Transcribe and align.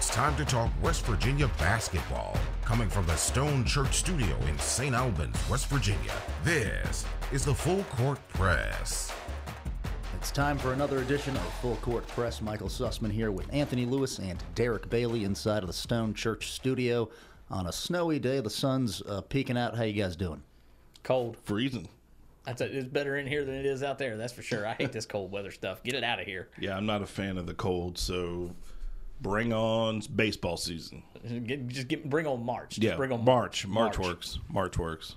It's 0.00 0.08
time 0.08 0.34
to 0.36 0.46
talk 0.46 0.70
West 0.82 1.04
Virginia 1.04 1.46
basketball. 1.58 2.34
Coming 2.64 2.88
from 2.88 3.04
the 3.04 3.16
Stone 3.16 3.66
Church 3.66 3.96
Studio 3.96 4.34
in 4.48 4.58
St. 4.58 4.94
Albans, 4.94 5.36
West 5.50 5.66
Virginia, 5.66 6.14
this 6.42 7.04
is 7.32 7.44
the 7.44 7.54
Full 7.54 7.82
Court 7.84 8.18
Press. 8.28 9.12
It's 10.16 10.30
time 10.30 10.56
for 10.56 10.72
another 10.72 11.00
edition 11.00 11.36
of 11.36 11.42
Full 11.60 11.76
Court 11.76 12.06
Press. 12.08 12.40
Michael 12.40 12.68
Sussman 12.68 13.12
here 13.12 13.30
with 13.30 13.52
Anthony 13.52 13.84
Lewis 13.84 14.18
and 14.20 14.42
Derek 14.54 14.88
Bailey 14.88 15.24
inside 15.24 15.62
of 15.62 15.66
the 15.66 15.74
Stone 15.74 16.14
Church 16.14 16.52
Studio 16.52 17.10
on 17.50 17.66
a 17.66 17.72
snowy 17.72 18.18
day. 18.18 18.40
The 18.40 18.48
sun's 18.48 19.02
uh, 19.02 19.20
peeking 19.20 19.58
out. 19.58 19.76
How 19.76 19.82
you 19.82 20.02
guys 20.02 20.16
doing? 20.16 20.42
Cold. 21.02 21.36
freezing. 21.44 21.90
That's 22.46 22.62
a, 22.62 22.74
it's 22.74 22.88
better 22.88 23.18
in 23.18 23.26
here 23.26 23.44
than 23.44 23.54
it 23.54 23.66
is 23.66 23.82
out 23.82 23.98
there. 23.98 24.16
That's 24.16 24.32
for 24.32 24.40
sure. 24.40 24.66
I 24.66 24.72
hate 24.72 24.92
this 24.92 25.04
cold 25.04 25.30
weather 25.30 25.50
stuff. 25.50 25.82
Get 25.82 25.92
it 25.92 26.04
out 26.04 26.20
of 26.20 26.24
here. 26.26 26.48
Yeah, 26.58 26.74
I'm 26.74 26.86
not 26.86 27.02
a 27.02 27.06
fan 27.06 27.36
of 27.36 27.44
the 27.44 27.52
cold, 27.52 27.98
so 27.98 28.50
bring 29.20 29.52
on 29.52 30.00
baseball 30.14 30.56
season. 30.56 31.02
Get, 31.44 31.68
just 31.68 31.88
get 31.88 32.08
bring 32.08 32.26
on 32.26 32.44
March. 32.44 32.76
Just 32.76 32.82
Yeah, 32.82 32.96
bring 32.96 33.12
on 33.12 33.24
March. 33.24 33.66
March 33.66 33.98
March 33.98 34.08
works. 34.08 34.38
March 34.48 34.78
works. 34.78 35.16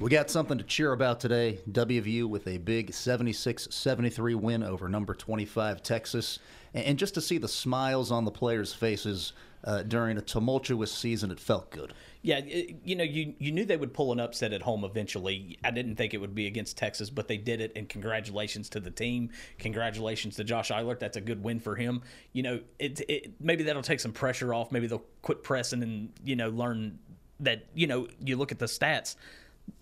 We 0.00 0.10
got 0.10 0.30
something 0.30 0.58
to 0.58 0.64
cheer 0.64 0.92
about 0.92 1.20
today. 1.20 1.60
WVU 1.70 2.28
with 2.28 2.48
a 2.48 2.58
big 2.58 2.92
76 2.92 3.68
73 3.70 4.34
win 4.34 4.62
over 4.62 4.88
number 4.88 5.14
25 5.14 5.82
Texas. 5.82 6.38
And 6.74 6.84
and 6.84 6.98
just 6.98 7.14
to 7.14 7.20
see 7.20 7.38
the 7.38 7.48
smiles 7.48 8.10
on 8.10 8.24
the 8.24 8.30
players' 8.30 8.72
faces 8.72 9.32
uh, 9.64 9.82
during 9.82 10.18
a 10.18 10.20
tumultuous 10.20 10.90
season, 10.92 11.30
it 11.30 11.38
felt 11.38 11.70
good. 11.70 11.92
Yeah, 12.22 12.38
it- 12.38 12.76
you 12.84 12.96
know, 12.96 13.04
you 13.04 13.34
you 13.38 13.52
knew 13.52 13.64
they 13.64 13.76
would 13.76 13.94
pull 13.94 14.12
an 14.12 14.20
upset 14.20 14.52
at 14.52 14.62
home 14.62 14.84
eventually. 14.84 15.58
I 15.64 15.70
didn't 15.70 15.96
think 15.96 16.14
it 16.14 16.18
would 16.18 16.34
be 16.34 16.46
against 16.46 16.76
Texas, 16.76 17.10
but 17.10 17.28
they 17.28 17.36
did 17.36 17.60
it. 17.60 17.72
And 17.76 17.88
congratulations 17.88 18.68
to 18.70 18.80
the 18.80 18.90
team. 18.90 19.30
Congratulations 19.58 20.36
to 20.36 20.44
Josh 20.44 20.70
Eilert. 20.70 21.00
That's 21.00 21.16
a 21.16 21.20
good 21.20 21.42
win 21.42 21.60
for 21.60 21.74
him. 21.76 22.02
You 22.32 22.42
know, 22.42 22.60
it, 22.78 23.00
it 23.08 23.32
maybe 23.40 23.64
that'll 23.64 23.82
take 23.82 24.00
some 24.00 24.12
pressure 24.12 24.52
off. 24.52 24.72
Maybe 24.72 24.86
they'll 24.86 25.04
quit 25.22 25.42
pressing 25.42 25.82
and 25.82 26.12
you 26.24 26.36
know 26.36 26.50
learn 26.50 26.98
that 27.40 27.66
you 27.74 27.86
know 27.86 28.08
you 28.24 28.36
look 28.36 28.52
at 28.52 28.58
the 28.58 28.66
stats. 28.66 29.16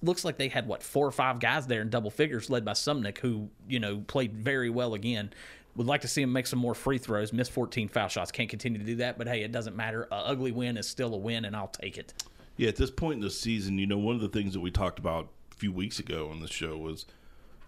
Looks 0.03 0.27
like 0.27 0.37
they 0.37 0.49
had 0.49 0.67
what 0.69 0.83
four 0.83 1.07
or 1.07 1.11
five 1.11 1.41
guys 1.41 1.67
there 1.67 1.81
in 1.81 1.89
double 1.89 2.11
figures, 2.11 2.51
led 2.51 2.65
by 2.67 2.73
Suemnick, 2.73 3.19
who 3.19 3.49
you 3.67 3.81
know 3.81 4.05
played 4.07 4.35
very 4.35 4.69
well 4.71 4.93
again. 4.95 5.33
Would 5.77 5.87
like 5.87 6.01
to 6.01 6.09
see 6.09 6.23
him 6.23 6.33
make 6.33 6.47
some 6.47 6.59
more 6.59 6.75
free 6.75 6.99
throws. 6.99 7.33
Missed 7.33 7.53
14 7.53 7.89
foul 7.89 8.09
shots. 8.09 8.33
Can't 8.33 8.51
continue 8.51 8.79
to 8.79 8.85
do 8.85 8.97
that, 8.97 9.19
but 9.19 9.29
hey, 9.29 9.43
it 9.43 9.53
doesn't 9.53 9.77
matter. 9.77 10.09
A 10.11 10.17
ugly 10.17 10.53
win 10.53 10.77
is 10.77 10.89
still 10.89 11.15
a 11.15 11.17
win, 11.17 11.45
and 11.45 11.55
I'll 11.55 11.69
take 11.69 11.97
it. 11.97 12.13
Yeah, 12.57 12.69
at 12.69 12.77
this 12.77 12.91
point 12.91 13.15
in 13.15 13.21
the 13.21 13.31
season, 13.31 13.79
you 13.79 13.87
know, 13.87 13.99
one 13.99 14.17
of 14.17 14.21
the 14.21 14.29
things 14.29 14.53
that 14.53 14.61
we 14.61 14.71
talked 14.71 14.99
about 14.99 15.29
a 15.53 15.55
few 15.55 15.73
weeks 15.73 15.99
ago 15.99 16.29
on 16.31 16.41
the 16.41 16.49
show 16.49 16.77
was 16.77 17.07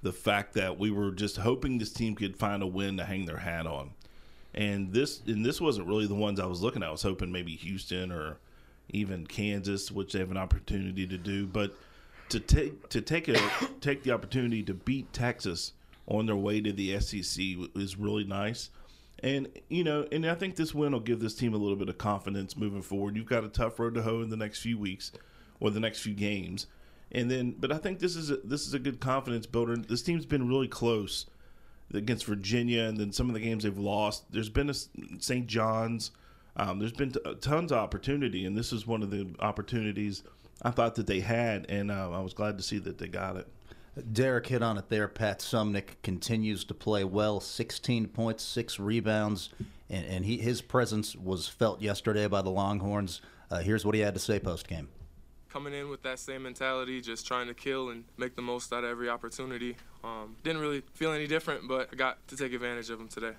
the 0.02 0.12
fact 0.12 0.54
that 0.54 0.78
we 0.78 0.90
were 0.90 1.12
just 1.12 1.36
hoping 1.36 1.78
this 1.78 1.92
team 1.92 2.14
could 2.14 2.36
find 2.36 2.62
a 2.62 2.66
win 2.66 2.96
to 2.96 3.04
hang 3.04 3.24
their 3.24 3.38
hat 3.38 3.66
on. 3.66 3.92
And 4.54 4.92
this 4.92 5.22
and 5.26 5.46
this 5.46 5.60
wasn't 5.60 5.86
really 5.88 6.06
the 6.06 6.14
ones 6.14 6.38
I 6.38 6.46
was 6.46 6.60
looking 6.60 6.82
at. 6.82 6.88
I 6.88 6.92
was 6.92 7.02
hoping 7.02 7.32
maybe 7.32 7.56
Houston 7.56 8.12
or 8.12 8.38
even 8.90 9.26
Kansas, 9.26 9.90
which 9.90 10.12
they 10.12 10.18
have 10.18 10.30
an 10.30 10.36
opportunity 10.36 11.06
to 11.06 11.16
do. 11.16 11.46
But 11.46 11.74
to 12.28 12.40
take 12.40 12.88
to 12.90 13.00
take 13.00 13.28
a 13.28 13.38
take 13.80 14.02
the 14.02 14.10
opportunity 14.10 14.62
to 14.64 14.74
beat 14.74 15.12
Texas 15.12 15.72
on 16.06 16.26
their 16.26 16.36
way 16.36 16.60
to 16.60 16.72
the 16.72 16.98
SEC 17.00 17.44
is 17.74 17.96
really 17.96 18.24
nice. 18.24 18.70
And 19.22 19.48
you 19.68 19.84
know, 19.84 20.06
and 20.10 20.26
I 20.26 20.34
think 20.34 20.56
this 20.56 20.74
win 20.74 20.92
will 20.92 21.00
give 21.00 21.20
this 21.20 21.34
team 21.34 21.54
a 21.54 21.56
little 21.56 21.76
bit 21.76 21.88
of 21.88 21.98
confidence 21.98 22.56
moving 22.56 22.82
forward. 22.82 23.16
You've 23.16 23.26
got 23.26 23.44
a 23.44 23.48
tough 23.48 23.78
road 23.78 23.94
to 23.94 24.02
hoe 24.02 24.20
in 24.20 24.30
the 24.30 24.36
next 24.36 24.60
few 24.60 24.78
weeks 24.78 25.12
or 25.60 25.70
the 25.70 25.80
next 25.80 26.00
few 26.00 26.14
games, 26.14 26.66
and 27.12 27.30
then. 27.30 27.54
But 27.58 27.70
I 27.70 27.78
think 27.78 28.00
this 28.00 28.16
is 28.16 28.30
a, 28.30 28.38
this 28.38 28.66
is 28.66 28.74
a 28.74 28.80
good 28.80 28.98
confidence 29.00 29.46
builder. 29.46 29.76
This 29.76 30.02
team's 30.02 30.26
been 30.26 30.48
really 30.48 30.66
close 30.66 31.26
against 31.94 32.24
Virginia, 32.24 32.82
and 32.82 32.98
then 32.98 33.12
some 33.12 33.28
of 33.28 33.34
the 33.34 33.40
games 33.40 33.62
they've 33.62 33.78
lost. 33.78 34.24
There's 34.32 34.48
been 34.48 34.70
a 34.70 34.74
St. 34.74 35.46
John's. 35.46 36.10
Um, 36.56 36.80
there's 36.80 36.92
been 36.92 37.12
t- 37.12 37.20
tons 37.40 37.70
of 37.70 37.78
opportunity, 37.78 38.44
and 38.44 38.58
this 38.58 38.72
is 38.72 38.86
one 38.86 39.02
of 39.02 39.10
the 39.10 39.26
opportunities 39.38 40.22
I 40.62 40.70
thought 40.70 40.96
that 40.96 41.06
they 41.06 41.20
had, 41.20 41.66
and 41.68 41.90
uh, 41.90 42.10
I 42.10 42.20
was 42.20 42.34
glad 42.34 42.58
to 42.58 42.62
see 42.62 42.78
that 42.78 42.98
they 42.98 43.08
got 43.08 43.36
it. 43.36 43.46
Derek 44.12 44.46
hit 44.46 44.62
on 44.62 44.78
it 44.78 44.88
there. 44.88 45.06
Pat 45.06 45.40
Suemnick 45.40 45.96
continues 46.02 46.64
to 46.64 46.74
play 46.74 47.04
well 47.04 47.40
16 47.40 48.08
points, 48.08 48.42
six 48.42 48.78
rebounds, 48.78 49.50
and, 49.90 50.06
and 50.06 50.24
he, 50.24 50.38
his 50.38 50.62
presence 50.62 51.14
was 51.14 51.46
felt 51.46 51.82
yesterday 51.82 52.26
by 52.26 52.40
the 52.40 52.50
Longhorns. 52.50 53.20
Uh, 53.50 53.58
here's 53.58 53.84
what 53.84 53.94
he 53.94 54.00
had 54.00 54.14
to 54.14 54.20
say 54.20 54.38
post 54.38 54.66
game. 54.66 54.88
coming 55.50 55.74
in 55.74 55.90
with 55.90 56.02
that 56.02 56.18
same 56.18 56.44
mentality, 56.44 57.02
just 57.02 57.26
trying 57.26 57.46
to 57.48 57.54
kill 57.54 57.90
and 57.90 58.04
make 58.16 58.34
the 58.34 58.40
most 58.40 58.72
out 58.72 58.82
of 58.84 58.90
every 58.90 59.10
opportunity. 59.10 59.76
Um, 60.02 60.36
didn't 60.42 60.62
really 60.62 60.82
feel 60.94 61.12
any 61.12 61.26
different, 61.26 61.68
but 61.68 61.90
I 61.92 61.96
got 61.96 62.26
to 62.28 62.36
take 62.36 62.54
advantage 62.54 62.88
of 62.88 62.98
them 62.98 63.08
today. 63.08 63.34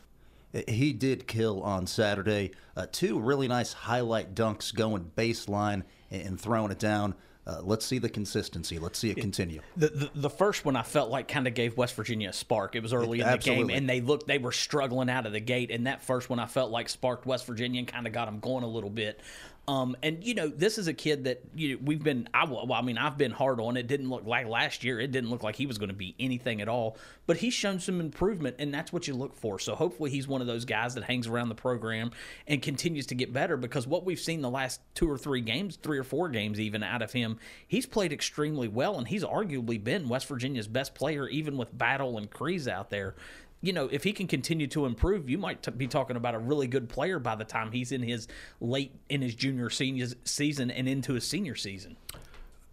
He 0.68 0.94
did 0.94 1.28
kill 1.28 1.64
on 1.64 1.88
Saturday. 1.88 2.52
Uh, 2.78 2.86
two 2.92 3.20
really 3.20 3.48
nice 3.48 3.74
highlight 3.74 4.36
dunks 4.36 4.72
going 4.74 5.12
baseline 5.18 5.82
and, 6.12 6.22
and 6.22 6.40
throwing 6.40 6.72
it 6.72 6.78
down. 6.78 7.16
Uh, 7.46 7.60
let's 7.62 7.86
see 7.86 8.00
the 8.00 8.08
consistency. 8.08 8.80
Let's 8.80 8.98
see 8.98 9.10
it 9.10 9.18
continue. 9.18 9.60
The, 9.76 9.90
the 9.90 10.12
the 10.16 10.30
first 10.30 10.64
one 10.64 10.78
I 10.78 10.84
felt 10.84 11.10
like 11.10 11.28
kind 11.28 11.46
of 11.46 11.54
gave 11.54 11.76
West 11.76 11.94
Virginia 11.96 12.30
a 12.30 12.34
spark. 12.34 12.76
It 12.76 12.82
was 12.82 12.94
early 12.94 13.20
in 13.20 13.28
the 13.28 13.34
Absolutely. 13.34 13.74
game, 13.74 13.78
and 13.78 13.90
they 13.90 14.00
looked 14.00 14.28
they 14.28 14.38
were 14.38 14.54
struggling 14.54 15.10
out 15.10 15.26
of 15.26 15.34
the 15.34 15.42
gate. 15.42 15.70
And 15.70 15.88
that 15.88 16.02
first 16.02 16.30
one 16.30 16.40
I 16.40 16.46
felt 16.46 16.72
like 16.72 16.88
sparked 16.88 17.26
West 17.26 17.46
Virginia 17.46 17.80
and 17.80 17.88
kind 17.88 18.08
of 18.08 18.14
got 18.14 18.26
them 18.26 18.40
going 18.40 18.64
a 18.64 18.68
little 18.68 18.90
bit. 18.90 19.20
Um, 19.66 19.96
and 20.04 20.22
you 20.24 20.34
know, 20.34 20.50
this 20.50 20.78
is 20.78 20.88
a 20.90 20.94
kid 20.94 21.24
that 21.24 21.42
you 21.56 21.76
know, 21.76 21.82
we've 21.86 22.04
been. 22.04 22.28
I 22.34 22.44
well, 22.44 22.74
I 22.74 22.82
mean, 22.82 22.98
I've 22.98 23.18
been 23.18 23.32
hard 23.32 23.62
on. 23.62 23.78
It 23.78 23.88
didn't 23.88 24.10
look 24.10 24.26
like 24.26 24.46
last 24.46 24.84
year. 24.84 25.00
It 25.00 25.12
didn't 25.12 25.30
look 25.30 25.42
like 25.42 25.56
he 25.56 25.66
was 25.66 25.78
going 25.78 25.90
to 25.90 25.96
be 25.96 26.16
anything 26.20 26.62
at 26.62 26.68
all. 26.68 26.98
But 27.28 27.38
he's 27.38 27.54
shown 27.54 27.80
some 27.80 28.02
improvement, 28.02 28.58
and 28.60 28.74
that's 28.74 28.92
what 28.92 29.08
you 29.08 29.14
look 29.14 29.34
for. 29.34 29.60
So 29.60 29.74
hopefully, 29.74 30.12
he's 30.12 30.28
one 30.28 30.42
of 30.42 30.48
those 30.48 30.66
guys 30.66 30.96
that 30.96 31.06
hangs 31.06 31.28
around 31.28 31.48
the 31.48 31.56
program 31.56 32.12
and 32.46 32.62
continues 32.62 33.06
to 33.08 33.16
get 33.16 33.32
better. 33.32 33.56
Because 33.56 33.88
what 33.88 34.04
we've 34.04 34.20
seen 34.20 34.42
the 34.42 34.50
last 34.50 34.82
two 34.96 35.10
or 35.10 35.18
three 35.18 35.42
games, 35.42 35.78
three 35.78 35.98
or 35.98 36.04
four 36.04 36.28
games 36.28 36.60
even 36.60 36.84
out 36.84 37.02
of 37.02 37.14
him, 37.14 37.38
he's 37.66 37.86
played 37.86 38.12
extremely 38.12 38.68
well, 38.68 38.98
and 38.98 39.08
he's 39.08 39.24
arguably 39.24 39.82
been 39.82 40.10
West 40.10 40.28
Virginia's 40.28 40.68
best 40.68 40.94
player, 40.94 41.30
even 41.30 41.56
with 41.56 41.78
Battle 41.78 42.18
and 42.18 42.30
Kriisa 42.30 42.72
out 42.72 42.90
there 42.90 43.16
you 43.64 43.72
know, 43.72 43.88
if 43.90 44.04
he 44.04 44.12
can 44.12 44.28
continue 44.28 44.68
to 44.68 44.86
improve, 44.86 45.30
you 45.30 45.38
might 45.38 45.64
t- 45.64 45.72
be 45.72 45.88
talking 45.88 46.18
about 46.18 46.36
a 46.36 46.38
really 46.38 46.68
good 46.68 46.90
player 46.90 47.18
by 47.18 47.34
the 47.34 47.46
time 47.46 47.72
he's 47.72 47.94
in 47.94 48.04
his 48.04 48.28
late 48.60 48.92
in 49.08 49.22
his 49.22 49.34
junior 49.34 49.70
senior 49.70 50.08
season 50.26 50.70
and 50.70 50.88
into 50.88 51.14
his 51.14 51.26
senior 51.26 51.56
season. 51.56 51.96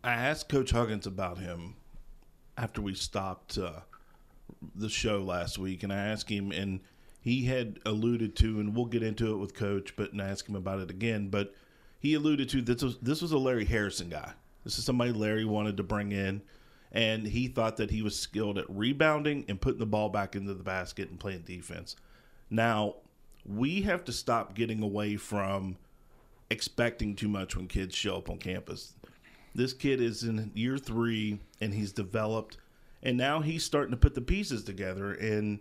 I 0.02 0.14
asked 0.14 0.48
Coach 0.48 0.72
Huggins 0.72 1.06
about 1.06 1.38
him 1.38 1.76
after 2.58 2.82
we 2.82 2.94
stopped 2.94 3.56
uh, 3.56 3.80
the 4.74 4.88
show 4.88 5.22
last 5.22 5.58
week, 5.58 5.84
and 5.84 5.92
I 5.92 6.08
asked 6.08 6.28
him, 6.28 6.50
and 6.50 6.80
he 7.20 7.44
had 7.44 7.78
alluded 7.86 8.34
to, 8.36 8.58
and 8.58 8.74
we'll 8.74 8.86
get 8.86 9.04
into 9.04 9.32
it 9.32 9.36
with 9.36 9.54
Coach, 9.54 9.94
but 9.94 10.10
and 10.10 10.20
ask 10.20 10.48
him 10.48 10.56
about 10.56 10.80
it 10.80 10.90
again. 10.90 11.28
But 11.28 11.54
he 12.00 12.14
alluded 12.14 12.48
to 12.48 12.62
this 12.62 12.82
was 12.82 12.98
this 12.98 13.22
was 13.22 13.30
a 13.30 13.38
Larry 13.38 13.64
Harrison 13.64 14.08
guy. 14.08 14.32
This 14.64 14.76
is 14.76 14.84
somebody 14.84 15.12
Larry 15.12 15.44
wanted 15.44 15.76
to 15.76 15.84
bring 15.84 16.10
in, 16.10 16.42
and 16.92 17.26
he 17.26 17.48
thought 17.48 17.76
that 17.76 17.90
he 17.90 18.02
was 18.02 18.18
skilled 18.18 18.58
at 18.58 18.68
rebounding 18.68 19.44
and 19.48 19.60
putting 19.60 19.78
the 19.78 19.86
ball 19.86 20.08
back 20.08 20.34
into 20.34 20.54
the 20.54 20.64
basket 20.64 21.08
and 21.10 21.20
playing 21.20 21.42
defense. 21.42 21.96
Now 22.50 22.96
we 23.44 23.82
have 23.82 24.04
to 24.04 24.12
stop 24.12 24.54
getting 24.54 24.82
away 24.82 25.16
from 25.16 25.76
expecting 26.50 27.14
too 27.14 27.28
much 27.28 27.56
when 27.56 27.68
kids 27.68 27.94
show 27.94 28.16
up 28.16 28.28
on 28.28 28.38
campus. 28.38 28.94
This 29.54 29.72
kid 29.72 30.00
is 30.00 30.24
in 30.24 30.50
year 30.54 30.78
three 30.78 31.40
and 31.60 31.74
he's 31.74 31.92
developed, 31.92 32.58
and 33.02 33.16
now 33.16 33.40
he's 33.40 33.64
starting 33.64 33.92
to 33.92 33.96
put 33.96 34.14
the 34.14 34.20
pieces 34.20 34.64
together. 34.64 35.12
And 35.12 35.60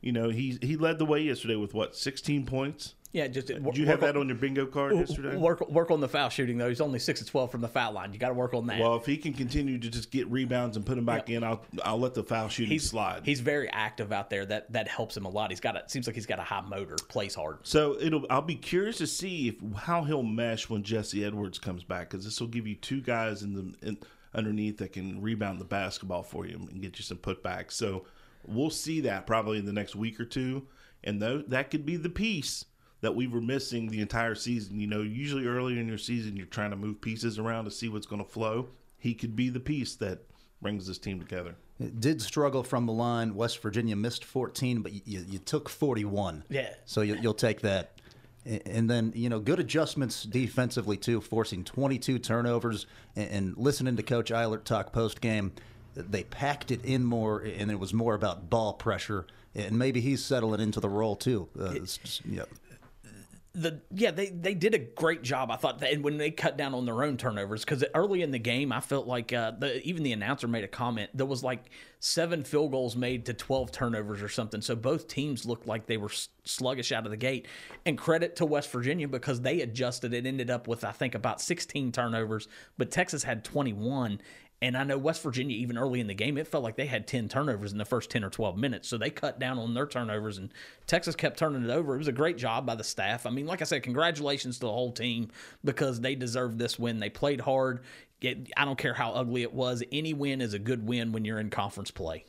you 0.00 0.12
know, 0.12 0.28
he 0.28 0.58
he 0.62 0.76
led 0.76 0.98
the 0.98 1.04
way 1.04 1.20
yesterday 1.20 1.56
with 1.56 1.74
what 1.74 1.96
sixteen 1.96 2.46
points. 2.46 2.94
Yeah, 3.12 3.26
just 3.26 3.50
uh, 3.50 3.58
Did 3.58 3.78
you 3.78 3.86
have 3.86 4.00
that 4.00 4.18
on 4.18 4.28
your 4.28 4.36
bingo 4.36 4.66
card 4.66 4.94
yesterday? 4.94 5.34
Work 5.34 5.66
work 5.70 5.90
on 5.90 6.00
the 6.00 6.08
foul 6.08 6.28
shooting 6.28 6.58
though. 6.58 6.68
He's 6.68 6.82
only 6.82 6.98
six 6.98 7.20
to 7.20 7.26
twelve 7.26 7.50
from 7.50 7.62
the 7.62 7.68
foul 7.68 7.92
line. 7.92 8.12
You 8.12 8.18
got 8.18 8.28
to 8.28 8.34
work 8.34 8.52
on 8.52 8.66
that. 8.66 8.78
Well, 8.78 8.96
if 8.96 9.06
he 9.06 9.16
can 9.16 9.32
continue 9.32 9.78
to 9.78 9.88
just 9.88 10.10
get 10.10 10.30
rebounds 10.30 10.76
and 10.76 10.84
put 10.84 10.96
them 10.96 11.06
back 11.06 11.30
in, 11.30 11.42
I'll 11.42 11.64
I'll 11.82 11.98
let 11.98 12.12
the 12.12 12.22
foul 12.22 12.48
shooting 12.48 12.72
he's 12.72 12.88
slide. 12.88 13.22
He's 13.24 13.40
very 13.40 13.70
active 13.70 14.12
out 14.12 14.28
there. 14.28 14.44
That 14.44 14.70
that 14.72 14.88
helps 14.88 15.16
him 15.16 15.24
a 15.24 15.30
lot. 15.30 15.50
He's 15.50 15.60
got 15.60 15.74
a 15.74 15.88
seems 15.88 16.06
like 16.06 16.16
he's 16.16 16.26
got 16.26 16.38
a 16.38 16.42
high 16.42 16.60
motor. 16.60 16.96
Plays 17.08 17.34
hard. 17.34 17.58
So 17.62 17.96
it'll. 17.98 18.26
I'll 18.28 18.42
be 18.42 18.56
curious 18.56 18.98
to 18.98 19.06
see 19.06 19.48
if 19.48 19.78
how 19.78 20.04
he'll 20.04 20.22
mesh 20.22 20.68
when 20.68 20.82
Jesse 20.82 21.24
Edwards 21.24 21.58
comes 21.58 21.84
back 21.84 22.10
because 22.10 22.26
this 22.26 22.38
will 22.40 22.48
give 22.48 22.66
you 22.66 22.74
two 22.74 23.00
guys 23.00 23.42
in 23.42 23.54
the 23.54 23.88
in, 23.88 23.98
underneath 24.34 24.76
that 24.78 24.92
can 24.92 25.22
rebound 25.22 25.60
the 25.60 25.64
basketball 25.64 26.22
for 26.22 26.46
you 26.46 26.56
and 26.70 26.82
get 26.82 26.98
you 26.98 27.04
some 27.04 27.16
putbacks. 27.16 27.72
So 27.72 28.04
we'll 28.46 28.68
see 28.68 29.00
that 29.00 29.26
probably 29.26 29.58
in 29.58 29.64
the 29.64 29.72
next 29.72 29.96
week 29.96 30.20
or 30.20 30.26
two, 30.26 30.66
and 31.02 31.22
though 31.22 31.38
that 31.48 31.70
could 31.70 31.86
be 31.86 31.96
the 31.96 32.10
piece 32.10 32.66
that 33.00 33.14
we 33.14 33.26
were 33.26 33.40
missing 33.40 33.88
the 33.88 34.00
entire 34.00 34.34
season. 34.34 34.80
You 34.80 34.86
know, 34.86 35.02
usually 35.02 35.46
earlier 35.46 35.80
in 35.80 35.88
your 35.88 35.98
season, 35.98 36.36
you're 36.36 36.46
trying 36.46 36.70
to 36.70 36.76
move 36.76 37.00
pieces 37.00 37.38
around 37.38 37.64
to 37.64 37.70
see 37.70 37.88
what's 37.88 38.06
going 38.06 38.24
to 38.24 38.28
flow. 38.28 38.68
He 38.98 39.14
could 39.14 39.36
be 39.36 39.48
the 39.48 39.60
piece 39.60 39.94
that 39.96 40.20
brings 40.60 40.86
this 40.86 40.98
team 40.98 41.20
together. 41.20 41.54
It 41.80 42.00
did 42.00 42.20
struggle 42.20 42.64
from 42.64 42.86
the 42.86 42.92
line. 42.92 43.34
West 43.34 43.62
Virginia 43.62 43.94
missed 43.94 44.24
14, 44.24 44.82
but 44.82 44.92
you, 45.06 45.24
you 45.28 45.38
took 45.38 45.68
41. 45.68 46.44
Yeah. 46.48 46.74
So 46.86 47.02
you, 47.02 47.16
you'll 47.20 47.34
take 47.34 47.60
that. 47.60 47.92
And 48.44 48.88
then, 48.88 49.12
you 49.14 49.28
know, 49.28 49.38
good 49.38 49.60
adjustments 49.60 50.24
defensively, 50.24 50.96
too, 50.96 51.20
forcing 51.20 51.64
22 51.64 52.18
turnovers. 52.18 52.86
And, 53.14 53.30
and 53.30 53.56
listening 53.56 53.96
to 53.96 54.02
Coach 54.02 54.32
Eilert 54.32 54.64
talk 54.64 54.92
post 54.92 55.20
game, 55.20 55.52
they 55.94 56.24
packed 56.24 56.70
it 56.70 56.84
in 56.84 57.04
more, 57.04 57.40
and 57.40 57.70
it 57.70 57.78
was 57.78 57.92
more 57.92 58.14
about 58.14 58.50
ball 58.50 58.72
pressure. 58.72 59.26
And 59.54 59.78
maybe 59.78 60.00
he's 60.00 60.24
settling 60.24 60.60
into 60.60 60.80
the 60.80 60.88
role, 60.88 61.14
too. 61.14 61.48
Uh, 61.58 61.72
it's 61.74 62.20
you 62.24 62.38
know, 62.38 62.46
the 63.62 63.80
yeah 63.92 64.10
they 64.10 64.30
they 64.30 64.54
did 64.54 64.74
a 64.74 64.78
great 64.78 65.22
job 65.22 65.50
I 65.50 65.56
thought 65.56 65.82
and 65.82 66.02
when 66.04 66.16
they 66.16 66.30
cut 66.30 66.56
down 66.56 66.74
on 66.74 66.86
their 66.86 67.02
own 67.02 67.16
turnovers 67.16 67.64
because 67.64 67.84
early 67.94 68.22
in 68.22 68.30
the 68.30 68.38
game 68.38 68.72
I 68.72 68.80
felt 68.80 69.06
like 69.06 69.32
uh, 69.32 69.52
the 69.52 69.86
even 69.86 70.02
the 70.02 70.12
announcer 70.12 70.48
made 70.48 70.64
a 70.64 70.68
comment 70.68 71.10
there 71.14 71.26
was 71.26 71.42
like 71.42 71.70
seven 72.00 72.44
field 72.44 72.70
goals 72.70 72.96
made 72.96 73.26
to 73.26 73.34
12 73.34 73.72
turnovers 73.72 74.22
or 74.22 74.28
something. 74.28 74.60
So 74.60 74.76
both 74.76 75.08
teams 75.08 75.44
looked 75.44 75.66
like 75.66 75.86
they 75.86 75.96
were 75.96 76.10
sluggish 76.44 76.92
out 76.92 77.04
of 77.04 77.10
the 77.10 77.16
gate. 77.16 77.46
And 77.84 77.98
credit 77.98 78.36
to 78.36 78.46
West 78.46 78.70
Virginia 78.70 79.08
because 79.08 79.40
they 79.40 79.60
adjusted 79.60 80.14
it 80.14 80.26
ended 80.26 80.50
up 80.50 80.68
with 80.68 80.84
I 80.84 80.92
think 80.92 81.14
about 81.14 81.40
16 81.40 81.92
turnovers 81.92 82.48
but 82.76 82.90
Texas 82.90 83.22
had 83.24 83.44
21 83.44 84.20
and 84.60 84.76
I 84.76 84.82
know 84.82 84.98
West 84.98 85.22
Virginia, 85.22 85.56
even 85.56 85.78
early 85.78 86.00
in 86.00 86.08
the 86.08 86.14
game, 86.14 86.36
it 86.36 86.48
felt 86.48 86.64
like 86.64 86.74
they 86.74 86.86
had 86.86 87.06
10 87.06 87.28
turnovers 87.28 87.70
in 87.70 87.78
the 87.78 87.84
first 87.84 88.10
10 88.10 88.24
or 88.24 88.30
12 88.30 88.56
minutes. 88.56 88.88
So 88.88 88.98
they 88.98 89.10
cut 89.10 89.38
down 89.38 89.56
on 89.56 89.72
their 89.72 89.86
turnovers, 89.86 90.36
and 90.36 90.52
Texas 90.88 91.14
kept 91.14 91.38
turning 91.38 91.62
it 91.62 91.70
over. 91.70 91.94
It 91.94 91.98
was 91.98 92.08
a 92.08 92.12
great 92.12 92.36
job 92.36 92.66
by 92.66 92.74
the 92.74 92.82
staff. 92.82 93.24
I 93.24 93.30
mean, 93.30 93.46
like 93.46 93.62
I 93.62 93.64
said, 93.64 93.84
congratulations 93.84 94.56
to 94.56 94.66
the 94.66 94.72
whole 94.72 94.90
team 94.90 95.30
because 95.64 96.00
they 96.00 96.16
deserved 96.16 96.58
this 96.58 96.76
win. 96.76 96.98
They 96.98 97.10
played 97.10 97.40
hard. 97.40 97.84
I 98.24 98.64
don't 98.64 98.78
care 98.78 98.94
how 98.94 99.12
ugly 99.12 99.42
it 99.42 99.54
was. 99.54 99.84
Any 99.92 100.12
win 100.12 100.40
is 100.40 100.54
a 100.54 100.58
good 100.58 100.84
win 100.84 101.12
when 101.12 101.24
you're 101.24 101.38
in 101.38 101.50
conference 101.50 101.92
play. 101.92 102.24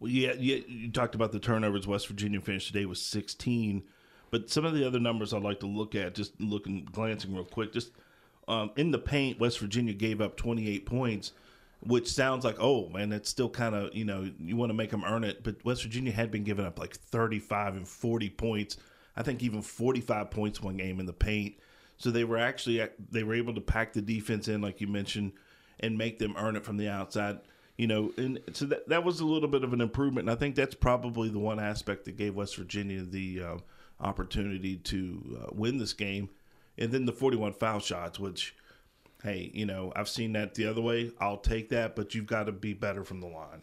Well, 0.00 0.10
yeah, 0.10 0.32
yeah 0.36 0.58
you 0.66 0.90
talked 0.90 1.14
about 1.14 1.30
the 1.30 1.38
turnovers. 1.38 1.86
West 1.86 2.08
Virginia 2.08 2.40
finished 2.40 2.66
today 2.66 2.84
with 2.84 2.98
16. 2.98 3.84
But 4.32 4.50
some 4.50 4.64
of 4.64 4.74
the 4.74 4.84
other 4.84 4.98
numbers 4.98 5.32
I'd 5.32 5.42
like 5.42 5.60
to 5.60 5.66
look 5.66 5.94
at, 5.94 6.16
just 6.16 6.40
looking, 6.40 6.88
glancing 6.90 7.32
real 7.32 7.44
quick, 7.44 7.72
just– 7.72 7.92
um, 8.48 8.70
in 8.76 8.90
the 8.90 8.98
paint, 8.98 9.38
West 9.38 9.60
Virginia 9.60 9.92
gave 9.92 10.20
up 10.20 10.36
28 10.36 10.86
points, 10.86 11.32
which 11.80 12.10
sounds 12.10 12.44
like, 12.44 12.56
oh 12.58 12.88
man, 12.88 13.10
that's 13.10 13.28
still 13.28 13.50
kind 13.50 13.74
of 13.74 13.94
you 13.94 14.04
know 14.04 14.28
you 14.40 14.56
want 14.56 14.70
to 14.70 14.74
make 14.74 14.90
them 14.90 15.04
earn 15.04 15.22
it. 15.22 15.44
But 15.44 15.64
West 15.64 15.82
Virginia 15.82 16.10
had 16.10 16.30
been 16.30 16.44
giving 16.44 16.64
up 16.64 16.78
like 16.78 16.94
35 16.96 17.76
and 17.76 17.86
40 17.86 18.30
points. 18.30 18.78
I 19.16 19.22
think 19.22 19.42
even 19.42 19.62
45 19.62 20.30
points 20.30 20.62
one 20.62 20.76
game 20.76 20.98
in 20.98 21.06
the 21.06 21.12
paint. 21.12 21.56
So 21.98 22.10
they 22.10 22.24
were 22.24 22.38
actually 22.38 22.88
they 23.10 23.22
were 23.22 23.34
able 23.34 23.54
to 23.54 23.60
pack 23.60 23.92
the 23.92 24.00
defense 24.00 24.48
in, 24.48 24.62
like 24.62 24.80
you 24.80 24.86
mentioned, 24.86 25.32
and 25.80 25.98
make 25.98 26.18
them 26.18 26.34
earn 26.38 26.56
it 26.56 26.64
from 26.64 26.78
the 26.78 26.88
outside. 26.88 27.40
You 27.76 27.86
know, 27.86 28.12
and 28.16 28.40
so 28.54 28.64
that 28.66 28.88
that 28.88 29.04
was 29.04 29.20
a 29.20 29.26
little 29.26 29.48
bit 29.48 29.62
of 29.62 29.74
an 29.74 29.82
improvement. 29.82 30.28
And 30.28 30.36
I 30.36 30.40
think 30.40 30.54
that's 30.54 30.74
probably 30.74 31.28
the 31.28 31.38
one 31.38 31.60
aspect 31.60 32.06
that 32.06 32.16
gave 32.16 32.34
West 32.34 32.56
Virginia 32.56 33.02
the 33.02 33.42
uh, 33.42 33.56
opportunity 34.00 34.76
to 34.76 35.38
uh, 35.42 35.50
win 35.52 35.76
this 35.78 35.92
game 35.92 36.30
and 36.78 36.92
then 36.92 37.04
the 37.04 37.12
41 37.12 37.54
foul 37.54 37.80
shots, 37.80 38.18
which, 38.18 38.54
hey, 39.22 39.50
you 39.52 39.66
know, 39.66 39.92
I've 39.96 40.08
seen 40.08 40.32
that 40.32 40.54
the 40.54 40.66
other 40.66 40.80
way. 40.80 41.10
I'll 41.20 41.38
take 41.38 41.68
that, 41.70 41.96
but 41.96 42.14
you've 42.14 42.26
got 42.26 42.44
to 42.44 42.52
be 42.52 42.72
better 42.72 43.04
from 43.04 43.20
the 43.20 43.26
line. 43.26 43.62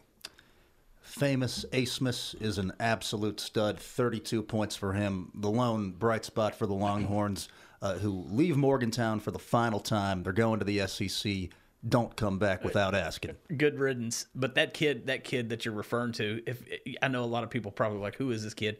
Famous 1.01 1.65
Abmas 1.71 2.39
is 2.41 2.57
an 2.57 2.73
absolute 2.79 3.39
stud. 3.39 3.79
32 3.79 4.41
points 4.41 4.75
for 4.75 4.93
him. 4.93 5.31
The 5.35 5.49
lone 5.49 5.91
bright 5.91 6.25
spot 6.25 6.55
for 6.55 6.65
the 6.65 6.73
Longhorns, 6.73 7.47
uh, 7.81 7.93
who 7.95 8.25
leave 8.29 8.57
Morgantown 8.57 9.19
for 9.19 9.31
the 9.31 9.39
final 9.39 9.79
time. 9.79 10.23
They're 10.23 10.33
going 10.33 10.59
to 10.59 10.65
the 10.65 10.87
SEC. 10.87 11.49
Don't 11.87 12.15
come 12.15 12.39
back 12.39 12.63
without 12.63 12.95
asking. 12.95 13.35
Good 13.55 13.79
riddance. 13.79 14.25
But 14.33 14.55
that 14.55 14.73
kid, 14.73 15.05
that 15.05 15.23
kid 15.23 15.49
that 15.49 15.63
you're 15.63 15.75
referring 15.75 16.13
to, 16.13 16.41
if 16.47 16.63
I 17.03 17.07
know 17.07 17.23
a 17.23 17.25
lot 17.25 17.43
of 17.43 17.51
people 17.51 17.71
probably 17.71 17.99
like, 17.99 18.15
who 18.15 18.31
is 18.31 18.43
this 18.43 18.55
kid? 18.55 18.77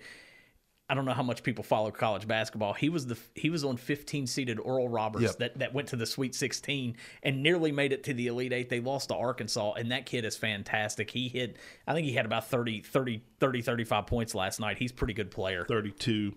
I 0.87 0.93
don't 0.93 1.05
know 1.05 1.13
how 1.13 1.23
much 1.23 1.41
people 1.41 1.63
follow 1.63 1.89
college 1.89 2.27
basketball. 2.27 2.73
He 2.73 2.89
was 2.89 3.07
the 3.07 3.17
he 3.33 3.49
was 3.49 3.63
on 3.63 3.77
15 3.77 4.27
seeded 4.27 4.59
Oral 4.59 4.87
Roberts 4.87 5.23
yep. 5.23 5.37
that, 5.37 5.59
that 5.59 5.73
went 5.73 5.87
to 5.89 5.95
the 5.95 6.05
Sweet 6.05 6.35
16 6.35 6.95
and 7.23 7.41
nearly 7.41 7.71
made 7.71 7.91
it 7.91 8.03
to 8.03 8.13
the 8.13 8.27
Elite 8.27 8.53
8. 8.53 8.69
They 8.69 8.79
lost 8.79 9.09
to 9.09 9.15
Arkansas 9.15 9.73
and 9.73 9.91
that 9.91 10.05
kid 10.05 10.25
is 10.25 10.37
fantastic. 10.37 11.09
He 11.09 11.27
hit 11.27 11.57
I 11.87 11.93
think 11.93 12.05
he 12.05 12.13
had 12.13 12.25
about 12.25 12.47
30 12.47 12.81
30 12.81 13.23
30 13.39 13.61
35 13.63 14.05
points 14.05 14.35
last 14.35 14.59
night. 14.59 14.77
He's 14.77 14.91
a 14.91 14.95
pretty 14.95 15.13
good 15.13 15.31
player. 15.31 15.65
32 15.65 16.33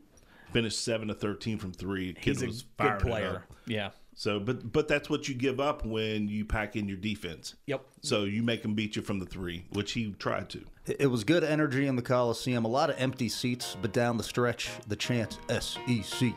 finished 0.53 0.83
7 0.83 1.09
to 1.09 1.15
13 1.15 1.59
from 1.59 1.73
3. 1.73 2.15
Kid 2.15 2.23
He's 2.23 2.43
a 2.43 2.83
good 2.83 2.99
player. 3.01 3.45
Yeah. 3.67 3.91
So, 4.19 4.41
but 4.41 4.73
but 4.73 4.89
that's 4.89 5.09
what 5.09 5.29
you 5.29 5.35
give 5.37 5.61
up 5.61 5.87
when 5.87 6.27
you 6.27 6.45
pack 6.45 6.75
in 6.75 6.89
your 6.89 6.97
defense. 6.97 7.55
Yep. 7.67 7.85
So 8.03 8.25
you 8.25 8.43
make 8.43 8.65
him 8.65 8.75
beat 8.75 8.97
you 8.97 9.03
from 9.03 9.21
the 9.21 9.27
three, 9.27 9.65
which 9.71 9.93
he 9.93 10.11
tried 10.19 10.49
to. 10.51 10.65
It 10.87 11.07
was 11.07 11.23
good 11.23 11.45
energy 11.45 11.87
in 11.87 11.95
the 11.95 12.03
Coliseum. 12.03 12.65
A 12.65 12.69
lot 12.69 12.91
of 12.91 12.97
empty 12.99 13.29
seats, 13.29 13.77
but 13.81 13.93
down 13.93 14.17
the 14.17 14.25
stretch, 14.25 14.71
the 14.89 14.97
chant 14.97 15.39
SEC, 15.49 16.35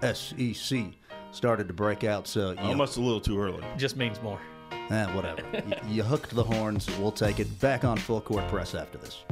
SEC 0.00 0.84
started 1.32 1.66
to 1.66 1.74
break 1.74 2.04
out. 2.04 2.28
So 2.28 2.54
almost 2.58 2.96
know, 2.96 3.02
a 3.02 3.04
little 3.04 3.20
too 3.20 3.40
early. 3.40 3.64
Just 3.76 3.96
means 3.96 4.22
more. 4.22 4.38
Eh, 4.70 5.06
whatever. 5.06 5.42
you, 5.66 5.96
you 5.96 6.02
hooked 6.04 6.30
the 6.36 6.44
horns. 6.44 6.88
We'll 7.00 7.10
take 7.10 7.40
it. 7.40 7.58
Back 7.58 7.82
on 7.82 7.96
full 7.96 8.20
court 8.20 8.46
press 8.46 8.76
after 8.76 8.98
this. 8.98 9.24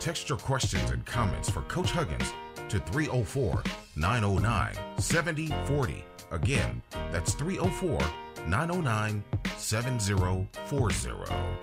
Text 0.00 0.30
your 0.30 0.38
questions 0.38 0.90
and 0.90 1.04
comments 1.04 1.50
for 1.50 1.60
Coach 1.62 1.90
Huggins 1.90 2.32
to 2.68 2.78
304 2.80 3.62
909 3.96 4.74
7040. 4.98 6.04
Again, 6.30 6.82
that's 7.10 7.34
304 7.34 7.98
909 8.46 9.24
7040. 9.56 11.58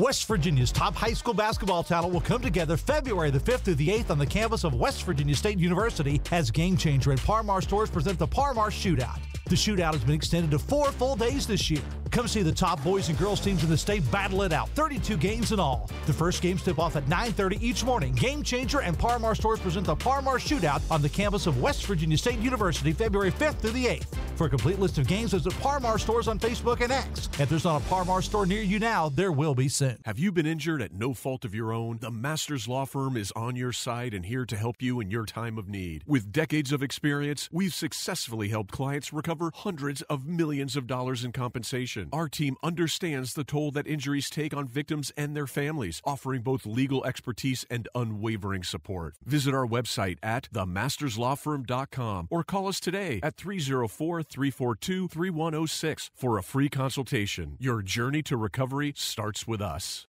West 0.00 0.26
Virginia's 0.26 0.72
top 0.72 0.94
high 0.94 1.12
school 1.12 1.34
basketball 1.34 1.82
talent 1.82 2.14
will 2.14 2.22
come 2.22 2.40
together 2.40 2.78
February 2.78 3.30
the 3.30 3.38
5th 3.38 3.60
through 3.60 3.74
the 3.74 3.88
8th 3.88 4.10
on 4.10 4.18
the 4.18 4.24
campus 4.24 4.64
of 4.64 4.74
West 4.74 5.04
Virginia 5.04 5.34
State 5.34 5.58
University 5.58 6.22
as 6.32 6.50
Game 6.50 6.74
Changer 6.74 7.10
and 7.10 7.20
Parmar 7.20 7.62
stores 7.62 7.90
present 7.90 8.18
the 8.18 8.26
Parmar 8.26 8.70
Shootout. 8.70 9.20
The 9.44 9.56
shootout 9.56 9.92
has 9.92 10.02
been 10.02 10.14
extended 10.14 10.50
to 10.52 10.58
four 10.58 10.90
full 10.92 11.16
days 11.16 11.46
this 11.46 11.70
year. 11.70 11.82
Come 12.20 12.28
see 12.28 12.42
the 12.42 12.52
top 12.52 12.84
boys 12.84 13.08
and 13.08 13.16
girls 13.16 13.40
teams 13.40 13.64
in 13.64 13.70
the 13.70 13.78
state 13.78 14.02
battle 14.12 14.42
it 14.42 14.52
out. 14.52 14.68
32 14.74 15.16
games 15.16 15.52
in 15.52 15.58
all. 15.58 15.88
The 16.04 16.12
first 16.12 16.42
games 16.42 16.62
tip 16.62 16.78
off 16.78 16.94
at 16.94 17.08
9:30 17.08 17.56
each 17.62 17.82
morning. 17.82 18.12
Game 18.12 18.42
Changer 18.42 18.80
and 18.80 18.98
Par 18.98 19.18
Mar 19.18 19.34
stores 19.34 19.58
present 19.58 19.86
the 19.86 19.96
Par 19.96 20.20
Mar 20.20 20.36
Shootout 20.36 20.82
on 20.90 21.00
the 21.00 21.08
campus 21.08 21.46
of 21.46 21.62
West 21.62 21.86
Virginia 21.86 22.18
State 22.18 22.38
University, 22.40 22.92
February 22.92 23.30
5th 23.30 23.60
through 23.60 23.70
the 23.70 23.86
8th. 23.86 24.29
For 24.40 24.46
a 24.46 24.48
complete 24.48 24.78
list 24.78 24.96
of 24.96 25.06
games, 25.06 25.32
visit 25.32 25.52
Parmar 25.60 26.00
stores 26.00 26.26
on 26.26 26.38
Facebook 26.38 26.80
and 26.80 26.90
X. 26.90 27.28
If 27.38 27.50
there's 27.50 27.66
not 27.66 27.82
a 27.82 27.84
Parmar 27.84 28.22
store 28.22 28.46
near 28.46 28.62
you 28.62 28.78
now, 28.78 29.10
there 29.10 29.32
will 29.32 29.54
be 29.54 29.68
soon. 29.68 29.98
Have 30.06 30.18
you 30.18 30.32
been 30.32 30.46
injured 30.46 30.80
at 30.80 30.94
no 30.94 31.12
fault 31.12 31.44
of 31.44 31.54
your 31.54 31.74
own? 31.74 31.98
The 32.00 32.10
Masters 32.10 32.66
Law 32.66 32.86
Firm 32.86 33.18
is 33.18 33.30
on 33.36 33.54
your 33.54 33.72
side 33.72 34.14
and 34.14 34.24
here 34.24 34.46
to 34.46 34.56
help 34.56 34.80
you 34.80 34.98
in 34.98 35.10
your 35.10 35.26
time 35.26 35.58
of 35.58 35.68
need. 35.68 36.04
With 36.06 36.32
decades 36.32 36.72
of 36.72 36.82
experience, 36.82 37.50
we've 37.52 37.74
successfully 37.74 38.48
helped 38.48 38.72
clients 38.72 39.12
recover 39.12 39.52
hundreds 39.54 40.00
of 40.00 40.26
millions 40.26 40.74
of 40.74 40.86
dollars 40.86 41.22
in 41.22 41.32
compensation. 41.32 42.08
Our 42.10 42.30
team 42.30 42.56
understands 42.62 43.34
the 43.34 43.44
toll 43.44 43.72
that 43.72 43.86
injuries 43.86 44.30
take 44.30 44.56
on 44.56 44.66
victims 44.66 45.12
and 45.18 45.36
their 45.36 45.46
families, 45.46 46.00
offering 46.02 46.40
both 46.40 46.64
legal 46.64 47.04
expertise 47.04 47.66
and 47.68 47.88
unwavering 47.94 48.62
support. 48.62 49.16
Visit 49.22 49.52
our 49.52 49.66
website 49.66 50.16
at 50.22 50.50
themasterslawfirm.com 50.50 52.28
or 52.30 52.42
call 52.42 52.68
us 52.68 52.80
today 52.80 53.20
at 53.22 53.36
304 53.36 54.29
342 54.30 55.08
3106 55.08 56.10
for 56.14 56.38
a 56.38 56.42
free 56.42 56.68
consultation. 56.68 57.56
Your 57.58 57.82
journey 57.82 58.22
to 58.22 58.36
recovery 58.36 58.92
starts 58.96 59.46
with 59.46 59.60
us. 59.60 60.06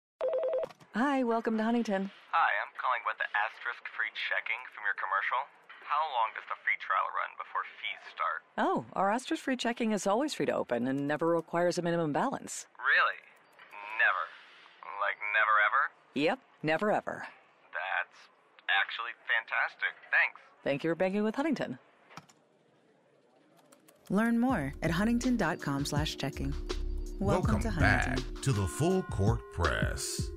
Hi, 0.96 1.24
welcome 1.24 1.58
to 1.58 1.64
Huntington. 1.64 2.10
Hi, 2.32 2.52
I'm 2.64 2.72
calling 2.80 3.04
about 3.04 3.20
the 3.20 3.28
asterisk 3.36 3.84
free 4.00 4.08
checking 4.32 4.56
from 4.72 4.88
your 4.88 4.96
commercial. 4.96 5.44
How 5.84 6.00
long 6.16 6.32
does 6.32 6.48
the 6.48 6.56
free 6.64 6.80
trial 6.80 7.08
run 7.12 7.32
before 7.36 7.68
fees 7.84 8.04
start? 8.16 8.40
Oh, 8.56 8.88
our 8.96 9.12
Asterisk 9.12 9.44
free 9.44 9.60
checking 9.60 9.92
is 9.92 10.08
always 10.08 10.34
free 10.34 10.48
to 10.48 10.56
open 10.56 10.88
and 10.88 11.08
never 11.08 11.28
requires 11.28 11.78
a 11.78 11.84
minimum 11.84 12.14
balance. 12.16 12.66
Really? 12.80 13.20
Never? 14.00 14.24
Like 15.04 15.20
never 15.36 15.56
ever? 15.68 15.82
Yep, 16.16 16.40
never 16.64 16.88
ever. 16.92 17.28
That's 17.76 18.18
actually 18.72 19.12
fantastic. 19.28 19.92
Thanks. 20.08 20.40
Thank 20.64 20.84
you 20.84 20.90
for 20.90 20.96
banking 20.96 21.24
with 21.24 21.36
Huntington. 21.36 21.78
Learn 24.10 24.40
more 24.40 24.74
at 24.82 24.92
huntington.com 24.92 25.86
slash 25.86 26.18
checking. 26.18 26.54
Welcome, 27.20 27.56
Welcome 27.56 27.72
to 27.72 27.80
back 27.80 28.20
to 28.42 28.52
the 28.52 28.68
Full 28.68 29.04
Court 29.04 29.40
Press. 29.54 30.30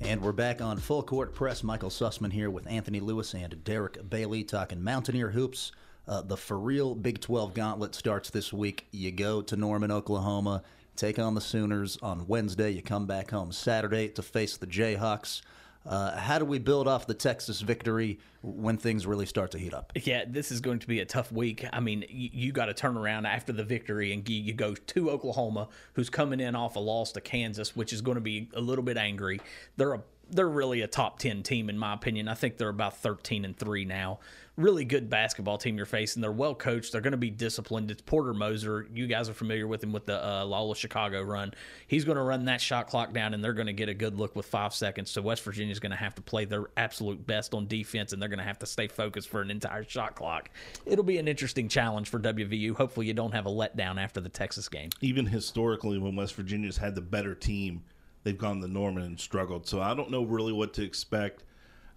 And 0.00 0.22
we're 0.22 0.32
back 0.32 0.62
on 0.62 0.78
Full 0.78 1.02
Court 1.02 1.34
Press. 1.34 1.62
Michael 1.62 1.90
Sussman 1.90 2.32
here 2.32 2.50
with 2.50 2.66
Anthony 2.66 3.00
Lewis 3.00 3.34
and 3.34 3.62
Derek 3.64 4.08
Bailey 4.08 4.44
talking 4.44 4.82
Mountaineer 4.82 5.30
Hoops. 5.30 5.72
Uh, 6.06 6.22
the 6.22 6.36
for 6.36 6.58
real 6.58 6.94
Big 6.94 7.20
12 7.20 7.52
gauntlet 7.52 7.94
starts 7.94 8.30
this 8.30 8.52
week. 8.52 8.86
You 8.92 9.10
go 9.10 9.42
to 9.42 9.56
Norman, 9.56 9.90
Oklahoma, 9.90 10.62
take 10.96 11.18
on 11.18 11.34
the 11.34 11.40
Sooners 11.40 11.98
on 12.00 12.26
Wednesday. 12.26 12.70
You 12.70 12.80
come 12.80 13.06
back 13.06 13.30
home 13.30 13.52
Saturday 13.52 14.08
to 14.08 14.22
face 14.22 14.56
the 14.56 14.66
Jayhawks. 14.66 15.42
Uh, 15.88 16.14
how 16.18 16.38
do 16.38 16.44
we 16.44 16.58
build 16.58 16.86
off 16.86 17.06
the 17.06 17.14
Texas 17.14 17.62
victory 17.62 18.18
when 18.42 18.76
things 18.76 19.06
really 19.06 19.24
start 19.24 19.50
to 19.52 19.58
heat 19.58 19.72
up? 19.72 19.90
Yeah, 19.94 20.24
this 20.28 20.52
is 20.52 20.60
going 20.60 20.80
to 20.80 20.86
be 20.86 21.00
a 21.00 21.06
tough 21.06 21.32
week. 21.32 21.64
I 21.72 21.80
mean, 21.80 22.04
you, 22.10 22.28
you 22.30 22.52
got 22.52 22.66
to 22.66 22.74
turn 22.74 22.98
around 22.98 23.24
after 23.24 23.54
the 23.54 23.64
victory 23.64 24.12
and 24.12 24.28
you, 24.28 24.52
go 24.52 24.74
to 24.74 25.10
Oklahoma, 25.10 25.68
who's 25.94 26.10
coming 26.10 26.40
in 26.40 26.54
off 26.54 26.76
a 26.76 26.78
loss 26.78 27.12
to 27.12 27.22
Kansas, 27.22 27.74
which 27.74 27.94
is 27.94 28.02
going 28.02 28.16
to 28.16 28.20
be 28.20 28.50
a 28.52 28.60
little 28.60 28.84
bit 28.84 28.98
angry. 28.98 29.40
They're 29.76 29.94
a 29.94 30.02
they're 30.30 30.46
really 30.46 30.82
a 30.82 30.86
top 30.86 31.18
10 31.18 31.42
team 31.42 31.70
in 31.70 31.78
my 31.78 31.94
opinion. 31.94 32.28
I 32.28 32.34
think 32.34 32.58
they're 32.58 32.68
about 32.68 32.98
13 32.98 33.46
and 33.46 33.56
3 33.56 33.86
now 33.86 34.18
really 34.58 34.84
good 34.84 35.08
basketball 35.08 35.56
team 35.56 35.76
you're 35.76 35.86
facing. 35.86 36.20
They're 36.20 36.32
well 36.32 36.54
coached. 36.54 36.92
They're 36.92 37.00
going 37.00 37.12
to 37.12 37.16
be 37.16 37.30
disciplined. 37.30 37.90
It's 37.90 38.02
Porter 38.02 38.34
Moser. 38.34 38.86
You 38.92 39.06
guys 39.06 39.28
are 39.28 39.34
familiar 39.34 39.66
with 39.66 39.82
him 39.82 39.92
with 39.92 40.04
the 40.04 40.22
uh, 40.22 40.74
Chicago 40.74 41.22
run. 41.22 41.54
He's 41.86 42.04
going 42.04 42.16
to 42.16 42.22
run 42.22 42.44
that 42.46 42.60
shot 42.60 42.88
clock 42.88 43.12
down, 43.12 43.32
and 43.32 43.42
they're 43.42 43.52
going 43.52 43.68
to 43.68 43.72
get 43.72 43.88
a 43.88 43.94
good 43.94 44.18
look 44.18 44.34
with 44.36 44.46
five 44.46 44.74
seconds. 44.74 45.10
So 45.10 45.22
West 45.22 45.42
Virginia's 45.44 45.78
going 45.78 45.92
to 45.92 45.96
have 45.96 46.14
to 46.16 46.22
play 46.22 46.44
their 46.44 46.66
absolute 46.76 47.24
best 47.26 47.54
on 47.54 47.66
defense, 47.68 48.12
and 48.12 48.20
they're 48.20 48.28
going 48.28 48.40
to 48.40 48.44
have 48.44 48.58
to 48.58 48.66
stay 48.66 48.88
focused 48.88 49.28
for 49.28 49.40
an 49.40 49.50
entire 49.50 49.84
shot 49.84 50.16
clock. 50.16 50.50
It'll 50.84 51.04
be 51.04 51.18
an 51.18 51.28
interesting 51.28 51.68
challenge 51.68 52.08
for 52.08 52.18
WVU. 52.18 52.76
Hopefully, 52.76 53.06
you 53.06 53.14
don't 53.14 53.32
have 53.32 53.46
a 53.46 53.50
letdown 53.50 54.02
after 54.02 54.20
the 54.20 54.28
Texas 54.28 54.68
game. 54.68 54.90
Even 55.00 55.24
historically, 55.24 55.98
when 55.98 56.16
West 56.16 56.34
Virginia's 56.34 56.76
had 56.76 56.96
the 56.96 57.00
better 57.00 57.34
team, 57.34 57.82
they've 58.24 58.36
gone 58.36 58.60
to 58.60 58.68
Norman 58.68 59.04
and 59.04 59.20
struggled. 59.20 59.68
So 59.68 59.80
I 59.80 59.94
don't 59.94 60.10
know 60.10 60.24
really 60.24 60.52
what 60.52 60.74
to 60.74 60.82
expect. 60.82 61.44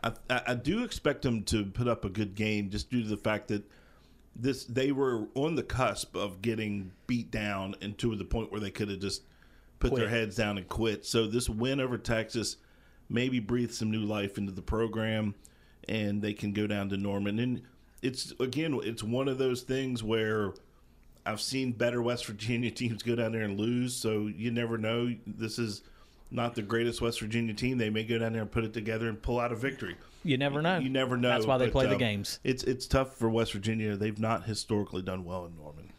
I, 0.04 0.14
I 0.48 0.54
do 0.56 0.84
expect 0.84 1.22
them 1.22 1.44
to 1.44 1.66
put 1.66 1.88
up 1.88 2.06
a 2.06 2.10
good 2.10 2.36
game 2.36 2.70
just 2.70 2.90
due 2.90 3.04
to 3.04 3.10
the 3.10 3.18
fact 3.18 3.50
that 3.50 3.64
this 4.36 4.64
they 4.66 4.92
were 4.92 5.28
on 5.36 5.56
the 5.56 5.64
cusp 5.64 6.16
of 6.16 6.42
getting 6.42 6.92
beat 7.08 7.32
down 7.32 7.76
and 7.82 7.98
to 7.98 8.16
the 8.16 8.26
point 8.26 8.52
where 8.52 8.62
they 8.62 8.72
could 8.72 8.90
have 8.90 9.00
just 9.00 9.24
put 9.80 9.92
Quit. 9.92 10.02
their 10.02 10.10
heads 10.10 10.36
down 10.36 10.58
and 10.58 10.68
quit. 10.68 11.06
So 11.06 11.28
this 11.28 11.50
win 11.50 11.80
over 11.80 11.98
Texas 11.98 12.58
maybe 13.10 13.40
breathes 13.40 13.78
some 13.78 13.92
new 13.92 14.04
life 14.04 14.38
into 14.38 14.52
the 14.52 14.62
program 14.62 15.36
and 15.88 16.22
they 16.22 16.34
can 16.34 16.54
go 16.54 16.68
down 16.68 16.90
to 16.90 16.98
Norman. 16.98 17.40
And 17.40 17.62
it's 18.02 18.34
again, 18.40 18.80
it's 18.84 19.04
one 19.04 19.28
of 19.28 19.38
those 19.38 19.62
things 19.62 20.04
where 20.04 20.54
I've 21.26 21.42
seen 21.42 21.72
better 21.74 22.02
West 22.02 22.26
Virginia 22.26 22.72
teams 22.72 23.04
go 23.04 23.16
down 23.16 23.34
there 23.34 23.44
and 23.44 23.60
lose, 23.60 23.96
so 23.96 24.28
you 24.28 24.52
never 24.52 24.78
know. 24.78 25.14
This 25.28 25.60
is 25.60 25.82
not 26.32 26.56
the 26.56 26.62
greatest 26.62 27.02
West 27.02 27.20
Virginia 27.20 27.54
team. 27.54 27.78
They 27.78 27.90
may 27.90 28.04
go 28.04 28.18
down 28.18 28.34
there 28.34 28.42
and 28.42 28.52
put 28.52 28.64
it 28.64 28.74
together 28.74 29.10
and 29.10 29.22
pull 29.22 29.40
out 29.40 29.52
a 29.52 29.56
victory. 29.56 29.96
You 30.24 30.38
never 30.38 30.62
know. 30.62 30.78
You 30.78 30.90
never 30.90 31.18
know. 31.18 31.30
That's 31.30 31.46
why 31.46 31.58
they 31.58 31.66
but, 31.66 31.74
play 31.74 31.86
the 31.88 31.94
um, 31.94 32.00
games. 32.00 32.40
It's 32.44 32.64
it's 32.64 32.88
tough 32.88 33.18
for 33.18 33.30
West 33.30 33.54
Virginia. 33.54 33.96
They've 33.96 34.20
not 34.20 34.46
historically 34.46 35.02
done 35.02 35.26
well 35.26 35.46
in 35.46 35.56
Norman. 35.56 35.92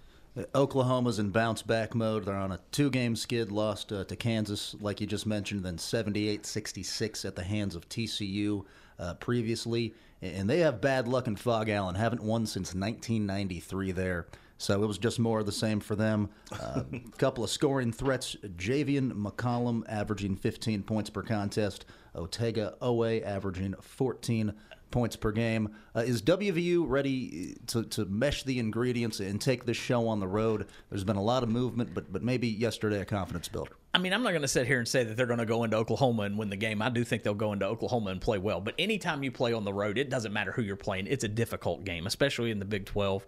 Oklahoma's 0.55 1.19
in 1.19 1.31
bounce 1.31 1.61
back 1.61 1.95
mode. 1.95 2.25
They're 2.25 2.35
on 2.35 2.53
a 2.53 2.61
two 2.71 2.89
game 2.89 3.17
skid, 3.17 3.53
lost 3.53 3.93
uh, 3.93 4.05
to 4.05 4.17
Kansas, 4.17 4.75
like 4.81 5.01
you 5.01 5.07
just 5.07 5.27
mentioned, 5.27 5.63
then 5.63 5.77
78 5.77 6.47
66 6.47 7.25
at 7.27 7.37
the 7.37 7.43
hands 7.43 7.75
of 7.75 7.89
TCU 7.89 8.65
uh, 8.99 9.15
previously. 9.15 9.95
And 10.23 10.49
they 10.49 10.61
have 10.61 10.81
bad 10.81 11.07
luck 11.07 11.27
in 11.27 11.37
Phog 11.37 11.69
Allen. 11.69 11.97
Haven't 11.97 12.23
won 12.23 12.47
since 12.47 12.75
1993 12.75 13.93
there. 13.93 14.27
So 14.63 14.81
it 14.81 14.87
was 14.87 14.97
just 14.97 15.19
more 15.19 15.41
of 15.41 15.47
the 15.47 15.53
same 15.53 15.81
for 15.81 15.97
them. 15.97 16.31
A 16.53 16.85
couple 17.19 17.43
of 17.43 17.51
scoring 17.51 17.91
threats. 17.91 18.37
Javian 18.57 19.11
McCollum 19.11 19.83
averaging 19.89 20.37
15 20.37 20.85
points 20.85 21.11
per 21.11 21.23
contest. 21.23 21.85
Otega 22.15 22.79
Oweh 22.79 23.27
averaging 23.27 23.75
14 23.81 24.55
points 24.93 25.17
per 25.17 25.33
game. 25.33 25.75
Uh, 25.97 26.01
is 26.01 26.23
WVU 26.23 26.85
ready 26.87 27.57
to, 27.67 27.83
to 27.85 28.05
mesh 28.05 28.45
the 28.45 28.61
ingredients 28.61 29.19
and 29.19 29.41
take 29.41 29.65
this 29.65 29.77
show 29.77 30.07
on 30.07 30.21
the 30.21 30.29
road? 30.29 30.69
There's 30.91 31.03
been 31.03 31.17
a 31.17 31.23
lot 31.23 31.43
of 31.43 31.49
movement, 31.49 31.93
but 31.93 32.13
but 32.13 32.23
maybe 32.23 32.47
yesterday 32.47 33.01
a 33.01 33.05
confidence 33.05 33.49
builder. 33.49 33.73
I 33.95 33.99
mean, 33.99 34.15
I'm 34.15 34.23
not 34.23 34.31
going 34.31 34.43
to 34.43 34.49
sit 34.49 34.67
here 34.67 34.79
and 34.79 34.89
say 34.89 35.05
that 35.05 35.17
they're 35.17 35.27
going 35.27 35.39
to 35.39 35.45
go 35.45 35.65
into 35.65 35.77
Oklahoma 35.77 36.23
and 36.23 36.39
win 36.39 36.49
the 36.49 36.57
game. 36.57 36.81
I 36.81 36.89
do 36.89 37.05
think 37.05 37.25
they'll 37.25 37.35
go 37.35 37.53
into 37.53 37.67
Oklahoma 37.67 38.11
and 38.11 38.21
play 38.23 38.39
well. 38.39 38.59
But 38.59 38.75
anytime 38.79 39.23
you 39.23 39.31
play 39.31 39.53
on 39.53 39.65
the 39.65 39.73
road, 39.73 39.99
it 39.99 40.09
doesn't 40.09 40.33
matter 40.33 40.51
who 40.53 40.63
you're 40.63 40.77
playing. 40.77 41.09
It's 41.09 41.25
a 41.25 41.29
difficult 41.29 41.85
game, 41.85 42.07
especially 42.07 42.51
in 42.51 42.59
the 42.59 42.65
Big 42.65 42.87
12. 42.87 43.27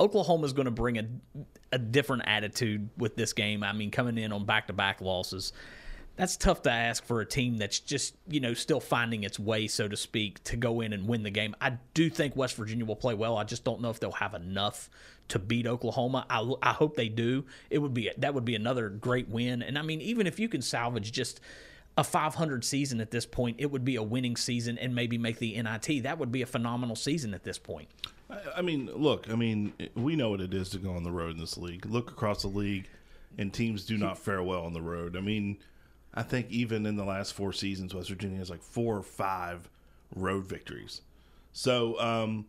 Oklahoma's 0.00 0.52
going 0.52 0.66
to 0.66 0.72
bring 0.72 0.98
a, 0.98 1.06
a 1.72 1.78
different 1.78 2.24
attitude 2.26 2.88
with 2.96 3.16
this 3.16 3.32
game. 3.32 3.62
I 3.62 3.72
mean, 3.72 3.90
coming 3.90 4.18
in 4.18 4.32
on 4.32 4.44
back 4.44 4.66
to 4.68 4.72
back 4.72 5.00
losses. 5.00 5.52
That's 6.16 6.36
tough 6.36 6.62
to 6.62 6.70
ask 6.70 7.04
for 7.04 7.20
a 7.20 7.26
team 7.26 7.56
that's 7.56 7.80
just, 7.80 8.14
you 8.28 8.40
know, 8.40 8.52
still 8.52 8.80
finding 8.80 9.24
its 9.24 9.38
way, 9.38 9.66
so 9.66 9.88
to 9.88 9.96
speak, 9.96 10.42
to 10.44 10.56
go 10.56 10.82
in 10.82 10.92
and 10.92 11.08
win 11.08 11.22
the 11.22 11.30
game. 11.30 11.56
I 11.60 11.78
do 11.94 12.10
think 12.10 12.36
West 12.36 12.54
Virginia 12.56 12.84
will 12.84 12.96
play 12.96 13.14
well. 13.14 13.38
I 13.38 13.44
just 13.44 13.64
don't 13.64 13.80
know 13.80 13.88
if 13.88 13.98
they'll 13.98 14.12
have 14.12 14.34
enough 14.34 14.90
to 15.28 15.38
beat 15.38 15.66
Oklahoma. 15.66 16.26
I, 16.28 16.52
I 16.62 16.72
hope 16.72 16.96
they 16.96 17.08
do. 17.08 17.46
It 17.70 17.78
would 17.78 17.94
be 17.94 18.10
that 18.18 18.34
would 18.34 18.44
be 18.44 18.54
another 18.54 18.90
great 18.90 19.28
win. 19.28 19.62
And 19.62 19.78
I 19.78 19.82
mean, 19.82 20.02
even 20.02 20.26
if 20.26 20.38
you 20.38 20.48
can 20.48 20.60
salvage 20.60 21.12
just 21.12 21.40
a 21.96 22.04
500 22.04 22.64
season 22.64 23.00
at 23.00 23.10
this 23.10 23.26
point, 23.26 23.56
it 23.58 23.70
would 23.70 23.84
be 23.84 23.96
a 23.96 24.02
winning 24.02 24.36
season 24.36 24.78
and 24.78 24.94
maybe 24.94 25.18
make 25.18 25.38
the 25.38 25.60
NIT. 25.60 26.02
That 26.02 26.18
would 26.18 26.32
be 26.32 26.42
a 26.42 26.46
phenomenal 26.46 26.96
season 26.96 27.34
at 27.34 27.44
this 27.44 27.58
point. 27.58 27.88
I, 28.56 28.62
mean, 28.62 28.90
look, 28.94 29.30
I 29.30 29.34
mean, 29.34 29.72
we 29.94 30.16
know 30.16 30.30
what 30.30 30.40
it 30.40 30.54
is 30.54 30.70
to 30.70 30.78
go 30.78 30.92
on 30.92 31.02
the 31.02 31.10
road 31.10 31.32
in 31.32 31.38
this 31.38 31.56
league. 31.58 31.86
Look 31.86 32.10
across 32.10 32.42
the 32.42 32.48
league, 32.48 32.88
and 33.38 33.52
teams 33.52 33.84
do 33.84 33.96
not 33.96 34.18
fare 34.18 34.42
well 34.42 34.64
on 34.64 34.72
the 34.72 34.82
road. 34.82 35.16
I 35.16 35.20
mean, 35.20 35.58
I 36.14 36.22
think 36.22 36.50
even 36.50 36.86
in 36.86 36.96
the 36.96 37.04
last 37.04 37.34
four 37.34 37.52
seasons, 37.52 37.94
West 37.94 38.08
Virginia 38.08 38.38
has 38.38 38.50
like 38.50 38.62
four 38.62 38.96
or 38.96 39.02
five 39.02 39.68
road 40.14 40.46
victories. 40.46 41.02
So, 41.52 41.98
um, 42.00 42.46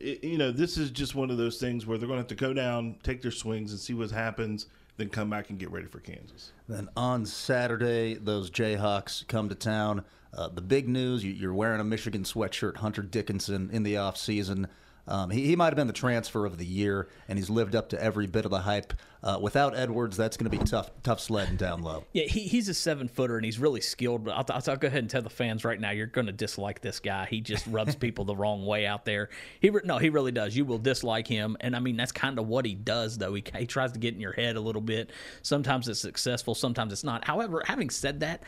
it, 0.00 0.22
you 0.24 0.38
know, 0.38 0.50
this 0.50 0.76
is 0.76 0.90
just 0.90 1.14
one 1.14 1.30
of 1.30 1.36
those 1.36 1.58
things 1.58 1.86
where 1.86 1.98
they're 1.98 2.08
going 2.08 2.18
to 2.18 2.22
have 2.22 2.28
to 2.28 2.34
go 2.34 2.52
down, 2.52 2.96
take 3.02 3.22
their 3.22 3.30
swings, 3.30 3.72
and 3.72 3.80
see 3.80 3.94
what 3.94 4.10
happens, 4.10 4.66
then 4.96 5.08
come 5.08 5.30
back 5.30 5.50
and 5.50 5.58
get 5.58 5.70
ready 5.70 5.86
for 5.86 6.00
Kansas. 6.00 6.52
Then 6.68 6.88
on 6.96 7.24
Saturday, 7.26 8.14
those 8.14 8.50
Jayhawks 8.50 9.26
come 9.26 9.48
to 9.48 9.54
town. 9.54 10.04
Uh, 10.34 10.48
the 10.48 10.62
big 10.62 10.88
news: 10.88 11.24
you, 11.24 11.32
you're 11.32 11.54
wearing 11.54 11.80
a 11.80 11.84
Michigan 11.84 12.24
sweatshirt. 12.24 12.76
Hunter 12.76 13.02
Dickinson 13.02 13.70
in 13.72 13.82
the 13.82 13.96
off 13.96 14.16
season. 14.16 14.66
Um, 15.06 15.30
he, 15.30 15.46
he 15.46 15.56
might 15.56 15.66
have 15.66 15.76
been 15.76 15.88
the 15.88 15.92
transfer 15.92 16.46
of 16.46 16.58
the 16.58 16.66
year, 16.66 17.08
and 17.28 17.38
he's 17.38 17.50
lived 17.50 17.74
up 17.74 17.88
to 17.90 18.02
every 18.02 18.26
bit 18.26 18.44
of 18.44 18.50
the 18.50 18.60
hype. 18.60 18.92
Uh, 19.24 19.38
without 19.40 19.76
Edwards, 19.76 20.16
that's 20.16 20.36
going 20.36 20.50
to 20.50 20.58
be 20.58 20.64
tough, 20.64 20.90
tough 21.04 21.20
sledding 21.20 21.54
down 21.54 21.80
low. 21.82 22.04
Yeah, 22.12 22.24
he, 22.24 22.40
he's 22.40 22.68
a 22.68 22.74
seven 22.74 23.06
footer 23.06 23.36
and 23.36 23.44
he's 23.44 23.58
really 23.60 23.80
skilled. 23.80 24.24
But 24.24 24.32
I'll, 24.32 24.62
I'll, 24.66 24.76
go 24.76 24.88
ahead 24.88 24.98
and 24.98 25.08
tell 25.08 25.22
the 25.22 25.30
fans 25.30 25.64
right 25.64 25.80
now, 25.80 25.92
you're 25.92 26.08
going 26.08 26.26
to 26.26 26.32
dislike 26.32 26.80
this 26.80 26.98
guy. 26.98 27.26
He 27.26 27.40
just 27.40 27.64
rubs 27.68 27.94
people 27.94 28.24
the 28.24 28.34
wrong 28.34 28.66
way 28.66 28.84
out 28.84 29.04
there. 29.04 29.30
He 29.60 29.70
re- 29.70 29.82
no, 29.84 29.98
he 29.98 30.10
really 30.10 30.32
does. 30.32 30.56
You 30.56 30.64
will 30.64 30.78
dislike 30.78 31.28
him, 31.28 31.56
and 31.60 31.76
I 31.76 31.78
mean 31.78 31.96
that's 31.96 32.10
kind 32.10 32.36
of 32.38 32.48
what 32.48 32.66
he 32.66 32.74
does. 32.74 33.16
Though 33.16 33.34
he 33.34 33.44
he 33.56 33.66
tries 33.66 33.92
to 33.92 34.00
get 34.00 34.14
in 34.14 34.20
your 34.20 34.32
head 34.32 34.56
a 34.56 34.60
little 34.60 34.82
bit. 34.82 35.10
Sometimes 35.42 35.88
it's 35.88 36.00
successful, 36.00 36.56
sometimes 36.56 36.92
it's 36.92 37.04
not. 37.04 37.24
However, 37.24 37.62
having 37.64 37.90
said 37.90 38.20
that. 38.20 38.42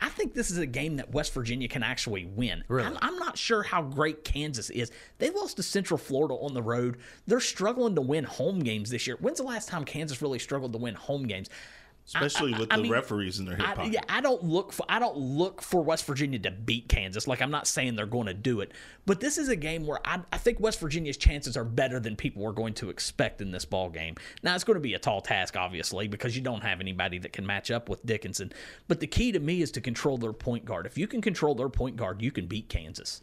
I 0.00 0.08
think 0.08 0.34
this 0.34 0.50
is 0.50 0.58
a 0.58 0.66
game 0.66 0.96
that 0.96 1.12
West 1.12 1.34
Virginia 1.34 1.68
can 1.68 1.82
actually 1.82 2.24
win. 2.24 2.64
Really? 2.68 2.86
I'm, 2.86 2.98
I'm 3.02 3.16
not 3.18 3.36
sure 3.36 3.62
how 3.62 3.82
great 3.82 4.24
Kansas 4.24 4.70
is. 4.70 4.90
They 5.18 5.30
lost 5.30 5.56
to 5.58 5.62
Central 5.62 5.98
Florida 5.98 6.34
on 6.34 6.54
the 6.54 6.62
road. 6.62 6.96
They're 7.26 7.38
struggling 7.40 7.94
to 7.96 8.00
win 8.00 8.24
home 8.24 8.60
games 8.60 8.90
this 8.90 9.06
year. 9.06 9.16
When's 9.20 9.38
the 9.38 9.44
last 9.44 9.68
time 9.68 9.84
Kansas 9.84 10.22
really 10.22 10.38
struggled 10.38 10.72
to 10.72 10.78
win 10.78 10.94
home 10.94 11.24
games? 11.24 11.50
Especially 12.06 12.54
I- 12.54 12.58
with 12.58 12.72
I 12.72 12.76
the 12.76 12.82
mean, 12.82 12.92
referees 12.92 13.38
in 13.38 13.44
their 13.44 13.56
hip 13.56 13.66
pocket. 13.66 13.92
yeah, 13.92 14.00
I 14.08 14.20
don't 14.20 14.42
look 14.42 14.72
for 14.72 14.84
I 14.88 14.98
don't 14.98 15.16
look 15.16 15.62
for 15.62 15.80
West 15.82 16.04
Virginia 16.06 16.40
to 16.40 16.50
beat 16.50 16.88
Kansas. 16.88 17.28
Like 17.28 17.40
I'm 17.40 17.52
not 17.52 17.66
saying 17.68 17.94
they're 17.94 18.06
going 18.06 18.26
to 18.26 18.34
do 18.34 18.60
it, 18.60 18.72
but 19.06 19.20
this 19.20 19.38
is 19.38 19.48
a 19.48 19.54
game 19.54 19.86
where 19.86 20.00
I, 20.04 20.20
I 20.32 20.38
think 20.38 20.58
West 20.58 20.80
Virginia's 20.80 21.16
chances 21.16 21.56
are 21.56 21.64
better 21.64 22.00
than 22.00 22.16
people 22.16 22.44
are 22.46 22.52
going 22.52 22.74
to 22.74 22.90
expect 22.90 23.40
in 23.40 23.52
this 23.52 23.64
ball 23.64 23.90
game. 23.90 24.16
Now 24.42 24.54
it's 24.56 24.64
going 24.64 24.74
to 24.74 24.80
be 24.80 24.94
a 24.94 24.98
tall 24.98 25.20
task, 25.20 25.56
obviously, 25.56 26.08
because 26.08 26.34
you 26.34 26.42
don't 26.42 26.62
have 26.62 26.80
anybody 26.80 27.18
that 27.18 27.32
can 27.32 27.46
match 27.46 27.70
up 27.70 27.88
with 27.88 28.04
Dickinson. 28.04 28.52
But 28.88 28.98
the 28.98 29.06
key 29.06 29.30
to 29.32 29.38
me 29.38 29.62
is 29.62 29.70
to 29.72 29.80
control 29.80 30.18
their 30.18 30.32
point 30.32 30.64
guard. 30.64 30.86
If 30.86 30.98
you 30.98 31.06
can 31.06 31.20
control 31.20 31.54
their 31.54 31.68
point 31.68 31.96
guard, 31.96 32.20
you 32.22 32.32
can 32.32 32.46
beat 32.46 32.68
Kansas. 32.68 33.22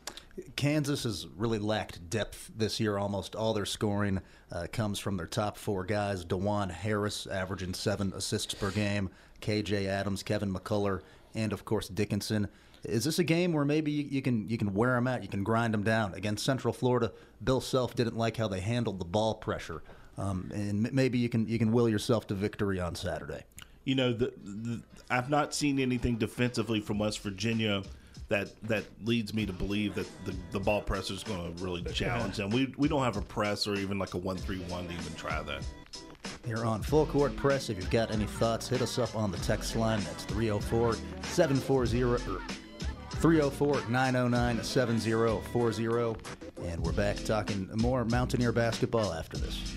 Kansas 0.56 1.04
has 1.04 1.28
really 1.36 1.60
lacked 1.60 2.10
depth 2.10 2.52
this 2.56 2.80
year. 2.80 2.98
Almost 2.98 3.36
all 3.36 3.54
their 3.54 3.66
scoring 3.66 4.22
uh, 4.52 4.68
comes 4.72 5.00
from 5.00 5.18
their 5.18 5.28
top 5.28 5.58
four 5.58 5.84
guys. 5.84 6.26
Dajuan 6.26 6.72
Harris 6.72 7.28
averaging 7.28 7.74
seven 7.74 8.14
assists 8.16 8.54
per 8.54 8.72
game. 8.72 9.10
KJ 9.42 9.86
Adams, 9.88 10.24
Kevin 10.24 10.54
McCullar, 10.54 11.02
and 11.36 11.54
of 11.54 11.66
course 11.66 11.88
Dickinson. 11.88 12.48
Is 12.84 13.04
this 13.04 13.20
a 13.20 13.24
game 13.24 13.54
where 13.54 13.66
maybe 13.66 13.92
you, 13.92 14.04
you 14.10 14.22
can 14.22 14.48
you 14.48 14.58
can 14.58 14.74
wear 14.74 14.96
them 14.96 15.08
out, 15.08 15.22
you 15.22 15.28
can 15.28 15.44
grind 15.44 15.74
them 15.74 15.84
down? 15.84 16.14
Against 16.14 16.46
Central 16.46 16.74
Florida, 16.74 17.12
Bill 17.44 17.62
Self 17.62 17.96
didn't 17.96 18.18
like 18.18 18.38
how 18.38 18.48
they 18.48 18.60
handled 18.60 19.00
the 19.00 19.06
ball 19.06 19.36
pressure, 19.36 19.84
um, 20.18 20.52
and 20.54 20.92
maybe 20.94 21.18
you 21.18 21.30
can 21.30 21.48
you 21.48 21.60
can 21.60 21.72
will 21.72 21.90
yourself 21.90 22.28
to 22.28 22.34
victory 22.34 22.80
on 22.80 22.96
Saturday. 22.96 23.44
you 23.84 23.96
know, 23.96 24.14
the, 24.14 24.34
the 24.44 24.82
I've 25.10 25.30
not 25.30 25.54
seen 25.54 25.80
anything 25.80 26.18
defensively 26.18 26.80
from 26.80 27.00
West 27.00 27.20
Virginia 27.20 27.84
that 28.30 28.50
that 28.64 28.84
leads 29.06 29.34
me 29.34 29.46
to 29.46 29.54
believe 29.54 29.96
that 29.96 30.08
the, 30.26 30.36
the 30.52 30.60
ball 30.60 30.82
presser 30.82 31.14
is 31.14 31.24
going 31.24 31.56
to 31.56 31.64
really 31.64 31.82
challenge 31.94 32.38
them. 32.38 32.50
We 32.50 32.74
we 32.78 32.88
don't 32.88 33.04
have 33.04 33.18
a 33.18 33.22
press 33.22 33.68
or 33.68 33.76
even 33.76 33.98
like 33.98 34.14
a 34.14 34.18
one 34.18 34.38
three 34.38 34.60
one 34.60 34.88
to 34.88 34.94
even 34.94 35.14
try 35.16 35.42
that. 35.44 35.64
You're 36.46 36.66
on 36.66 36.82
Full 36.82 37.06
Court 37.06 37.36
Press, 37.36 37.70
if 37.70 37.78
you've 37.78 37.90
got 37.90 38.12
any 38.12 38.26
thoughts, 38.26 38.70
hit 38.70 38.82
us 38.82 39.00
up 39.00 39.16
on 39.16 39.32
the 39.32 39.38
text 39.40 39.76
line. 39.76 40.00
That's 40.02 40.24
304 40.26 40.94
740 41.24 42.04
or 42.04 42.16
er, 42.16 42.42
304 43.12 43.90
909 43.90 44.64
7040. 44.64 46.16
And 46.66 46.84
we're 46.84 46.92
back 46.94 47.18
talking 47.24 47.70
more 47.76 48.06
Mountaineer 48.06 48.52
basketball 48.52 49.14
after 49.14 49.38
this. 49.38 49.76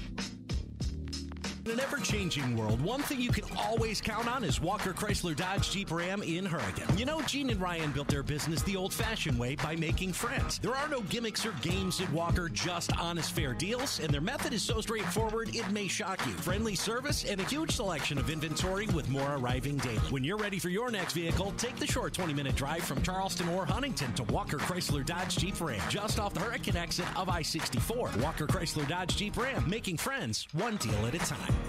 In 1.70 1.78
an 1.78 1.84
ever 1.84 1.98
changing 1.98 2.56
world, 2.56 2.80
one 2.80 3.00
thing 3.00 3.20
you 3.20 3.30
can 3.30 3.44
always 3.56 4.00
count 4.00 4.26
on 4.26 4.42
is 4.42 4.60
Walker 4.60 4.92
Chrysler 4.92 5.36
Dodge 5.36 5.70
Jeep 5.70 5.92
Ram 5.92 6.20
in 6.20 6.44
Hurricane. 6.44 6.98
You 6.98 7.04
know, 7.04 7.22
Gene 7.22 7.48
and 7.48 7.60
Ryan 7.60 7.92
built 7.92 8.08
their 8.08 8.24
business 8.24 8.60
the 8.62 8.74
old 8.74 8.92
fashioned 8.92 9.38
way 9.38 9.54
by 9.54 9.76
making 9.76 10.14
friends. 10.14 10.58
There 10.58 10.74
are 10.74 10.88
no 10.88 11.02
gimmicks 11.02 11.46
or 11.46 11.52
games 11.62 12.00
at 12.00 12.10
Walker, 12.12 12.48
just 12.48 12.90
honest, 12.98 13.30
fair 13.30 13.54
deals, 13.54 14.00
and 14.00 14.12
their 14.12 14.20
method 14.20 14.52
is 14.52 14.64
so 14.64 14.80
straightforward 14.80 15.54
it 15.54 15.70
may 15.70 15.86
shock 15.86 16.18
you. 16.26 16.32
Friendly 16.32 16.74
service 16.74 17.24
and 17.24 17.40
a 17.40 17.44
huge 17.44 17.70
selection 17.70 18.18
of 18.18 18.30
inventory 18.30 18.88
with 18.88 19.08
more 19.08 19.36
arriving 19.36 19.76
daily. 19.76 19.98
When 20.10 20.24
you're 20.24 20.38
ready 20.38 20.58
for 20.58 20.70
your 20.70 20.90
next 20.90 21.12
vehicle, 21.12 21.54
take 21.56 21.76
the 21.76 21.86
short 21.86 22.14
20 22.14 22.34
minute 22.34 22.56
drive 22.56 22.82
from 22.82 23.00
Charleston 23.02 23.48
or 23.50 23.64
Huntington 23.64 24.12
to 24.14 24.24
Walker 24.24 24.58
Chrysler 24.58 25.06
Dodge 25.06 25.36
Jeep 25.36 25.60
Ram, 25.60 25.80
just 25.88 26.18
off 26.18 26.34
the 26.34 26.40
Hurricane 26.40 26.76
exit 26.76 27.06
of 27.16 27.28
I 27.28 27.42
64. 27.42 28.10
Walker 28.18 28.48
Chrysler 28.48 28.88
Dodge 28.88 29.14
Jeep 29.14 29.36
Ram, 29.36 29.70
making 29.70 29.98
friends 29.98 30.48
one 30.52 30.76
deal 30.78 31.06
at 31.06 31.14
a 31.14 31.18
time. 31.18 31.60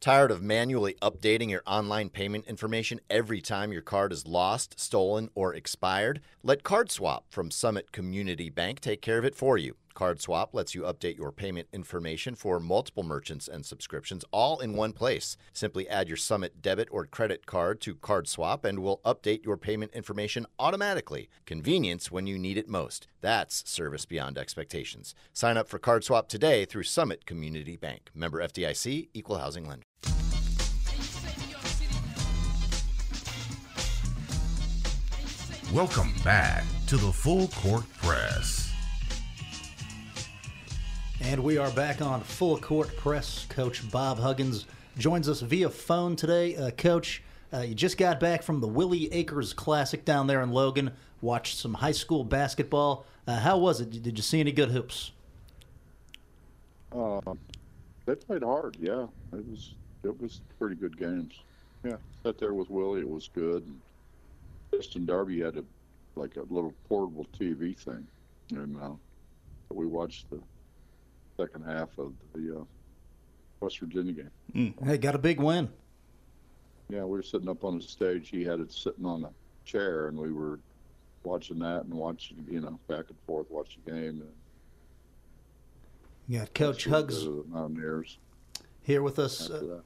Tired 0.00 0.30
of 0.30 0.42
manually 0.42 0.94
updating 1.02 1.50
your 1.50 1.62
online 1.66 2.08
payment 2.08 2.46
information 2.46 3.00
every 3.10 3.42
time 3.42 3.70
your 3.70 3.82
card 3.82 4.14
is 4.14 4.26
lost, 4.26 4.80
stolen, 4.80 5.28
or 5.34 5.54
expired? 5.54 6.22
Let 6.42 6.62
CardSwap 6.62 7.24
from 7.28 7.50
Summit 7.50 7.92
Community 7.92 8.48
Bank 8.48 8.80
take 8.80 9.02
care 9.02 9.18
of 9.18 9.26
it 9.26 9.34
for 9.34 9.58
you. 9.58 9.76
CardSwap 10.00 10.54
lets 10.54 10.74
you 10.74 10.80
update 10.84 11.18
your 11.18 11.30
payment 11.30 11.68
information 11.74 12.34
for 12.34 12.58
multiple 12.58 13.02
merchants 13.02 13.46
and 13.46 13.66
subscriptions 13.66 14.24
all 14.30 14.58
in 14.58 14.72
one 14.72 14.94
place. 14.94 15.36
Simply 15.52 15.86
add 15.90 16.08
your 16.08 16.16
Summit 16.16 16.62
debit 16.62 16.88
or 16.90 17.04
credit 17.04 17.44
card 17.44 17.82
to 17.82 17.94
Card 17.96 18.26
Swap 18.26 18.64
and 18.64 18.78
we'll 18.78 19.02
update 19.04 19.44
your 19.44 19.58
payment 19.58 19.92
information 19.92 20.46
automatically. 20.58 21.28
Convenience 21.44 22.10
when 22.10 22.26
you 22.26 22.38
need 22.38 22.56
it 22.56 22.66
most. 22.66 23.08
That's 23.20 23.68
service 23.70 24.06
beyond 24.06 24.38
expectations. 24.38 25.14
Sign 25.34 25.58
up 25.58 25.68
for 25.68 25.78
Card 25.78 26.02
Swap 26.02 26.28
today 26.28 26.64
through 26.64 26.84
Summit 26.84 27.26
Community 27.26 27.76
Bank. 27.76 28.08
Member 28.14 28.40
FDIC, 28.42 29.10
Equal 29.12 29.36
Housing 29.36 29.68
Lender. 29.68 29.84
Welcome 35.74 36.14
back 36.24 36.64
to 36.86 36.96
the 36.96 37.12
Full 37.12 37.48
Court 37.48 37.84
Press. 37.98 38.69
And 41.22 41.44
we 41.44 41.58
are 41.58 41.70
back 41.72 42.00
on 42.00 42.22
Full 42.22 42.56
Court 42.58 42.96
Press. 42.96 43.44
Coach 43.50 43.88
Bob 43.90 44.18
Huggins 44.18 44.64
joins 44.96 45.28
us 45.28 45.42
via 45.42 45.68
phone 45.68 46.16
today. 46.16 46.56
Uh, 46.56 46.70
Coach, 46.70 47.22
uh, 47.52 47.58
you 47.58 47.74
just 47.74 47.98
got 47.98 48.18
back 48.18 48.42
from 48.42 48.60
the 48.60 48.66
Willie 48.66 49.12
Akers 49.12 49.52
Classic 49.52 50.02
down 50.06 50.26
there 50.26 50.40
in 50.40 50.50
Logan. 50.50 50.92
Watched 51.20 51.58
some 51.58 51.74
high 51.74 51.92
school 51.92 52.24
basketball. 52.24 53.04
Uh, 53.26 53.38
how 53.38 53.58
was 53.58 53.82
it? 53.82 53.90
Did 54.02 54.16
you 54.16 54.22
see 54.22 54.40
any 54.40 54.50
good 54.50 54.70
hoops? 54.70 55.12
Uh, 56.90 57.20
they 58.06 58.14
played 58.14 58.42
hard. 58.42 58.78
Yeah, 58.80 59.06
it 59.34 59.46
was 59.46 59.74
it 60.02 60.20
was 60.20 60.40
pretty 60.58 60.74
good 60.74 60.98
games. 60.98 61.34
Yeah, 61.84 61.96
sat 62.24 62.38
there 62.38 62.54
with 62.54 62.70
Willie. 62.70 63.02
It 63.02 63.08
was 63.08 63.28
good. 63.34 63.62
Justin 64.72 65.04
Darby 65.04 65.40
had 65.42 65.58
a 65.58 65.64
like 66.16 66.36
a 66.36 66.52
little 66.52 66.72
portable 66.88 67.26
TV 67.38 67.76
thing, 67.76 68.06
and 68.52 68.98
we 69.68 69.84
watched 69.86 70.30
the 70.30 70.40
second 71.40 71.64
half 71.64 71.88
of 71.98 72.12
the 72.34 72.58
uh, 72.60 72.64
West 73.60 73.78
Virginia 73.78 74.12
game. 74.52 74.74
Hey, 74.84 74.98
got 74.98 75.14
a 75.14 75.18
big 75.18 75.40
win. 75.40 75.68
Yeah, 76.88 77.04
we 77.04 77.16
were 77.16 77.22
sitting 77.22 77.48
up 77.48 77.64
on 77.64 77.78
the 77.78 77.84
stage. 77.84 78.28
He 78.28 78.44
had 78.44 78.60
it 78.60 78.72
sitting 78.72 79.06
on 79.06 79.24
a 79.24 79.30
chair, 79.64 80.08
and 80.08 80.18
we 80.18 80.32
were 80.32 80.58
watching 81.24 81.58
that 81.60 81.84
and 81.84 81.94
watching, 81.94 82.44
you 82.50 82.60
know, 82.60 82.78
back 82.88 83.04
and 83.08 83.18
forth, 83.26 83.46
watch 83.50 83.78
the 83.84 83.90
game. 83.92 84.20
And 84.20 84.32
Yeah, 86.28 86.46
Coach 86.54 86.84
that's 86.84 86.86
what 86.86 86.94
Hugs 86.96 87.24
the 87.24 87.44
Mountaineers. 87.48 88.18
here 88.82 89.02
with 89.02 89.18
us. 89.18 89.50
After 89.50 89.74
Uh, 89.76 89.80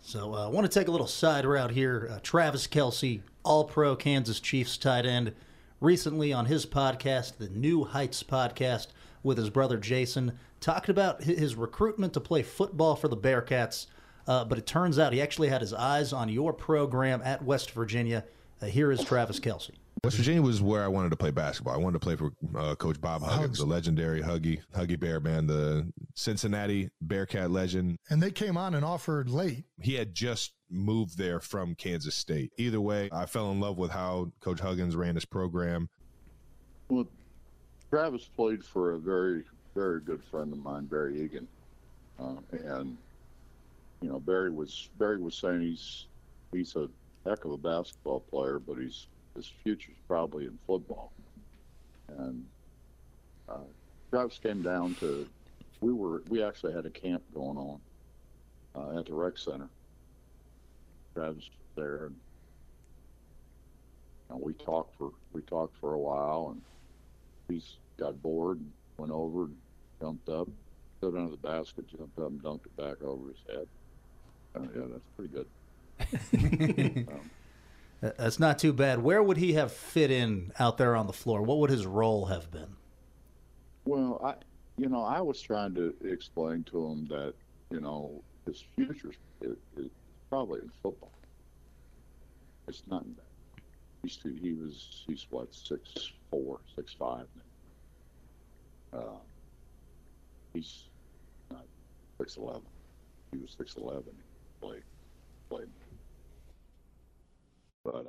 so 0.00 0.34
I 0.34 0.44
uh, 0.44 0.50
want 0.50 0.70
to 0.70 0.78
take 0.78 0.88
a 0.88 0.90
little 0.90 1.06
side 1.06 1.44
route 1.44 1.70
here. 1.72 2.08
Uh, 2.10 2.18
Travis 2.22 2.66
Kelce, 2.66 3.20
All 3.44 3.64
Pro 3.64 3.94
Kansas 3.96 4.40
Chiefs 4.40 4.76
tight 4.76 5.06
end, 5.06 5.32
recently 5.80 6.32
on 6.32 6.46
his 6.46 6.66
podcast, 6.66 7.36
the 7.38 7.48
New 7.48 7.84
Heights 7.84 8.22
podcast, 8.22 8.88
with 9.24 9.38
his 9.38 9.50
brother 9.50 9.78
Jason, 9.78 10.38
talked 10.62 10.88
about 10.88 11.22
his 11.22 11.54
recruitment 11.54 12.14
to 12.14 12.20
play 12.20 12.42
football 12.42 12.96
for 12.96 13.08
the 13.08 13.16
Bearcats. 13.16 13.86
Uh, 14.26 14.44
but 14.44 14.56
it 14.56 14.66
turns 14.66 14.98
out 14.98 15.12
he 15.12 15.20
actually 15.20 15.48
had 15.48 15.60
his 15.60 15.74
eyes 15.74 16.12
on 16.12 16.28
your 16.28 16.52
program 16.52 17.20
at 17.24 17.44
West 17.44 17.72
Virginia. 17.72 18.24
Uh, 18.62 18.66
here 18.66 18.92
is 18.92 19.02
Travis 19.02 19.40
Kelce. 19.40 19.72
West 20.04 20.16
Virginia 20.16 20.42
was 20.42 20.62
where 20.62 20.82
I 20.82 20.88
wanted 20.88 21.10
to 21.10 21.16
play 21.16 21.30
basketball. 21.30 21.74
I 21.74 21.76
wanted 21.76 22.00
to 22.00 22.04
play 22.04 22.16
for 22.16 22.32
uh, 22.56 22.74
Coach 22.76 23.00
Bob 23.00 23.22
Huggins, 23.22 23.58
the 23.58 23.66
legendary 23.66 24.20
Huggy 24.20 24.60
Huggy 24.74 24.98
Bear 24.98 25.20
man, 25.20 25.46
the 25.46 25.92
Cincinnati 26.14 26.90
Bearcat 27.00 27.50
legend. 27.50 27.98
And 28.10 28.22
they 28.22 28.30
came 28.30 28.56
on 28.56 28.74
and 28.74 28.84
offered 28.84 29.28
late. 29.28 29.64
He 29.80 29.94
had 29.94 30.14
just 30.14 30.54
moved 30.70 31.18
there 31.18 31.38
from 31.38 31.74
Kansas 31.74 32.16
State. 32.16 32.52
Either 32.56 32.80
way, 32.80 33.10
I 33.12 33.26
fell 33.26 33.50
in 33.52 33.60
love 33.60 33.78
with 33.78 33.90
how 33.90 34.32
Coach 34.40 34.60
Huggins 34.60 34.96
ran 34.96 35.14
his 35.14 35.24
program. 35.24 35.88
Well, 36.88 37.06
Travis 37.90 38.24
played 38.24 38.64
for 38.64 38.94
a 38.94 38.98
very, 38.98 39.44
very 39.74 40.00
good 40.00 40.22
friend 40.30 40.52
of 40.52 40.58
mine, 40.58 40.84
Barry 40.86 41.22
Egan, 41.22 41.48
uh, 42.20 42.36
and 42.50 42.96
you 44.00 44.08
know 44.08 44.20
Barry 44.20 44.50
was 44.50 44.88
Barry 44.98 45.18
was 45.18 45.34
saying 45.34 45.62
he's 45.62 46.06
he's 46.52 46.76
a 46.76 46.88
heck 47.26 47.44
of 47.44 47.52
a 47.52 47.56
basketball 47.56 48.20
player, 48.20 48.58
but 48.58 48.78
he's 48.78 49.06
his 49.34 49.50
future's 49.62 49.96
probably 50.06 50.44
in 50.44 50.58
football. 50.66 51.12
And 52.18 52.44
uh, 53.48 53.58
Travis 54.10 54.38
came 54.38 54.62
down 54.62 54.94
to 54.96 55.26
we 55.80 55.92
were 55.92 56.22
we 56.28 56.42
actually 56.42 56.72
had 56.74 56.86
a 56.86 56.90
camp 56.90 57.22
going 57.34 57.56
on 57.56 57.80
uh, 58.74 58.98
at 58.98 59.06
the 59.06 59.14
rec 59.14 59.38
center. 59.38 59.68
Travis 61.14 61.48
there, 61.76 62.06
and 62.06 62.16
and 64.30 64.40
we 64.40 64.52
talked 64.54 64.96
for 64.96 65.12
we 65.32 65.42
talked 65.42 65.76
for 65.80 65.94
a 65.94 65.98
while, 65.98 66.52
and 66.52 66.62
he's 67.48 67.76
got 67.98 68.20
bored 68.22 68.58
and 68.58 68.72
went 68.98 69.12
over 69.12 69.44
and 69.44 69.56
jumped 70.02 70.28
up, 70.28 70.48
stood 70.98 71.16
under 71.16 71.30
the 71.30 71.36
basket, 71.36 71.86
jumped 71.88 72.18
up 72.18 72.28
and 72.28 72.42
dunked 72.42 72.66
it 72.66 72.76
back 72.76 73.02
over 73.02 73.28
his 73.28 73.38
head. 73.48 73.68
Uh, 74.54 74.60
yeah, 74.74 74.86
that's 74.90 75.08
pretty 75.16 75.32
good. 75.32 77.08
um, 77.08 77.30
That's 78.00 78.40
not 78.40 78.58
too 78.58 78.72
bad. 78.72 79.00
Where 79.02 79.22
would 79.22 79.36
he 79.36 79.52
have 79.52 79.72
fit 79.72 80.10
in 80.10 80.52
out 80.58 80.76
there 80.76 80.96
on 80.96 81.06
the 81.06 81.12
floor? 81.12 81.40
What 81.42 81.58
would 81.58 81.70
his 81.70 81.86
role 81.86 82.26
have 82.26 82.50
been? 82.50 82.76
well, 83.84 84.20
I, 84.24 84.34
you 84.76 84.88
know, 84.88 85.02
I 85.02 85.20
was 85.20 85.40
trying 85.40 85.74
to 85.74 85.94
explain 86.04 86.64
to 86.64 86.86
him 86.86 87.06
that 87.06 87.34
you 87.70 87.80
know 87.80 88.22
his 88.46 88.64
future 88.74 89.12
is, 89.40 89.56
is 89.76 89.90
probably 90.28 90.60
in 90.60 90.70
football. 90.82 91.12
It's 92.68 92.82
not 92.88 93.04
in 93.04 93.14
that. 93.14 93.62
He's 94.02 94.16
too, 94.16 94.36
he 94.40 94.52
was 94.52 95.04
he's 95.06 95.26
what 95.30 95.54
six 95.54 96.12
four 96.30 96.60
six 96.74 96.92
five. 96.92 97.26
Uh, 98.92 99.18
he's 100.54 100.88
not 101.50 101.66
six 102.20 102.36
eleven. 102.36 102.62
He 103.32 103.38
was 103.38 103.54
six 103.56 103.76
eleven. 103.76 104.12
Played 104.62 104.82
played, 105.50 105.68
but 107.84 107.96
um, 107.96 108.06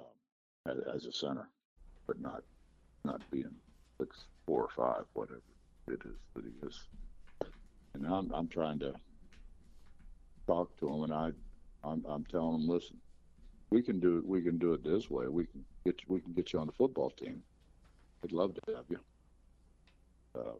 as, 0.70 0.78
as 0.96 1.06
a 1.06 1.12
center, 1.12 1.48
but 2.08 2.20
not 2.20 2.44
not 3.06 3.22
being 3.32 3.52
six 4.00 4.26
four 4.48 4.64
or 4.64 4.70
five, 4.76 5.04
whatever 5.14 5.42
it 5.90 6.02
is 6.06 6.18
that 6.36 6.44
he 6.46 6.68
is. 6.68 6.80
And 7.96 8.08
I'm 8.08 8.32
I'm 8.34 8.48
trying 8.48 8.80
to 8.80 8.94
talk 10.48 10.78
to 10.80 10.88
him, 10.88 11.04
and 11.04 11.14
I 11.14 11.32
I'm 11.84 12.06
I'm 12.08 12.26
telling 12.26 12.62
him, 12.62 12.68
listen, 12.68 12.98
we 13.72 13.82
can 13.82 14.00
do 14.00 14.18
it. 14.18 14.26
We 14.26 14.42
can 14.42 14.58
do 14.58 14.74
it 14.74 14.84
this 14.84 15.10
way. 15.10 15.28
We 15.28 15.46
can 15.46 15.66
get 15.86 16.02
you, 16.02 16.06
we 16.08 16.22
can 16.22 16.34
get 16.34 16.54
you 16.54 16.60
on 16.60 16.68
the 16.68 16.74
football 16.74 17.10
team. 17.12 17.42
I'd 18.24 18.32
love 18.32 18.54
to 18.54 18.76
have 18.76 18.86
you. 18.90 19.00
Uh, 20.38 20.54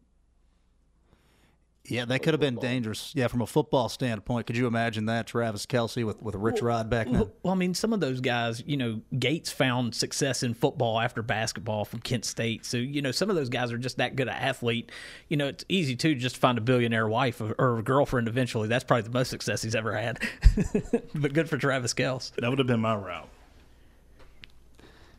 Yeah, 1.86 2.06
that 2.06 2.24
could 2.24 2.34
have 2.34 2.40
been 2.40 2.56
dangerous. 2.56 3.12
Yeah, 3.14 3.28
from 3.28 3.42
a 3.42 3.46
football 3.46 3.90
standpoint, 3.90 4.48
could 4.48 4.56
you 4.56 4.68
imagine 4.68 5.06
that 5.08 5.28
Travis 5.28 5.66
Kelce 5.66 6.06
with, 6.06 6.22
with 6.22 6.34
a 6.34 6.38
Rich 6.38 6.62
Rod 6.62 6.90
back 6.90 7.08
then? 7.08 7.16
Well, 7.16 7.32
well, 7.44 7.54
I 7.54 7.58
mean, 7.58 7.74
some 7.74 7.92
of 7.92 8.00
those 8.00 8.22
guys, 8.22 8.64
you 8.66 8.78
know, 8.78 9.02
Gates 9.20 9.52
found 9.52 9.94
success 9.94 10.44
in 10.44 10.54
football 10.54 10.98
after 10.98 11.22
basketball 11.22 11.84
from 11.84 12.00
Kent 12.00 12.24
State. 12.24 12.66
So, 12.66 12.78
you 12.78 13.02
know, 13.02 13.12
some 13.12 13.30
of 13.30 13.36
those 13.36 13.50
guys 13.50 13.74
are 13.74 13.78
just 13.78 13.98
that 13.98 14.16
good 14.16 14.30
an 14.30 14.34
athlete. 14.34 14.94
You 15.28 15.36
know, 15.36 15.48
it's 15.48 15.66
easy 15.68 15.98
too 15.98 16.16
just 16.16 16.36
to 16.36 16.42
find 16.42 16.58
a 16.58 16.62
billionaire 16.62 17.08
wife 17.10 17.42
or, 17.42 17.54
or 17.60 17.80
a 17.80 17.84
girlfriend 17.84 18.30
eventually. 18.30 18.70
That's 18.70 18.86
probably 18.86 19.04
the 19.04 19.10
most 19.10 19.30
success 19.30 19.62
he's 19.62 19.76
ever 19.76 19.92
had. 19.94 20.20
but 21.16 21.34
good 21.34 21.50
for 21.50 21.58
Travis 21.58 21.94
Kels. 21.94 22.34
That 22.36 22.50
would 22.50 22.60
have 22.60 22.68
been 22.68 22.80
my 22.80 22.96
route. 22.96 23.28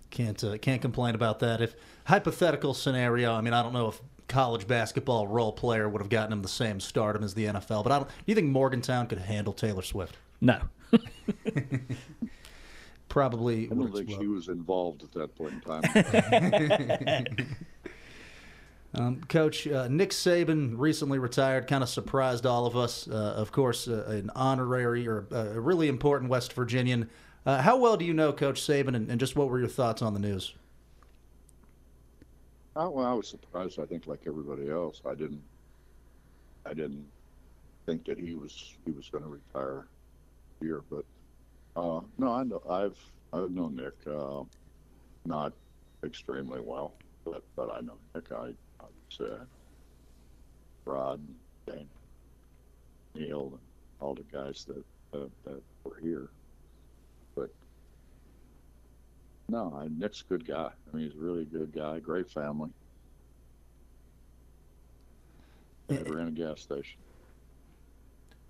Can't 0.08 0.42
uh, 0.42 0.56
can't 0.56 0.80
complain 0.80 1.14
about 1.14 1.40
that. 1.40 1.60
If 1.60 1.74
hypothetical 2.06 2.72
scenario, 2.72 3.34
I 3.34 3.42
mean, 3.42 3.52
I 3.52 3.62
don't 3.62 3.72
know 3.74 3.88
if 3.88 4.00
college 4.28 4.66
basketball 4.66 5.26
role 5.26 5.52
player 5.52 5.88
would 5.88 6.00
have 6.00 6.08
gotten 6.08 6.32
him 6.32 6.42
the 6.42 6.48
same 6.48 6.80
stardom 6.80 7.22
as 7.22 7.34
the 7.34 7.46
NFL, 7.46 7.82
but 7.84 7.92
I 7.92 7.98
don't. 7.98 8.08
Do 8.08 8.14
you 8.26 8.34
think 8.34 8.48
Morgantown 8.48 9.06
could 9.06 9.18
handle 9.18 9.52
Taylor 9.52 9.82
Swift? 9.82 10.16
No. 10.40 10.60
Probably. 13.08 13.66
I 13.70 13.74
don't 13.74 13.92
think 13.92 14.10
she 14.10 14.26
was 14.26 14.48
involved 14.48 15.02
at 15.04 15.12
that 15.12 15.34
point 15.36 15.54
in 15.54 15.60
time. 15.60 17.26
Um, 18.96 19.20
Coach 19.28 19.66
uh, 19.66 19.88
Nick 19.88 20.10
Saban 20.10 20.74
recently 20.76 21.18
retired, 21.18 21.66
kind 21.66 21.82
of 21.82 21.88
surprised 21.88 22.46
all 22.46 22.64
of 22.66 22.76
us. 22.76 23.08
Uh, 23.08 23.34
of 23.36 23.50
course, 23.50 23.88
uh, 23.88 24.04
an 24.08 24.30
honorary 24.34 25.08
or 25.08 25.26
uh, 25.32 25.54
a 25.54 25.60
really 25.60 25.88
important 25.88 26.30
West 26.30 26.52
Virginian. 26.52 27.10
Uh, 27.44 27.60
how 27.60 27.76
well 27.76 27.96
do 27.96 28.04
you 28.04 28.14
know 28.14 28.32
Coach 28.32 28.60
Saban, 28.60 28.94
and, 28.94 29.10
and, 29.10 29.18
just 29.18 29.36
what 29.36 29.48
were 29.48 29.58
your 29.58 29.68
thoughts 29.68 30.00
on 30.00 30.14
the 30.14 30.20
news? 30.20 30.54
I, 32.76 32.86
well, 32.86 33.06
I 33.06 33.14
was 33.14 33.28
surprised. 33.30 33.78
I 33.80 33.86
think, 33.86 34.06
like 34.06 34.22
everybody 34.26 34.70
else, 34.70 35.02
I 35.06 35.14
didn't. 35.14 35.44
I 36.66 36.74
didn't 36.74 37.12
think 37.86 38.06
that 38.06 38.18
he 38.18 38.34
was 38.34 38.78
he 38.84 38.92
was 38.92 39.10
going 39.10 39.24
to 39.24 39.30
retire 39.30 39.88
here, 40.60 40.82
but 40.90 41.04
uh, 41.76 42.00
no, 42.18 42.32
I 42.32 42.44
know 42.44 42.62
I've 42.68 42.98
I've 43.32 43.50
known 43.50 43.76
Nick 43.76 43.94
not 45.26 45.54
extremely 46.04 46.60
well, 46.60 46.98
but 47.24 47.42
but 47.56 47.70
I 47.72 47.80
know 47.80 47.98
Nick. 48.14 48.32
I 48.32 48.54
uh, 49.20 49.44
Rod, 50.86 51.20
Dan, 51.66 51.88
Neil, 53.14 53.52
and 53.54 53.60
all 54.00 54.14
the 54.14 54.24
guys 54.24 54.66
that 54.66 54.84
uh, 55.18 55.28
that 55.44 55.62
were 55.84 56.00
here. 56.02 56.30
But 57.36 57.50
no, 59.48 59.88
Nick's 59.96 60.22
a 60.22 60.24
good 60.24 60.46
guy. 60.46 60.70
I 60.70 60.96
mean, 60.96 61.06
he's 61.06 61.14
a 61.14 61.22
really 61.22 61.44
good 61.44 61.72
guy. 61.72 61.98
Great 62.00 62.30
family. 62.30 62.70
Eh, 65.90 65.94
Never 65.94 66.16
ran 66.16 66.28
a 66.28 66.30
gas 66.30 66.60
station. 66.62 66.98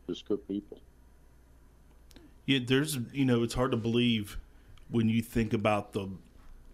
Just 0.08 0.28
good 0.28 0.46
people. 0.46 0.78
Yeah, 2.46 2.60
there's 2.64 2.98
you 3.12 3.24
know 3.24 3.42
it's 3.42 3.54
hard 3.54 3.70
to 3.70 3.76
believe 3.76 4.38
when 4.90 5.08
you 5.08 5.22
think 5.22 5.52
about 5.52 5.92
the 5.92 6.08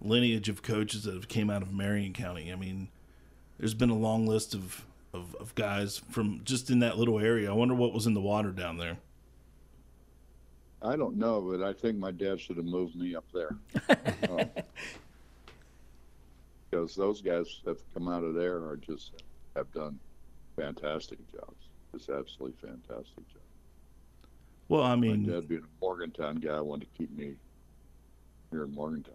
lineage 0.01 0.49
of 0.49 0.63
coaches 0.63 1.05
that 1.05 1.15
have 1.15 1.29
came 1.29 1.49
out 1.51 1.63
of 1.63 1.73
Marion 1.73 2.13
County. 2.13 2.53
I 2.53 2.57
mean, 2.57 2.89
there's 3.59 3.75
been 3.75 3.91
a 3.91 3.97
long 3.97 4.27
list 4.27 4.55
of, 4.55 4.85
of, 5.13 5.37
of 5.37 5.55
guys 5.55 5.99
from 6.11 6.41
just 6.45 6.71
in 6.71 6.81
that 6.81 6.99
little 6.99 7.21
area. 7.21 7.51
I 7.51 7.55
wonder 7.55 7.75
what 7.75 7.93
was 7.93 8.07
in 8.07 8.15
the 8.15 8.21
water 8.21 8.51
down 8.51 8.79
there. 8.79 8.99
I 10.83 10.97
don't 10.97 11.17
know, 11.17 11.41
but 11.41 11.63
I 11.63 11.73
think 11.73 11.99
my 11.99 12.11
dad 12.11 12.41
should 12.41 12.57
have 12.57 12.67
moved 12.67 12.97
me 12.97 13.15
up 13.15 13.25
there. 13.35 13.57
um, 14.31 14.51
because 16.71 16.95
those 16.95 17.21
guys 17.21 17.61
that 17.65 17.71
have 17.71 17.95
come 17.95 18.09
out 18.09 18.23
of 18.23 18.35
there 18.35 18.57
are 18.65 18.77
just 18.77 19.23
have 19.57 19.71
done 19.73 19.99
fantastic 20.57 21.19
jobs. 21.33 21.69
Just 21.93 22.09
absolutely 22.09 22.57
fantastic 22.61 23.29
jobs. 23.29 23.45
Well, 24.69 24.83
I 24.83 24.95
mean, 24.95 25.27
my 25.27 25.35
dad 25.35 25.49
being 25.49 25.63
a 25.63 25.85
Morgantown 25.85 26.37
guy 26.37 26.61
wanted 26.61 26.93
to 26.93 26.99
keep 26.99 27.11
me 27.17 27.35
here 28.53 28.65
in 28.65 28.73
Morgantown. 28.73 29.15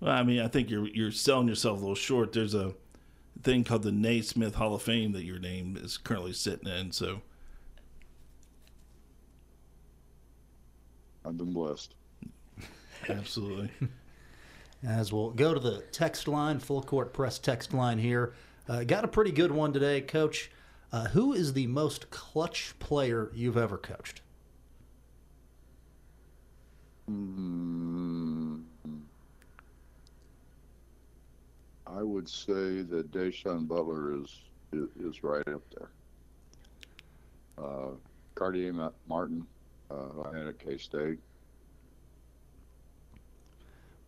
Well, 0.00 0.12
I 0.12 0.22
mean, 0.22 0.40
I 0.40 0.48
think 0.48 0.70
you're 0.70 0.88
you're 0.88 1.10
selling 1.10 1.48
yourself 1.48 1.78
a 1.78 1.80
little 1.80 1.94
short. 1.94 2.32
There's 2.32 2.54
a 2.54 2.74
thing 3.42 3.64
called 3.64 3.82
the 3.82 3.92
Naismith 3.92 4.56
Hall 4.56 4.74
of 4.74 4.82
Fame 4.82 5.12
that 5.12 5.24
your 5.24 5.38
name 5.38 5.78
is 5.80 5.96
currently 5.96 6.34
sitting 6.34 6.68
in. 6.68 6.92
So 6.92 7.22
I've 11.24 11.36
been 11.36 11.52
blessed. 11.52 11.94
Absolutely. 13.08 13.70
As 14.86 15.12
we'll 15.12 15.30
go 15.30 15.52
to 15.52 15.60
the 15.60 15.82
text 15.92 16.26
line, 16.26 16.58
full 16.58 16.82
court 16.82 17.12
press 17.12 17.38
text 17.38 17.74
line 17.74 17.98
here. 17.98 18.34
Uh, 18.68 18.84
got 18.84 19.04
a 19.04 19.08
pretty 19.08 19.32
good 19.32 19.52
one 19.52 19.72
today, 19.72 20.00
Coach. 20.00 20.50
Uh, 20.92 21.08
who 21.08 21.32
is 21.32 21.52
the 21.52 21.66
most 21.66 22.10
clutch 22.10 22.74
player 22.78 23.30
you've 23.34 23.56
ever 23.56 23.76
coached? 23.76 24.22
Mm-hmm. 27.10 28.60
I 31.86 32.02
would 32.02 32.28
say 32.28 32.82
that 32.82 33.10
Da'Sean 33.10 33.66
Butler 33.66 34.14
is 34.14 34.40
is, 34.72 34.88
is 35.00 35.24
right 35.24 35.46
up 35.48 35.62
there. 35.76 35.90
Uh, 37.58 37.90
Cartier 38.34 38.72
Martin, 39.08 39.46
uh, 39.90 40.22
I 40.24 40.36
had 40.36 40.46
at 40.48 40.58
K 40.58 40.78
State, 40.78 41.18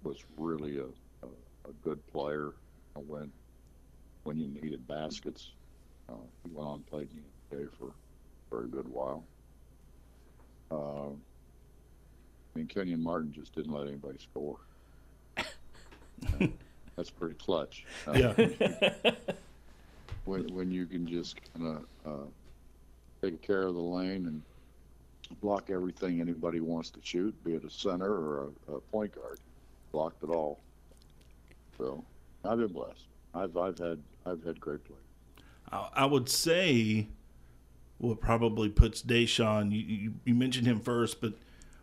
was 0.03 0.25
really 0.37 0.79
a, 0.79 0.85
a, 1.25 1.29
a, 1.68 1.73
good 1.85 2.05
player 2.09 2.53
when 2.95 3.31
when 4.25 4.37
you 4.37 4.49
needed 4.49 4.87
baskets. 4.87 5.51
Uh, 6.09 6.14
he 6.45 6.51
went 6.53 6.68
on 6.68 6.75
and 6.77 6.87
played 6.87 7.09
in 7.11 7.23
the 7.51 7.57
NBA 7.57 7.68
for 7.79 7.88
a 7.88 8.55
very 8.55 8.68
good 8.68 8.88
while. 8.88 9.25
Uh, 10.71 11.11
I 11.11 12.59
mean, 12.59 12.66
Kenyon 12.66 13.03
Martin 13.03 13.33
just 13.33 13.55
didn't 13.55 13.73
let 13.73 13.87
anybody 13.87 14.18
score. 14.18 14.59
that's 16.97 17.11
pretty 17.11 17.35
clutch. 17.37 17.85
Uh, 18.07 18.12
yeah. 18.12 18.33
when 20.25 20.53
when 20.55 20.71
you 20.71 20.87
can 20.87 21.07
just 21.07 21.37
kind 21.53 21.66
of 21.66 22.11
uh, 22.12 22.27
take 23.23 23.40
care 23.42 23.62
of 23.62 23.75
the 23.75 23.81
lane 23.81 24.27
and 24.27 24.42
block 25.40 25.70
everything 25.70 26.20
anybody 26.20 26.61
wants 26.61 26.90
to 26.90 27.00
shoot, 27.02 27.35
be 27.44 27.54
it 27.54 27.64
a 27.64 27.70
center 27.70 28.12
or 28.12 28.50
a, 28.68 28.72
a 28.72 28.80
point 28.80 29.14
guard, 29.14 29.38
blocked 29.90 30.22
it 30.22 30.30
all. 30.30 30.61
So 31.78 32.04
I've 32.44 32.58
been 32.58 32.72
blessed. 32.72 33.06
I've 33.35 33.56
I've 33.56 33.78
had 33.78 33.98
I've 34.26 34.42
had 34.44 34.61
great 34.61 34.85
play. 34.85 34.96
I 35.94 36.04
would 36.04 36.28
say 36.28 37.08
what 37.96 38.20
probably 38.20 38.68
puts 38.68 39.02
Da'Sean. 39.02 39.72
You, 39.72 39.78
you, 39.78 40.14
you 40.24 40.35
mentioned 40.35 40.66
him 40.66 40.80
first, 40.80 41.20
but 41.20 41.35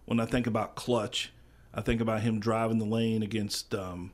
when 0.05 0.19
I 0.19 0.25
think 0.25 0.45
about 0.45 0.75
clutch, 0.75 1.31
I 1.73 1.81
think 1.81 1.99
about 2.01 2.21
him 2.21 2.39
driving 2.39 2.77
the 2.77 2.85
lane 2.85 3.23
against 3.23 3.73
um, 3.73 4.11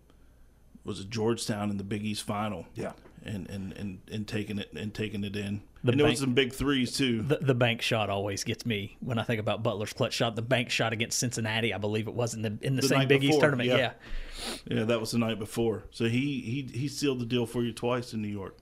was 0.85 1.01
it 1.01 1.09
Georgetown 1.09 1.71
in 1.71 1.77
the 1.77 1.83
Big 1.83 2.05
East 2.05 2.23
final. 2.23 2.67
Yeah. 2.75 2.93
And, 3.25 3.49
and, 3.49 3.73
and, 3.73 3.99
and 4.11 4.27
taking 4.27 4.59
it 4.59 4.71
and 4.73 4.93
taking 4.93 5.23
it 5.23 5.35
in. 5.35 5.63
The 5.83 5.93
and 5.93 5.97
bank, 5.97 5.99
it 5.99 6.03
was 6.11 6.19
some 6.19 6.35
big 6.35 6.53
threes 6.53 6.95
too. 6.95 7.23
The, 7.23 7.38
the 7.38 7.55
bank 7.55 7.81
shot 7.81 8.11
always 8.11 8.43
gets 8.43 8.67
me 8.67 8.97
when 8.99 9.17
I 9.17 9.23
think 9.23 9.39
about 9.39 9.63
Butler's 9.63 9.93
clutch 9.93 10.13
shot. 10.13 10.35
The 10.35 10.43
bank 10.43 10.69
shot 10.69 10.93
against 10.93 11.17
Cincinnati, 11.17 11.73
I 11.73 11.79
believe 11.79 12.07
it 12.07 12.13
was 12.13 12.35
in 12.35 12.43
the 12.43 12.55
in 12.61 12.75
the, 12.75 12.83
the 12.83 12.88
same 12.88 13.07
Big 13.07 13.21
before, 13.21 13.33
East 13.33 13.39
tournament. 13.39 13.69
Yeah. 13.69 13.77
yeah. 13.77 14.77
yeah, 14.77 14.83
that 14.83 14.99
was 14.99 15.09
the 15.09 15.17
night 15.17 15.39
before. 15.39 15.85
So 15.89 16.05
he 16.05 16.41
he 16.41 16.69
he 16.71 16.88
sealed 16.88 17.19
the 17.19 17.25
deal 17.25 17.47
for 17.47 17.63
you 17.63 17.73
twice 17.73 18.13
in 18.13 18.21
New 18.21 18.27
York. 18.27 18.57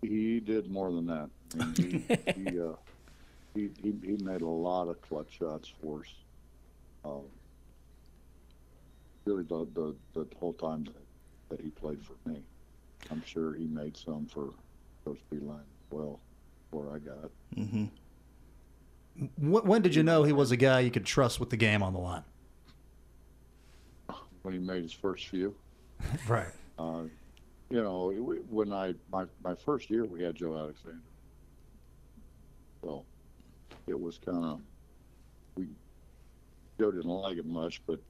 He 0.00 0.40
did 0.40 0.70
more 0.70 0.90
than 0.90 1.06
that. 1.06 1.30
He, 1.76 2.04
he, 2.34 2.60
uh, 2.60 2.72
he, 3.54 3.70
he, 3.82 3.94
he 4.02 4.16
made 4.22 4.42
a 4.42 4.46
lot 4.46 4.88
of 4.88 5.00
clutch 5.02 5.38
shots 5.38 5.70
for 5.80 6.00
us. 6.00 6.14
Um, 7.04 7.22
really 9.24 9.44
the, 9.44 9.66
the, 9.74 9.94
the 10.14 10.26
whole 10.38 10.52
time 10.54 10.84
that, 10.84 10.94
that 11.56 11.60
he 11.60 11.70
played 11.70 12.00
for 12.02 12.14
me. 12.28 12.42
I'm 13.24 13.30
sure 13.30 13.54
he 13.54 13.66
made 13.66 13.96
some 13.96 14.26
for 14.26 14.50
Coach 15.04 15.20
Beilein 15.32 15.60
as 15.60 15.90
well, 15.90 16.20
where 16.70 16.94
I 16.94 16.98
got. 16.98 17.30
Mm-hmm. 17.56 17.86
When 19.38 19.80
did 19.80 19.94
you 19.94 20.02
know 20.02 20.24
he 20.24 20.32
was 20.32 20.50
a 20.50 20.56
guy 20.56 20.80
you 20.80 20.90
could 20.90 21.06
trust 21.06 21.40
with 21.40 21.48
the 21.48 21.56
game 21.56 21.82
on 21.82 21.94
the 21.94 22.00
line? 22.00 22.24
When 24.42 24.52
he 24.52 24.60
made 24.60 24.82
his 24.82 24.92
first 24.92 25.28
few. 25.28 25.54
right. 26.28 26.48
Uh, 26.78 27.04
you 27.70 27.82
know, 27.82 28.10
when 28.50 28.72
I 28.72 28.94
my 29.10 29.24
my 29.42 29.54
first 29.54 29.88
year 29.88 30.04
we 30.04 30.22
had 30.22 30.34
Joe 30.34 30.56
Alexander. 30.58 30.98
So 32.82 33.04
it 33.86 33.98
was 33.98 34.18
kind 34.18 34.44
of 34.44 34.60
we 35.54 35.68
Joe 36.78 36.90
didn't 36.90 37.08
like 37.08 37.38
it 37.38 37.46
much, 37.46 37.80
but 37.86 38.00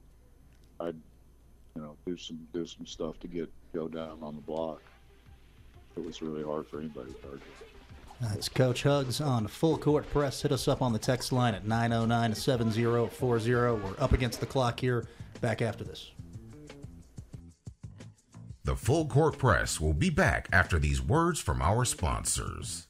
I'd 0.81 0.97
you 1.75 1.81
know 1.81 1.95
do 2.05 2.17
some 2.17 2.39
do 2.53 2.65
some 2.65 2.85
stuff 2.85 3.17
to 3.21 3.27
get 3.27 3.49
Joe 3.73 3.87
down 3.87 4.19
on 4.21 4.35
the 4.35 4.41
block. 4.41 4.81
It 5.95 6.05
was 6.05 6.21
really 6.21 6.43
hard 6.43 6.67
for 6.67 6.79
anybody 6.79 7.13
to 7.13 7.19
target. 7.19 7.41
That's 8.21 8.47
Coach 8.47 8.83
Hugs 8.83 9.19
on 9.19 9.47
Full 9.47 9.77
Court 9.77 10.09
Press. 10.09 10.41
Hit 10.41 10.51
us 10.51 10.67
up 10.67 10.81
on 10.81 10.93
the 10.93 10.99
text 10.99 11.31
line 11.31 11.53
at 11.53 11.67
909 11.67 12.33
7040. 12.33 13.53
We're 13.53 13.79
up 13.99 14.13
against 14.13 14.39
the 14.39 14.45
clock 14.45 14.79
here. 14.79 15.05
Back 15.41 15.61
after 15.61 15.83
this. 15.83 16.11
The 18.63 18.75
Full 18.75 19.05
Court 19.05 19.37
Press 19.37 19.79
will 19.79 19.93
be 19.93 20.09
back 20.09 20.47
after 20.51 20.79
these 20.79 21.01
words 21.01 21.39
from 21.39 21.61
our 21.61 21.85
sponsors. 21.85 22.87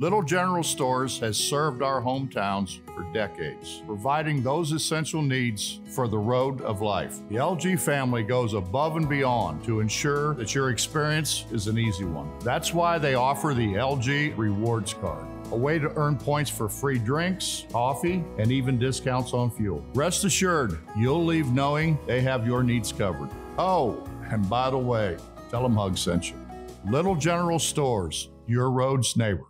Little 0.00 0.22
General 0.22 0.62
Stores 0.62 1.18
has 1.18 1.36
served 1.36 1.82
our 1.82 2.00
hometowns 2.00 2.78
for 2.94 3.02
decades, 3.12 3.82
providing 3.84 4.42
those 4.42 4.72
essential 4.72 5.20
needs 5.20 5.80
for 5.90 6.08
the 6.08 6.16
road 6.16 6.62
of 6.62 6.80
life. 6.80 7.18
The 7.28 7.34
LG 7.34 7.78
family 7.78 8.22
goes 8.22 8.54
above 8.54 8.96
and 8.96 9.06
beyond 9.06 9.62
to 9.64 9.80
ensure 9.80 10.32
that 10.36 10.54
your 10.54 10.70
experience 10.70 11.44
is 11.52 11.66
an 11.66 11.76
easy 11.76 12.06
one. 12.06 12.30
That's 12.38 12.72
why 12.72 12.96
they 12.96 13.14
offer 13.14 13.52
the 13.52 13.74
LG 13.74 14.38
Rewards 14.38 14.94
Card 14.94 15.26
a 15.52 15.56
way 15.56 15.78
to 15.78 15.92
earn 15.96 16.16
points 16.16 16.48
for 16.48 16.66
free 16.66 16.98
drinks, 16.98 17.66
coffee, 17.70 18.24
and 18.38 18.50
even 18.50 18.78
discounts 18.78 19.34
on 19.34 19.50
fuel. 19.50 19.84
Rest 19.92 20.24
assured, 20.24 20.78
you'll 20.96 21.26
leave 21.26 21.52
knowing 21.52 21.98
they 22.06 22.22
have 22.22 22.46
your 22.46 22.62
needs 22.62 22.90
covered. 22.90 23.28
Oh, 23.58 24.02
and 24.30 24.48
by 24.48 24.70
the 24.70 24.78
way, 24.78 25.18
tell 25.50 25.62
them 25.62 25.74
Hug 25.74 25.98
sent 25.98 26.30
you. 26.30 26.40
Little 26.88 27.16
General 27.16 27.58
Stores, 27.58 28.30
your 28.46 28.70
road's 28.70 29.14
neighbor. 29.14 29.49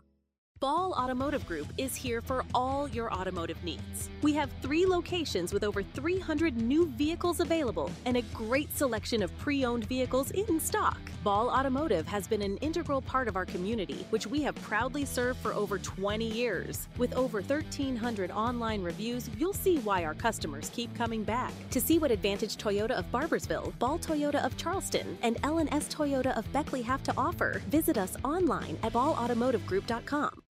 Ball 0.60 0.92
Automotive 0.92 1.46
Group 1.46 1.68
is 1.78 1.96
here 1.96 2.20
for 2.20 2.44
all 2.52 2.86
your 2.86 3.10
automotive 3.14 3.64
needs. 3.64 4.10
We 4.20 4.34
have 4.34 4.50
three 4.60 4.84
locations 4.84 5.54
with 5.54 5.64
over 5.64 5.82
300 5.82 6.54
new 6.54 6.86
vehicles 6.98 7.40
available 7.40 7.90
and 8.04 8.18
a 8.18 8.22
great 8.34 8.76
selection 8.76 9.22
of 9.22 9.34
pre 9.38 9.64
owned 9.64 9.86
vehicles 9.86 10.32
in 10.32 10.60
stock. 10.60 10.98
Ball 11.24 11.48
Automotive 11.48 12.06
has 12.08 12.28
been 12.28 12.42
an 12.42 12.58
integral 12.58 13.00
part 13.00 13.26
of 13.26 13.36
our 13.36 13.46
community, 13.46 14.06
which 14.10 14.26
we 14.26 14.42
have 14.42 14.54
proudly 14.56 15.06
served 15.06 15.38
for 15.40 15.54
over 15.54 15.78
20 15.78 16.26
years. 16.26 16.88
With 16.98 17.14
over 17.14 17.40
1,300 17.40 18.30
online 18.30 18.82
reviews, 18.82 19.30
you'll 19.38 19.54
see 19.54 19.78
why 19.78 20.04
our 20.04 20.14
customers 20.14 20.70
keep 20.74 20.94
coming 20.94 21.24
back. 21.24 21.52
To 21.70 21.80
see 21.80 21.98
what 21.98 22.10
Advantage 22.10 22.56
Toyota 22.56 22.92
of 22.92 23.10
Barboursville, 23.10 23.78
Ball 23.78 23.98
Toyota 23.98 24.44
of 24.44 24.58
Charleston, 24.58 25.16
and 25.22 25.38
L&S 25.42 25.88
Toyota 25.88 26.36
of 26.36 26.50
Beckley 26.52 26.82
have 26.82 27.02
to 27.04 27.14
offer, 27.16 27.62
visit 27.68 27.96
us 27.96 28.14
online 28.24 28.76
at 28.82 28.92
ballautomotivegroup.com. 28.92 30.42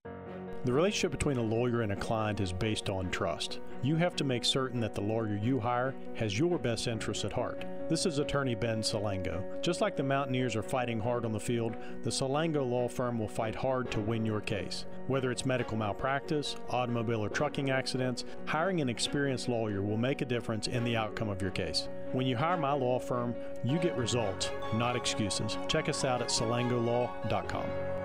The 0.63 0.71
relationship 0.71 1.09
between 1.09 1.37
a 1.37 1.41
lawyer 1.41 1.81
and 1.81 1.91
a 1.91 1.95
client 1.95 2.39
is 2.39 2.53
based 2.53 2.87
on 2.87 3.09
trust. 3.09 3.59
You 3.81 3.95
have 3.95 4.15
to 4.17 4.23
make 4.23 4.45
certain 4.45 4.79
that 4.81 4.93
the 4.93 5.01
lawyer 5.01 5.35
you 5.41 5.59
hire 5.59 5.95
has 6.13 6.37
your 6.37 6.59
best 6.59 6.87
interests 6.87 7.25
at 7.25 7.33
heart. 7.33 7.65
This 7.89 8.05
is 8.05 8.19
attorney 8.19 8.53
Ben 8.53 8.81
Salango. 8.81 9.41
Just 9.63 9.81
like 9.81 9.97
the 9.97 10.03
Mountaineers 10.03 10.55
are 10.55 10.61
fighting 10.61 10.99
hard 10.99 11.25
on 11.25 11.31
the 11.31 11.39
field, 11.39 11.77
the 12.03 12.11
Salango 12.11 12.63
law 12.63 12.87
firm 12.87 13.17
will 13.17 13.27
fight 13.27 13.55
hard 13.55 13.89
to 13.89 13.99
win 13.99 14.23
your 14.23 14.39
case. 14.39 14.85
Whether 15.07 15.31
it's 15.31 15.47
medical 15.47 15.77
malpractice, 15.77 16.55
automobile 16.69 17.25
or 17.25 17.29
trucking 17.29 17.71
accidents, 17.71 18.23
hiring 18.45 18.81
an 18.81 18.89
experienced 18.89 19.49
lawyer 19.49 19.81
will 19.81 19.97
make 19.97 20.21
a 20.21 20.25
difference 20.25 20.67
in 20.67 20.83
the 20.83 20.95
outcome 20.95 21.29
of 21.29 21.41
your 21.41 21.51
case. 21.51 21.89
When 22.11 22.27
you 22.27 22.37
hire 22.37 22.57
my 22.57 22.73
law 22.73 22.99
firm, 22.99 23.33
you 23.63 23.79
get 23.79 23.97
results, 23.97 24.51
not 24.75 24.95
excuses. 24.95 25.57
Check 25.67 25.89
us 25.89 26.05
out 26.05 26.21
at 26.21 26.27
salangolaw.com. 26.27 28.00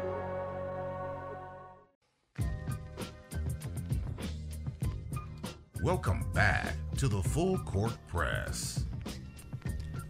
Welcome 5.87 6.25
back 6.35 6.75
to 6.97 7.07
the 7.07 7.23
Full 7.23 7.59
Court 7.59 7.93
Press. 8.09 8.87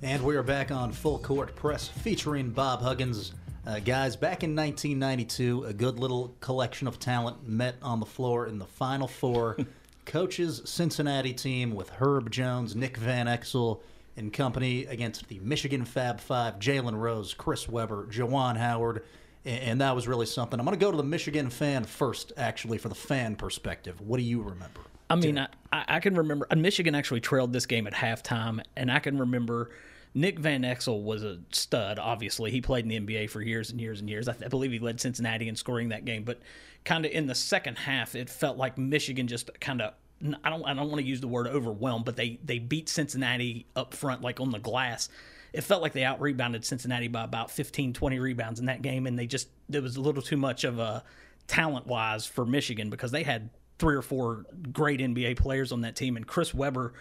And 0.01 0.23
we 0.23 0.35
are 0.35 0.43
back 0.43 0.71
on 0.71 0.91
Full 0.91 1.19
Court 1.19 1.55
Press 1.55 1.87
featuring 1.87 2.49
Bob 2.49 2.81
Huggins. 2.81 3.33
Uh, 3.67 3.81
guys, 3.81 4.17
back 4.17 4.43
in 4.43 4.57
1992, 4.57 5.65
a 5.65 5.75
good 5.75 5.99
little 5.99 6.35
collection 6.41 6.89
of 6.89 6.99
talent 6.99 7.47
met 7.47 7.75
on 7.83 8.01
the 8.01 8.07
floor 8.07 8.47
in 8.47 8.59
the 8.59 8.65
Final 8.65 9.07
Four. 9.07 9.59
Coaches 10.07 10.63
Cincinnati 10.65 11.35
team 11.35 11.75
with 11.75 11.91
Herb 11.91 12.31
Jones, 12.31 12.75
Nick 12.75 12.97
Van 12.97 13.27
Exel, 13.27 13.83
and 14.17 14.33
company 14.33 14.87
against 14.87 15.29
the 15.29 15.41
Michigan 15.41 15.85
Fab 15.85 16.21
Five, 16.21 16.59
Jalen 16.59 16.99
Rose, 16.99 17.35
Chris 17.35 17.69
Webber, 17.69 18.07
Juwan 18.07 18.57
Howard, 18.57 19.05
and, 19.45 19.63
and 19.63 19.81
that 19.83 19.95
was 19.95 20.09
really 20.09 20.25
something. 20.25 20.59
I'm 20.59 20.65
going 20.65 20.79
to 20.79 20.83
go 20.83 20.91
to 20.91 20.97
the 20.97 21.03
Michigan 21.03 21.51
fan 21.51 21.85
first, 21.85 22.33
actually, 22.39 22.79
for 22.79 22.89
the 22.89 22.95
fan 22.95 23.37
perspective. 23.37 24.01
What 24.01 24.17
do 24.17 24.23
you 24.23 24.41
remember? 24.41 24.81
I 25.09 25.17
mean, 25.17 25.39
I, 25.39 25.49
I 25.73 26.01
can 26.01 26.15
remember 26.17 26.47
uh, 26.51 26.57
Michigan 26.57 26.95
actually 26.95 27.21
trailed 27.21 27.53
this 27.53 27.67
game 27.67 27.87
at 27.87 27.93
halftime, 27.93 28.63
and 28.77 28.91
I 28.91 28.99
can 28.99 29.19
remember 29.19 29.71
Nick 30.15 30.39
Van 30.39 30.63
Exel 30.63 31.03
was 31.03 31.23
a 31.23 31.39
stud. 31.53 31.99
Obviously, 31.99 32.51
he 32.51 32.61
played 32.61 32.91
in 32.91 33.07
the 33.07 33.15
NBA 33.15 33.31
for 33.31 33.41
years 33.41 33.71
and 33.71 33.81
years 33.81 34.01
and 34.01 34.09
years. 34.09 34.29
I, 34.29 34.33
th- 34.33 34.45
I 34.45 34.49
believe 34.49 34.73
he 34.73 34.79
led 34.79 35.01
Cincinnati 35.01 35.49
in 35.49 35.57
scoring 35.57 35.91
that 35.91 36.05
game. 36.05 36.25
But 36.25 36.41
kind 36.85 37.05
of 37.05 37.13
in 37.13 37.27
the 37.27 37.35
second 37.35 37.77
half, 37.77 38.15
it 38.15 38.31
felt 38.31 38.57
like 38.57 38.79
Michigan 38.79 39.27
just 39.27 39.51
kind 39.61 39.83
of. 39.83 39.95
I 40.43 40.49
don't. 40.49 40.65
I 40.65 40.73
don't 40.73 40.89
want 40.89 41.01
to 41.03 41.07
use 41.07 41.21
the 41.21 41.29
word 41.29 41.47
overwhelmed, 41.47 42.07
but 42.07 42.17
they 42.17 42.41
they 42.43 42.59
beat 42.59 42.89
Cincinnati 42.89 43.67
up 43.77 43.93
front, 43.93 44.23
like 44.23 44.41
on 44.41 44.51
the 44.51 44.59
glass. 44.59 45.11
It 45.53 45.61
felt 45.61 45.83
like 45.83 45.93
they 45.93 46.05
out 46.05 46.21
rebounded 46.21 46.65
Cincinnati 46.65 47.09
by 47.09 47.25
about 47.25 47.51
15, 47.51 47.93
20 47.93 48.19
rebounds 48.19 48.59
in 48.59 48.67
that 48.67 48.83
game, 48.83 49.07
and 49.07 49.19
they 49.19 49.27
just 49.27 49.49
there 49.69 49.83
was 49.83 49.97
a 49.97 50.01
little 50.01 50.23
too 50.23 50.39
much 50.39 50.65
of 50.65 50.79
a 50.79 51.05
talent 51.47 51.87
wise 51.87 52.27
for 52.27 52.47
Michigan 52.47 52.89
because 52.91 53.11
they 53.11 53.23
had 53.23 53.51
three 53.79 53.95
or 53.95 54.03
four 54.03 54.47
great 54.73 55.01
NBA 55.01 55.37
players 55.37 55.73
on 55.73 55.83
that 55.83 55.97
team, 55.97 56.17
and 56.17 56.27
Chris 56.27 56.55
Webber, 56.55 56.95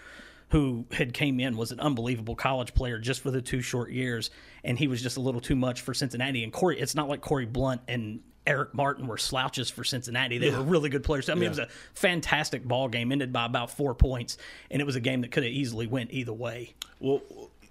who 0.49 0.85
had 0.91 1.13
came 1.13 1.39
in, 1.39 1.57
was 1.57 1.71
an 1.71 1.79
unbelievable 1.79 2.35
college 2.35 2.73
player 2.73 2.99
just 2.99 3.21
for 3.21 3.31
the 3.31 3.41
two 3.41 3.61
short 3.61 3.91
years, 3.91 4.29
and 4.63 4.77
he 4.77 4.87
was 4.87 5.01
just 5.01 5.17
a 5.17 5.21
little 5.21 5.41
too 5.41 5.55
much 5.55 5.81
for 5.81 5.93
Cincinnati. 5.93 6.43
And 6.43 6.51
Corey, 6.53 6.79
it's 6.79 6.95
not 6.95 7.09
like 7.09 7.21
Corie 7.21 7.45
Blount 7.45 7.81
and 7.87 8.19
Eric 8.47 8.75
Martin 8.75 9.07
were 9.07 9.17
slouches 9.17 9.71
for 9.71 9.83
Cincinnati. 9.83 10.37
They 10.37 10.49
Yeah. 10.51 10.59
were 10.59 10.65
really 10.65 10.89
good 10.89 11.03
players. 11.03 11.29
I 11.29 11.33
mean, 11.33 11.43
Yeah. 11.43 11.47
it 11.47 11.49
was 11.51 11.59
a 11.59 11.67
fantastic 11.95 12.63
ball 12.63 12.87
game, 12.89 13.11
ended 13.11 13.33
by 13.33 13.45
about 13.45 13.71
four 13.71 13.95
points, 13.95 14.37
and 14.69 14.81
it 14.81 14.85
was 14.85 14.95
a 14.95 14.99
game 14.99 15.21
that 15.21 15.31
could 15.31 15.43
have 15.43 15.51
easily 15.51 15.87
went 15.87 16.11
either 16.13 16.33
way. 16.33 16.73
Well, 16.99 17.21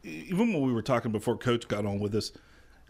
even 0.02 0.52
when 0.52 0.62
we 0.62 0.72
were 0.72 0.82
talking 0.82 1.12
before 1.12 1.36
Coach 1.38 1.68
got 1.68 1.86
on 1.86 2.00
with 2.00 2.14
us, 2.14 2.32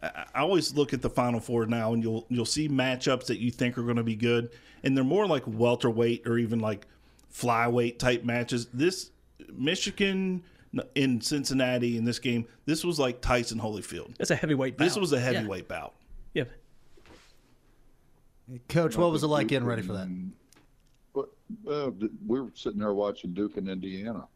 I 0.05 0.25
I 0.35 0.41
always 0.41 0.75
look 0.75 0.93
at 0.93 1.03
the 1.03 1.11
Final 1.11 1.41
Four 1.41 1.67
now, 1.67 1.93
and 1.93 2.03
you'll 2.03 2.27
you'll 2.29 2.45
see 2.45 2.69
matchups 2.69 3.27
that 3.27 3.39
you 3.41 3.51
think 3.51 3.79
are 3.79 3.83
going 3.83 3.97
to 3.97 4.03
be 4.03 4.17
good, 4.17 4.51
and 4.83 4.97
they're 4.97 5.05
more 5.05 5.27
like 5.27 5.43
welterweight 5.47 6.27
or 6.27 6.39
even 6.39 6.61
like 6.61 6.87
flyweight 7.33 7.99
type 7.99 8.25
matches. 8.25 8.67
This 8.73 9.11
Michigan 9.53 10.43
in 10.95 11.21
Cincinnati 11.21 11.97
in 11.97 12.05
this 12.05 12.19
game, 12.19 12.47
this 12.67 12.85
was 12.85 12.99
like 12.99 13.21
Tyson 13.21 13.61
Holyfield. 13.61 14.15
It's 14.19 14.31
a 14.31 14.37
heavyweight. 14.37 14.77
This 14.79 14.95
bout. 14.95 15.01
was 15.01 15.13
a 15.13 15.17
Yeah. 15.17 15.23
heavyweight 15.23 15.69
bout. 15.69 15.95
Yeah. 16.35 16.45
Coach, 18.69 18.97
what 18.97 19.11
was 19.11 19.23
it 19.23 19.29
like 19.29 19.47
getting 19.49 19.67
ready 19.67 19.83
for 19.83 19.95
that? 19.95 20.09
But 21.15 21.31
uh, 21.71 21.91
we 22.27 22.41
were 22.41 22.51
sitting 22.55 22.79
there 22.81 22.93
watching 22.93 23.33
Duke 23.33 23.57
and 23.57 23.69
Indiana, 23.69 24.27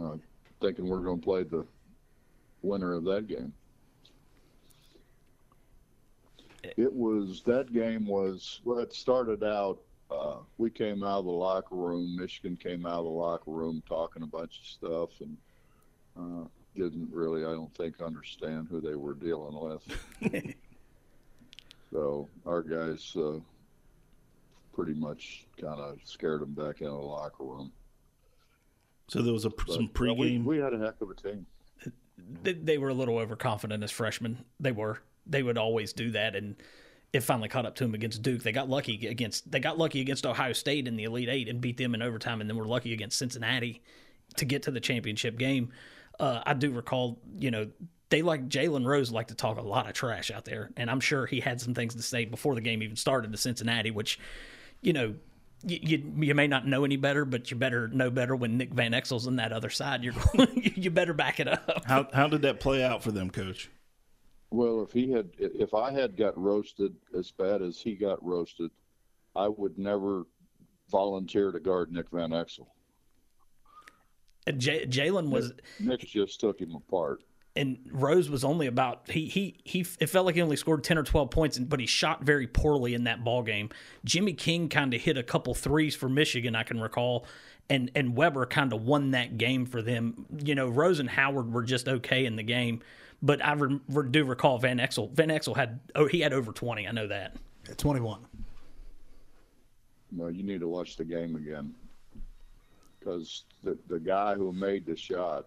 uh, 0.00 0.16
thinking 0.60 0.88
we're 0.88 1.00
going 1.00 1.20
to 1.20 1.24
play 1.24 1.42
the 1.44 1.64
winner 2.62 2.94
of 2.94 3.04
that 3.04 3.28
game. 3.28 3.52
It 6.76 6.92
was 6.92 7.42
that 7.46 7.72
game 7.72 8.06
was 8.06 8.60
well. 8.64 8.78
It 8.78 8.92
started 8.92 9.42
out. 9.44 9.78
Uh, 10.10 10.36
we 10.58 10.70
came 10.70 11.02
out 11.02 11.20
of 11.20 11.24
the 11.24 11.30
locker 11.30 11.74
room. 11.74 12.14
Michigan 12.16 12.56
came 12.56 12.86
out 12.86 12.98
of 12.98 13.04
the 13.04 13.10
locker 13.10 13.50
room 13.50 13.82
talking 13.88 14.22
a 14.22 14.26
bunch 14.26 14.60
of 14.60 14.66
stuff 14.66 15.10
and 15.20 15.36
uh, 16.16 16.46
didn't 16.76 17.08
really, 17.10 17.42
I 17.44 17.48
don't 17.52 17.74
think, 17.74 18.00
understand 18.00 18.68
who 18.70 18.80
they 18.80 18.94
were 18.94 19.14
dealing 19.14 19.58
with. 19.58 20.54
so 21.92 22.28
our 22.46 22.62
guys 22.62 23.14
uh, 23.16 23.38
pretty 24.74 24.94
much 24.94 25.46
kind 25.60 25.80
of 25.80 25.98
scared 26.04 26.42
them 26.42 26.52
back 26.52 26.80
into 26.80 26.92
the 26.92 26.98
locker 26.98 27.44
room. 27.44 27.72
So 29.08 29.22
there 29.22 29.32
was 29.32 29.44
a 29.46 29.50
But, 29.50 29.68
some 29.68 29.84
uh, 29.84 30.14
we, 30.14 30.38
pregame. 30.38 30.44
we 30.44 30.58
had 30.58 30.74
a 30.74 30.78
heck 30.78 31.00
of 31.00 31.10
a 31.10 31.14
team. 31.14 31.46
they, 32.42 32.52
they 32.52 32.78
were 32.78 32.88
a 32.90 32.94
little 32.94 33.18
overconfident 33.18 33.82
as 33.82 33.90
freshmen. 33.90 34.44
They 34.60 34.72
were. 34.72 35.00
They 35.26 35.42
would 35.42 35.58
always 35.58 35.92
do 35.92 36.10
that, 36.12 36.36
and 36.36 36.56
it 37.14 37.22
finally 37.22 37.48
caught 37.48 37.64
up 37.64 37.76
to 37.76 37.84
them 37.84 37.94
against 37.94 38.22
Duke. 38.22 38.42
They 38.42 38.52
got 38.52 38.68
lucky 38.68 39.06
against 39.06 39.50
they 39.50 39.60
got 39.60 39.78
lucky 39.78 40.00
against 40.00 40.26
Ohio 40.26 40.52
State 40.52 40.88
in 40.88 40.96
the 40.96 41.04
Elite 41.04 41.28
Eight 41.28 41.48
and 41.48 41.60
beat 41.60 41.76
them 41.76 41.94
in 41.94 42.02
overtime, 42.02 42.40
and 42.40 42.50
then 42.50 42.56
were 42.56 42.66
lucky 42.66 42.92
against 42.92 43.18
Cincinnati 43.18 43.82
to 44.36 44.44
get 44.44 44.64
to 44.64 44.70
the 44.70 44.80
championship 44.80 45.38
game. 45.38 45.72
Uh, 46.18 46.40
I 46.44 46.54
do 46.54 46.70
recall, 46.70 47.18
you 47.38 47.50
know, 47.50 47.68
they 48.08 48.22
like 48.22 48.48
Jalen 48.48 48.84
Rose 48.84 49.10
liked 49.10 49.30
to 49.30 49.34
talk 49.34 49.58
a 49.58 49.62
lot 49.62 49.86
of 49.88 49.94
trash 49.94 50.30
out 50.30 50.44
there, 50.44 50.70
and 50.76 50.90
I'm 50.90 51.00
sure 51.00 51.26
he 51.26 51.40
had 51.40 51.60
some 51.60 51.74
things 51.74 51.94
to 51.94 52.02
say 52.02 52.24
before 52.24 52.54
the 52.54 52.60
game 52.60 52.82
even 52.82 52.96
started 52.96 53.32
to 53.32 53.38
Cincinnati, 53.38 53.90
which, 53.90 54.18
you 54.80 54.92
know. 54.92 55.14
You, 55.66 55.78
you, 55.80 56.12
you 56.18 56.34
may 56.34 56.46
not 56.46 56.66
know 56.66 56.84
any 56.84 56.98
better, 56.98 57.24
but 57.24 57.50
you 57.50 57.56
better 57.56 57.88
know 57.88 58.10
better 58.10 58.36
when 58.36 58.58
Nick 58.58 58.74
Van 58.74 58.92
Exel's 58.92 59.26
on 59.26 59.36
that 59.36 59.50
other 59.50 59.70
side. 59.70 60.04
You're 60.04 60.12
you 60.54 60.90
better 60.90 61.14
back 61.14 61.40
it 61.40 61.48
up. 61.48 61.84
How 61.86 62.06
how 62.12 62.28
did 62.28 62.42
that 62.42 62.60
play 62.60 62.84
out 62.84 63.02
for 63.02 63.10
them, 63.10 63.30
Coach? 63.30 63.70
Well, 64.54 64.82
if 64.82 64.92
he 64.92 65.10
had, 65.10 65.30
if 65.38 65.74
I 65.74 65.90
had 65.90 66.16
got 66.16 66.36
roasted 66.38 66.94
as 67.16 67.30
bad 67.30 67.60
as 67.62 67.78
he 67.80 67.94
got 67.96 68.24
roasted, 68.24 68.70
I 69.34 69.48
would 69.48 69.78
never 69.78 70.24
volunteer 70.90 71.50
to 71.50 71.60
guard 71.60 71.90
Nick 71.90 72.10
Van 72.10 72.30
Exel. 72.30 72.60
Uh, 72.60 72.64
and 74.46 74.60
J- 74.60 74.86
Jalen 74.86 75.30
was 75.30 75.52
Nick 75.80 76.00
just 76.00 76.38
took 76.40 76.60
him 76.60 76.74
apart. 76.74 77.22
and 77.56 77.78
Rose 77.90 78.28
was 78.28 78.44
only 78.44 78.66
about 78.66 79.10
he 79.10 79.26
he 79.26 79.56
he. 79.64 79.80
It 80.00 80.06
felt 80.06 80.26
like 80.26 80.34
he 80.34 80.42
only 80.42 80.56
scored 80.56 80.84
ten 80.84 80.98
or 80.98 81.02
twelve 81.02 81.30
points, 81.30 81.58
but 81.58 81.80
he 81.80 81.86
shot 81.86 82.22
very 82.22 82.46
poorly 82.46 82.94
in 82.94 83.04
that 83.04 83.24
ball 83.24 83.42
game. 83.42 83.70
Jimmy 84.04 84.34
King 84.34 84.68
kind 84.68 84.92
of 84.92 85.00
hit 85.00 85.16
a 85.16 85.22
couple 85.22 85.54
threes 85.54 85.94
for 85.94 86.08
Michigan, 86.08 86.54
I 86.54 86.62
can 86.62 86.78
recall, 86.80 87.26
and 87.70 87.90
and 87.94 88.16
Webber 88.16 88.44
kind 88.46 88.72
of 88.72 88.82
won 88.82 89.12
that 89.12 89.38
game 89.38 89.64
for 89.66 89.80
them. 89.80 90.26
You 90.44 90.54
know, 90.54 90.68
Rose 90.68 91.00
and 91.00 91.08
Howard 91.08 91.52
were 91.52 91.62
just 91.64 91.88
okay 91.88 92.26
in 92.26 92.36
the 92.36 92.42
game, 92.42 92.82
but 93.24 93.44
I 93.44 93.54
re- 93.54 93.80
re- 93.88 94.08
do 94.10 94.24
recall 94.24 94.58
Van 94.58 94.78
Exel. 94.78 95.10
Van 95.12 95.28
Exel 95.28 95.56
had 95.56 95.80
oh 95.94 96.06
he 96.06 96.20
had 96.20 96.32
over 96.32 96.52
twenty. 96.52 96.86
I 96.86 96.92
know 96.92 97.08
that. 97.08 97.34
Twenty 97.78 98.00
one. 98.00 98.20
No, 100.12 100.28
you 100.28 100.42
need 100.42 100.60
to 100.60 100.68
watch 100.68 100.96
the 100.96 101.04
game 101.04 101.34
again 101.34 101.74
because 103.00 103.44
the 103.62 103.76
the 103.88 103.98
guy 103.98 104.34
who 104.34 104.52
made 104.52 104.86
the 104.86 104.96
shot 104.96 105.46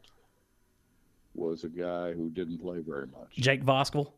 was 1.35 1.63
a 1.63 1.69
guy 1.69 2.13
who 2.13 2.29
didn't 2.31 2.57
play 2.57 2.79
very 2.79 3.05
much. 3.07 3.35
Jake 3.35 3.63
Voskuil. 3.63 4.11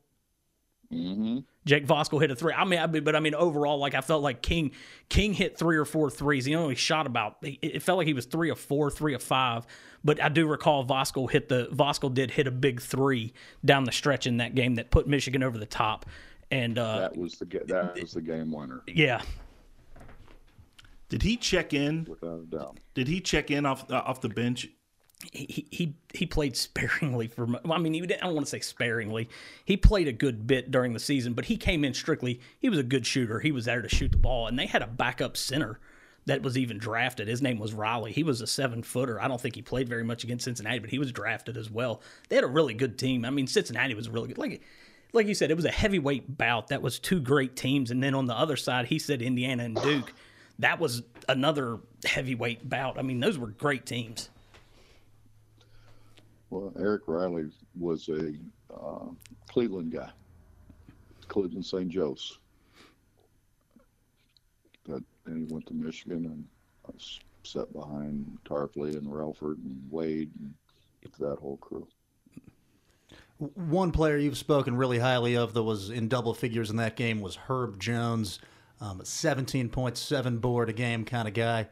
Mm-hmm. 0.91 1.39
Jake 1.65 1.85
Voskuil 1.85 2.19
hit 2.19 2.31
a 2.31 2.35
three. 2.35 2.53
I 2.53 2.65
mean, 2.65 2.79
I 2.79 2.87
mean, 2.87 3.03
but 3.03 3.15
I 3.15 3.19
mean, 3.19 3.35
overall, 3.35 3.77
like 3.77 3.93
I 3.93 4.01
felt 4.01 4.23
like 4.23 4.41
King 4.41 4.71
King 5.07 5.33
hit 5.33 5.57
three 5.57 5.77
or 5.77 5.85
four 5.85 6.09
threes. 6.09 6.45
He 6.45 6.55
only 6.55 6.75
shot 6.75 7.05
about. 7.05 7.37
It 7.43 7.59
it 7.61 7.83
felt 7.83 7.97
like 7.97 8.07
he 8.07 8.13
was 8.13 8.25
three 8.25 8.49
or 8.49 8.55
four, 8.55 8.89
three 8.89 9.13
or 9.13 9.19
five. 9.19 9.67
But 10.03 10.21
I 10.21 10.29
do 10.29 10.47
recall 10.47 10.85
Voskuil 10.85 11.29
hit 11.29 11.47
the 11.47 11.67
Voskuil 11.71 12.13
did 12.13 12.31
hit 12.31 12.47
a 12.47 12.51
big 12.51 12.81
three 12.81 13.33
down 13.63 13.83
the 13.83 13.91
stretch 13.91 14.25
in 14.25 14.37
that 14.37 14.55
game 14.55 14.75
that 14.75 14.89
put 14.89 15.07
Michigan 15.07 15.43
over 15.43 15.57
the 15.57 15.65
top. 15.65 16.07
And 16.49 16.79
uh, 16.79 17.01
that 17.01 17.17
was 17.17 17.37
the 17.37 17.45
that 17.67 17.99
was 18.01 18.13
the 18.13 18.21
game 18.21 18.51
winner. 18.51 18.81
Yeah. 18.87 19.21
Did 21.09 21.21
he 21.23 21.37
check 21.37 21.73
in? 21.73 22.05
Without 22.09 22.41
a 22.41 22.45
doubt. 22.45 22.79
Did 22.93 23.07
he 23.07 23.19
check 23.19 23.51
in 23.51 23.65
off 23.65 23.89
uh, 23.91 24.01
off 24.05 24.21
the 24.21 24.29
bench? 24.29 24.69
He 25.33 25.67
he 25.69 25.95
he 26.13 26.25
played 26.25 26.55
sparingly 26.55 27.27
for. 27.27 27.47
I 27.69 27.77
mean, 27.77 27.93
he 27.93 28.01
I 28.01 28.05
don't 28.05 28.33
want 28.35 28.45
to 28.45 28.49
say 28.49 28.61
sparingly. 28.61 29.29
He 29.65 29.75
played 29.75 30.07
a 30.07 30.13
good 30.13 30.47
bit 30.47 30.71
during 30.71 30.93
the 30.93 30.99
season, 30.99 31.33
but 31.33 31.45
he 31.45 31.57
came 31.57 31.83
in 31.83 31.93
strictly. 31.93 32.39
He 32.59 32.69
was 32.69 32.79
a 32.79 32.83
good 32.83 33.05
shooter. 33.05 33.39
He 33.39 33.51
was 33.51 33.65
there 33.65 33.81
to 33.81 33.89
shoot 33.89 34.11
the 34.11 34.17
ball, 34.17 34.47
and 34.47 34.57
they 34.57 34.65
had 34.65 34.81
a 34.81 34.87
backup 34.87 35.35
center 35.35 35.79
that 36.25 36.41
was 36.41 36.57
even 36.57 36.77
drafted. 36.77 37.27
His 37.27 37.41
name 37.41 37.59
was 37.59 37.73
Riley. 37.73 38.11
He 38.13 38.23
was 38.23 38.39
a 38.39 38.47
seven 38.47 38.81
footer. 38.83 39.19
I 39.19 39.27
don't 39.27 39.41
think 39.41 39.55
he 39.55 39.61
played 39.61 39.89
very 39.89 40.03
much 40.03 40.23
against 40.23 40.45
Cincinnati, 40.45 40.79
but 40.79 40.89
he 40.89 40.99
was 40.99 41.11
drafted 41.11 41.57
as 41.57 41.69
well. 41.69 42.01
They 42.29 42.35
had 42.35 42.45
a 42.45 42.47
really 42.47 42.73
good 42.73 42.97
team. 42.97 43.25
I 43.25 43.29
mean, 43.29 43.47
Cincinnati 43.47 43.95
was 43.95 44.09
really 44.09 44.29
good. 44.29 44.37
Like 44.37 44.61
like 45.11 45.27
you 45.27 45.33
said, 45.33 45.51
it 45.51 45.55
was 45.55 45.65
a 45.65 45.71
heavyweight 45.71 46.37
bout. 46.37 46.67
That 46.67 46.81
was 46.81 46.99
two 46.99 47.19
great 47.19 47.55
teams, 47.55 47.91
and 47.91 48.01
then 48.01 48.13
on 48.13 48.25
the 48.25 48.35
other 48.35 48.55
side, 48.55 48.85
he 48.85 48.99
said 48.99 49.21
Indiana 49.21 49.63
and 49.63 49.75
Duke. 49.75 50.13
That 50.59 50.79
was 50.79 51.03
another 51.27 51.79
heavyweight 52.05 52.69
bout. 52.69 52.99
I 52.99 53.01
mean, 53.01 53.19
those 53.19 53.37
were 53.37 53.47
great 53.47 53.85
teams. 53.85 54.29
Well, 56.49 56.73
Eric 56.79 57.03
Riley 57.07 57.49
was 57.77 58.09
a 58.09 58.33
uh, 58.73 59.05
Cleveland 59.47 59.91
guy, 59.91 60.09
Cleveland 61.27 61.65
St. 61.65 61.89
Joe's. 61.89 62.39
That 64.87 65.03
and 65.25 65.47
he 65.47 65.53
went 65.53 65.67
to 65.67 65.73
Michigan 65.73 66.25
and 66.25 66.45
uh, 66.87 66.97
sat 67.43 67.71
behind 67.71 68.25
Tarpley 68.45 68.95
and 68.95 69.07
Rellford 69.07 69.57
and 69.63 69.81
Wade 69.91 70.31
and 70.39 70.53
that 71.19 71.37
whole 71.39 71.57
crew. 71.57 71.87
One 73.37 73.91
player 73.91 74.17
you've 74.17 74.37
spoken 74.37 74.75
really 74.75 74.99
highly 74.99 75.37
of 75.37 75.53
that 75.53 75.63
was 75.63 75.89
in 75.89 76.07
double 76.07 76.33
figures 76.33 76.69
in 76.69 76.75
that 76.77 76.95
game 76.95 77.21
was 77.21 77.35
Herb 77.35 77.79
Jones, 77.79 78.39
um, 78.81 78.99
17.7 78.99 80.41
board 80.41 80.69
a 80.69 80.73
game 80.73 81.05
kind 81.05 81.27
of 81.27 81.33
guy. 81.33 81.67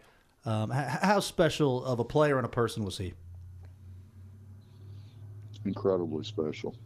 Um, 0.45 0.69
how 0.69 1.19
special 1.19 1.83
of 1.83 1.99
a 1.99 2.05
player 2.05 2.37
and 2.37 2.45
a 2.45 2.49
person 2.49 2.85
was 2.85 2.97
he? 2.97 3.13
Incredibly 5.67 6.23
special. 6.23 6.77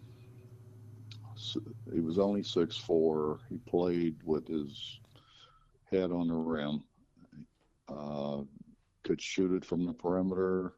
He 1.94 2.00
was 2.00 2.17
only 2.17 2.41
six 2.41 2.76
four. 2.76 3.39
He 3.48 3.58
played 3.58 4.15
with 4.24 4.48
his 4.48 5.00
head 5.91 6.12
on 6.12 6.28
the 6.28 6.34
rim. 6.34 6.84
Uh, 7.88 8.41
could 9.04 9.22
shoot 9.22 9.52
it 9.52 9.63
from 9.63 9.86
the 9.86 9.94
perimeter. 9.94 10.74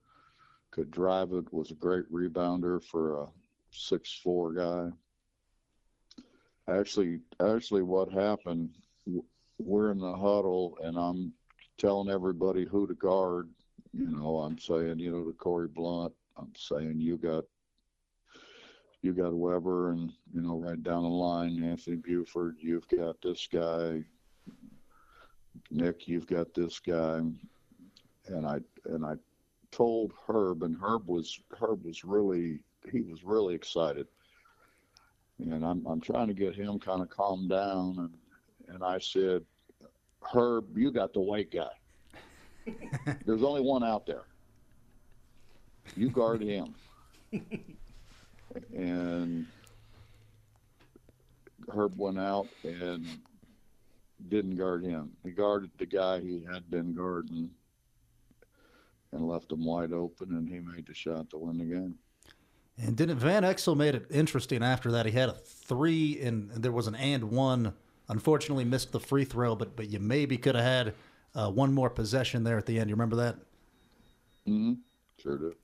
Could 0.71 0.91
drive 0.91 1.31
it. 1.31 1.51
Was 1.53 1.71
a 1.71 1.75
great 1.75 2.11
rebounder 2.11 2.83
for 2.83 3.21
a 3.21 3.27
six 3.71 4.19
four 4.21 4.51
guy. 4.51 4.89
Actually, 6.67 7.21
actually, 7.39 7.83
what 7.83 8.11
happened? 8.11 8.75
We're 9.59 9.91
in 9.91 9.99
the 9.99 10.15
huddle, 10.15 10.77
and 10.83 10.97
I'm 10.97 11.31
telling 11.77 12.09
everybody 12.09 12.65
who 12.65 12.85
to 12.85 12.95
guard. 12.95 13.49
You 13.93 14.07
know, 14.07 14.39
I'm 14.39 14.59
saying, 14.59 14.99
you 14.99 15.11
know, 15.11 15.23
to 15.23 15.33
Corie 15.33 15.69
Blount. 15.69 16.13
I'm 16.35 16.51
saying 16.57 16.99
you 16.99 17.17
got 17.17 17.45
you 19.03 19.11
got 19.13 19.33
Webber, 19.33 19.91
and 19.91 20.11
you 20.33 20.41
know 20.41 20.57
right 20.57 20.81
down 20.81 21.03
the 21.03 21.09
line, 21.09 21.61
Anthony 21.61 21.97
Buford. 21.97 22.55
You've 22.59 22.87
got 22.87 23.21
this 23.21 23.47
guy, 23.51 24.01
Nick. 25.69 26.07
You've 26.07 26.25
got 26.25 26.53
this 26.53 26.79
guy, 26.79 27.17
and 28.27 28.47
I 28.47 28.59
and 28.85 29.05
I 29.05 29.15
told 29.71 30.13
Herb, 30.25 30.63
and 30.63 30.77
Herb 30.81 31.07
was 31.07 31.37
Herb 31.59 31.83
was 31.83 32.05
really 32.05 32.59
he 32.91 33.01
was 33.01 33.25
really 33.25 33.53
excited, 33.53 34.07
and 35.37 35.65
I'm 35.65 35.85
I'm 35.85 35.99
trying 35.99 36.27
to 36.29 36.33
get 36.33 36.55
him 36.55 36.79
kind 36.79 37.01
of 37.01 37.09
calmed 37.09 37.49
down, 37.49 37.95
and 37.99 38.73
and 38.73 38.83
I 38.85 38.99
said, 38.99 39.43
Herb, 40.33 40.77
you 40.77 40.91
got 40.91 41.11
the 41.11 41.19
white 41.19 41.51
guy. 41.51 41.73
There's 43.25 43.43
only 43.43 43.61
one 43.61 43.83
out 43.83 44.05
there. 44.05 44.23
You 45.97 46.09
guard 46.09 46.41
him 46.41 46.73
and 48.75 49.45
Herb 51.73 51.97
went 51.97 52.19
out 52.19 52.47
and 52.63 53.05
didn't 54.29 54.55
guard 54.55 54.83
him. 54.83 55.11
He 55.23 55.31
guarded 55.31 55.71
the 55.77 55.85
guy 55.85 56.19
he 56.19 56.43
had 56.51 56.69
been 56.69 56.93
guarding 56.93 57.49
and 59.11 59.27
left 59.27 59.51
him 59.51 59.65
wide 59.65 59.93
open, 59.93 60.29
and 60.31 60.47
he 60.47 60.59
made 60.59 60.87
the 60.87 60.93
shot 60.93 61.29
to 61.29 61.37
win 61.37 61.57
the 61.57 61.65
game. 61.65 61.95
And 62.77 62.95
didn't 62.95 63.17
Van 63.17 63.43
Exel 63.43 63.77
made 63.77 63.93
it 63.93 64.07
interesting 64.09 64.63
after 64.63 64.91
that? 64.91 65.05
He 65.05 65.11
had 65.11 65.29
a 65.29 65.33
three, 65.33 66.19
and 66.21 66.49
there 66.51 66.71
was 66.71 66.87
an 66.87 66.95
and 66.95 67.25
one. 67.25 67.73
Unfortunately, 68.09 68.65
missed 68.65 68.91
the 68.91 68.99
free 68.99 69.25
throw, 69.25 69.55
but 69.55 69.75
but 69.75 69.89
you 69.89 69.99
maybe 69.99 70.37
could 70.37 70.55
have 70.55 70.63
had 70.63 70.93
uh, 71.35 71.51
one 71.51 71.71
more 71.73 71.89
possession 71.89 72.43
there 72.43 72.57
at 72.57 72.65
the 72.65 72.79
end. 72.79 72.89
You 72.89 72.95
remember 72.95 73.15
that? 73.17 73.35
Mm-hmm. 74.47 74.73
Sure 75.21 75.37
do. 75.37 75.55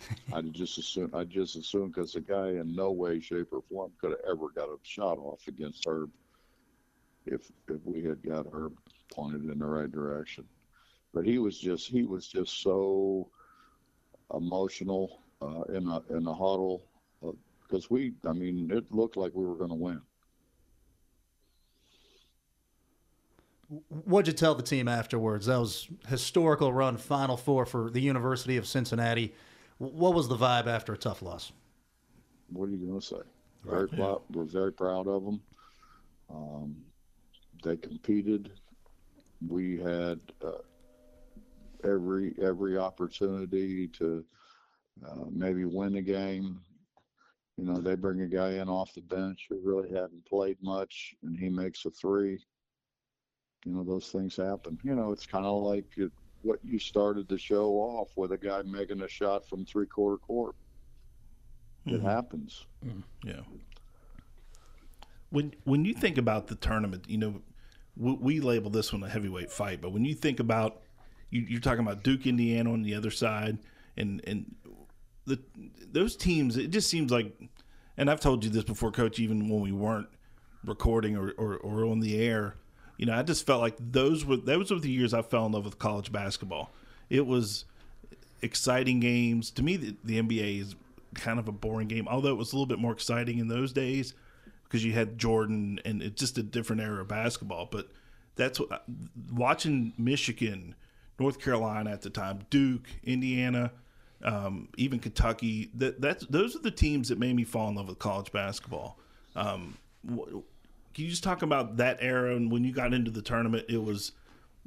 I 0.32 0.40
just 0.42 0.78
assume 0.78 1.10
I 1.14 1.24
just 1.24 1.56
assume 1.56 1.88
because 1.88 2.12
the 2.12 2.20
guy 2.20 2.48
in 2.48 2.74
no 2.74 2.90
way, 2.90 3.20
shape, 3.20 3.48
or 3.52 3.62
form 3.70 3.92
could 4.00 4.10
have 4.10 4.20
ever 4.28 4.48
got 4.48 4.68
a 4.68 4.76
shot 4.82 5.18
off 5.18 5.46
against 5.48 5.86
Herb 5.86 6.10
if 7.26 7.50
if 7.68 7.80
we 7.84 8.02
had 8.02 8.22
got 8.22 8.46
Herb 8.52 8.76
pointed 9.12 9.44
in 9.44 9.58
the 9.58 9.66
right 9.66 9.90
direction. 9.90 10.44
But 11.14 11.26
he 11.26 11.38
was 11.38 11.58
just 11.58 11.88
he 11.88 12.04
was 12.04 12.26
just 12.26 12.62
so 12.62 13.28
emotional 14.34 15.20
uh, 15.40 15.62
in 15.74 15.86
a 15.88 16.02
in 16.10 16.24
the 16.24 16.34
huddle 16.34 16.82
because 17.20 17.84
uh, 17.84 17.88
we 17.90 18.14
I 18.26 18.32
mean 18.32 18.70
it 18.70 18.90
looked 18.90 19.16
like 19.16 19.32
we 19.34 19.44
were 19.44 19.56
going 19.56 19.70
to 19.70 19.76
win. 19.76 20.00
What'd 23.88 24.26
you 24.26 24.34
tell 24.34 24.54
the 24.54 24.62
team 24.62 24.86
afterwards? 24.86 25.46
That 25.46 25.58
was 25.58 25.88
historical 26.06 26.72
run, 26.72 26.98
Final 26.98 27.38
Four 27.38 27.64
for 27.64 27.90
the 27.90 28.00
University 28.00 28.58
of 28.58 28.66
Cincinnati. 28.66 29.32
What 29.82 30.14
was 30.14 30.28
the 30.28 30.36
vibe 30.36 30.68
after 30.68 30.92
a 30.92 30.96
tough 30.96 31.22
loss? 31.22 31.50
What 32.50 32.68
are 32.68 32.72
you 32.72 32.86
going 32.86 33.00
to 33.00 33.04
say? 33.04 33.16
Very 33.64 33.88
yeah. 33.90 33.96
proud, 33.98 34.22
we're 34.30 34.44
very 34.44 34.72
proud 34.72 35.08
of 35.08 35.24
them. 35.24 35.40
Um, 36.30 36.76
they 37.64 37.76
competed. 37.76 38.52
We 39.46 39.78
had 39.78 40.20
uh, 40.44 40.62
every 41.82 42.34
every 42.40 42.78
opportunity 42.78 43.88
to 43.88 44.24
uh, 45.04 45.24
maybe 45.32 45.64
win 45.64 45.94
the 45.94 46.02
game. 46.02 46.60
You 47.56 47.64
know, 47.64 47.80
they 47.80 47.96
bring 47.96 48.20
a 48.20 48.28
guy 48.28 48.52
in 48.52 48.68
off 48.68 48.94
the 48.94 49.00
bench 49.00 49.46
who 49.50 49.60
really 49.64 49.88
hadn't 49.88 50.24
played 50.26 50.58
much, 50.62 51.16
and 51.24 51.36
he 51.36 51.48
makes 51.48 51.84
a 51.86 51.90
three. 51.90 52.38
You 53.64 53.72
know, 53.72 53.82
those 53.82 54.10
things 54.10 54.36
happen. 54.36 54.78
You 54.84 54.94
know, 54.94 55.10
it's 55.10 55.26
kind 55.26 55.44
of 55.44 55.60
like 55.62 55.86
it, 55.96 56.12
what 56.42 56.58
you 56.64 56.78
started 56.78 57.28
the 57.28 57.38
show 57.38 57.72
off 57.74 58.10
with 58.16 58.32
a 58.32 58.38
guy 58.38 58.62
making 58.62 59.02
a 59.02 59.08
shot 59.08 59.48
from 59.48 59.64
three 59.64 59.86
quarter 59.86 60.18
court. 60.18 60.54
It 61.86 61.94
mm-hmm. 61.94 62.06
happens. 62.06 62.66
Mm, 62.86 63.02
yeah. 63.24 63.40
When 65.30 65.54
when 65.64 65.84
you 65.84 65.94
think 65.94 66.18
about 66.18 66.46
the 66.46 66.54
tournament, 66.54 67.04
you 67.08 67.18
know, 67.18 67.42
we, 67.96 68.12
we, 68.12 68.40
label 68.40 68.70
this 68.70 68.92
one 68.92 69.02
a 69.02 69.08
heavyweight 69.08 69.50
fight, 69.50 69.80
but 69.80 69.92
when 69.92 70.04
you 70.04 70.14
think 70.14 70.40
about 70.40 70.82
you, 71.30 71.40
you're 71.48 71.60
talking 71.60 71.84
about 71.84 72.02
Duke, 72.04 72.26
Indiana 72.26 72.72
on 72.72 72.82
the 72.82 72.94
other 72.94 73.10
side, 73.10 73.58
and 73.96 74.20
and 74.26 74.54
the 75.26 75.40
those 75.90 76.16
teams, 76.16 76.56
it 76.56 76.68
just 76.70 76.88
seems 76.88 77.10
like, 77.10 77.32
and 77.96 78.10
I've 78.10 78.20
told 78.20 78.44
you 78.44 78.50
this 78.50 78.64
before, 78.64 78.92
Coach, 78.92 79.18
even 79.18 79.48
when 79.48 79.60
we 79.60 79.72
weren't 79.72 80.08
recording 80.64 81.16
or, 81.16 81.32
or, 81.32 81.56
or 81.56 81.84
on 81.84 82.00
the 82.00 82.20
air 82.20 82.56
you 83.02 83.06
know, 83.06 83.14
I 83.14 83.24
just 83.24 83.44
felt 83.44 83.60
like 83.60 83.74
those 83.80 84.24
were 84.24 84.36
those 84.36 84.70
were 84.70 84.78
the 84.78 84.88
years 84.88 85.12
I 85.12 85.22
fell 85.22 85.44
in 85.46 85.50
love 85.50 85.64
with 85.64 85.76
college 85.76 86.12
basketball. 86.12 86.70
It 87.10 87.26
was 87.26 87.64
exciting 88.42 89.00
games. 89.00 89.50
To 89.50 89.64
me, 89.64 89.76
the, 89.76 89.96
the 90.04 90.22
NBA 90.22 90.60
is 90.60 90.76
kind 91.14 91.40
of 91.40 91.48
a 91.48 91.52
boring 91.52 91.88
game, 91.88 92.06
although 92.06 92.28
it 92.28 92.36
was 92.36 92.52
a 92.52 92.54
little 92.54 92.66
bit 92.66 92.78
more 92.78 92.92
exciting 92.92 93.40
in 93.40 93.48
those 93.48 93.72
days 93.72 94.14
because 94.62 94.84
you 94.84 94.92
had 94.92 95.18
Jordan 95.18 95.80
and 95.84 96.00
it's 96.00 96.20
just 96.20 96.38
a 96.38 96.44
different 96.44 96.80
era 96.80 97.00
of 97.00 97.08
basketball. 97.08 97.66
But 97.68 97.88
that's 98.36 98.60
what 98.60 98.84
watching 99.32 99.94
Michigan, 99.98 100.76
North 101.18 101.40
Carolina 101.40 101.90
at 101.90 102.02
the 102.02 102.10
time, 102.10 102.46
Duke, 102.50 102.86
Indiana, 103.02 103.72
um, 104.22 104.68
even 104.76 105.00
Kentucky. 105.00 105.72
That 105.74 106.00
that's 106.00 106.24
those 106.26 106.54
are 106.54 106.60
the 106.60 106.70
teams 106.70 107.08
that 107.08 107.18
made 107.18 107.34
me 107.34 107.42
fall 107.42 107.68
in 107.68 107.74
love 107.74 107.88
with 107.88 107.98
college 107.98 108.30
basketball. 108.30 108.96
Um, 109.34 109.76
can 110.94 111.04
you 111.04 111.10
just 111.10 111.24
talk 111.24 111.42
about 111.42 111.76
that 111.78 111.98
era 112.00 112.36
and 112.36 112.50
when 112.50 112.64
you 112.64 112.72
got 112.72 112.92
into 112.92 113.10
the 113.10 113.22
tournament? 113.22 113.66
It 113.68 113.82
was 113.82 114.12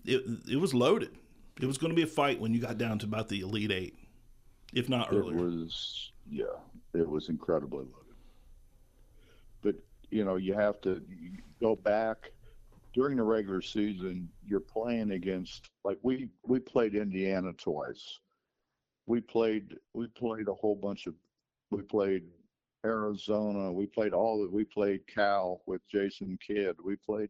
it 0.05 0.23
it 0.49 0.57
was 0.57 0.73
loaded. 0.73 1.17
It 1.61 1.65
was 1.65 1.77
going 1.77 1.91
to 1.91 1.95
be 1.95 2.03
a 2.03 2.07
fight 2.07 2.39
when 2.39 2.53
you 2.53 2.59
got 2.59 2.77
down 2.77 2.99
to 2.99 3.05
about 3.05 3.29
the 3.29 3.41
elite 3.41 3.71
eight, 3.71 3.97
if 4.73 4.89
not 4.89 5.09
earlier. 5.11 5.38
It 5.38 5.41
was 5.41 6.11
yeah, 6.29 6.45
it 6.93 7.07
was 7.07 7.29
incredibly 7.29 7.79
loaded. 7.79 8.15
But 9.61 9.75
you 10.09 10.25
know, 10.25 10.35
you 10.35 10.53
have 10.53 10.81
to 10.81 11.01
go 11.61 11.75
back 11.75 12.31
during 12.93 13.17
the 13.17 13.23
regular 13.23 13.61
season. 13.61 14.29
You're 14.45 14.59
playing 14.59 15.11
against 15.11 15.69
like 15.83 15.99
we 16.01 16.29
we 16.45 16.59
played 16.59 16.95
Indiana 16.95 17.53
twice. 17.53 18.19
We 19.05 19.21
played 19.21 19.78
we 19.93 20.07
played 20.07 20.47
a 20.47 20.53
whole 20.53 20.76
bunch 20.76 21.05
of 21.07 21.13
we 21.71 21.82
played 21.82 22.23
Arizona. 22.86 23.71
We 23.71 23.88
played 23.88 24.13
all 24.13 24.41
that. 24.41 24.51
We 24.51 24.63
played 24.63 25.07
Cal 25.07 25.61
with 25.65 25.81
Jason 25.89 26.38
Kidd. 26.45 26.75
We 26.83 26.95
played 26.95 27.29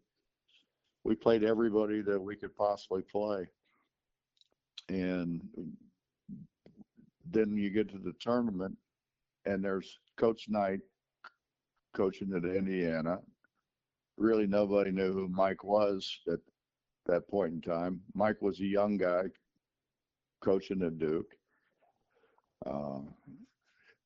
we 1.04 1.16
played 1.16 1.44
everybody 1.44 2.02
that 2.02 2.20
we 2.20 2.36
could 2.36 2.56
possibly 2.56 3.04
play. 3.04 3.46
And 4.90 5.42
then 7.32 7.56
you 7.56 7.70
get 7.70 7.90
to 7.92 8.00
the 8.00 8.14
tournament, 8.20 8.76
and 9.46 9.64
there's 9.64 10.00
Coach 10.18 10.46
Knight 10.50 10.80
coaching 11.96 12.34
at 12.36 12.44
Indiana. 12.44 13.20
Really, 14.18 14.48
nobody 14.48 14.92
knew 14.92 15.14
who 15.14 15.28
Mike 15.28 15.64
was 15.64 16.20
at 16.28 16.40
that 17.06 17.28
point 17.28 17.54
in 17.54 17.62
time. 17.62 18.02
Mike 18.16 18.42
was 18.42 18.60
a 18.60 18.66
young 18.66 18.98
guy 18.98 19.26
coaching 20.44 20.82
at 20.82 20.98
Duke. 20.98 21.36
Uh, 22.66 23.00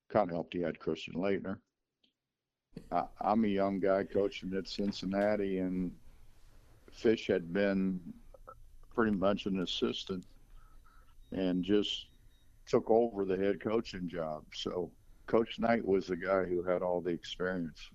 kind 0.10 0.30
of 0.30 0.36
helped 0.36 0.54
he 0.54 0.62
had 0.62 0.80
Christian 0.80 1.16
Laettner. 1.16 1.58
I, 2.92 3.04
I'm 3.22 3.46
a 3.46 3.48
young 3.48 3.80
guy 3.80 4.04
coaching 4.04 4.54
at 4.56 4.68
Cincinnati, 4.68 5.60
and 5.60 5.92
Fish 6.92 7.28
had 7.28 7.54
been 7.54 8.00
pretty 8.94 9.16
much 9.16 9.46
an 9.46 9.62
assistant 9.62 10.26
and 11.32 11.64
just 11.64 12.08
took 12.68 12.90
over 12.90 13.26
the 13.26 13.38
head 13.38 13.62
coaching 13.62 14.10
job. 14.10 14.44
So 14.54 14.92
Coach 15.28 15.60
Knight 15.60 15.86
was 15.86 16.08
the 16.08 16.16
guy 16.16 16.44
who 16.44 16.64
had 16.64 16.82
all 16.82 17.02
the 17.02 17.12
experience. 17.12 17.90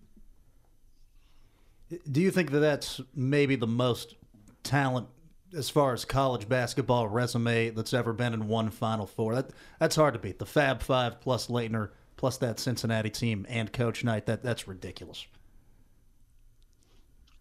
Do 2.11 2.21
you 2.21 2.31
think 2.31 2.51
that 2.53 2.61
that's 2.61 3.01
maybe 3.15 3.57
the 3.57 3.67
most 3.67 4.15
talent 4.63 5.09
as 5.57 5.71
far 5.71 5.93
as 5.93 6.05
college 6.05 6.49
basketball 6.49 7.07
resume 7.09 7.71
that's 7.71 7.95
ever 7.95 8.13
been 8.13 8.35
in 8.35 8.49
one 8.49 8.71
Final 8.71 9.07
Four? 9.07 9.35
That 9.35 9.51
that's 9.79 9.97
hard 9.97 10.15
to 10.15 10.21
beat. 10.21 10.39
The 10.39 10.47
Fab 10.47 10.83
Five 10.83 11.21
plus 11.21 11.49
Laettner 11.49 11.91
plus 12.17 12.37
that 12.39 12.59
Cincinnati 12.59 13.11
team 13.11 13.47
and 13.49 13.73
Coach 13.73 14.05
Knight. 14.05 14.27
That 14.27 14.43
that's 14.43 14.69
ridiculous. 14.69 15.27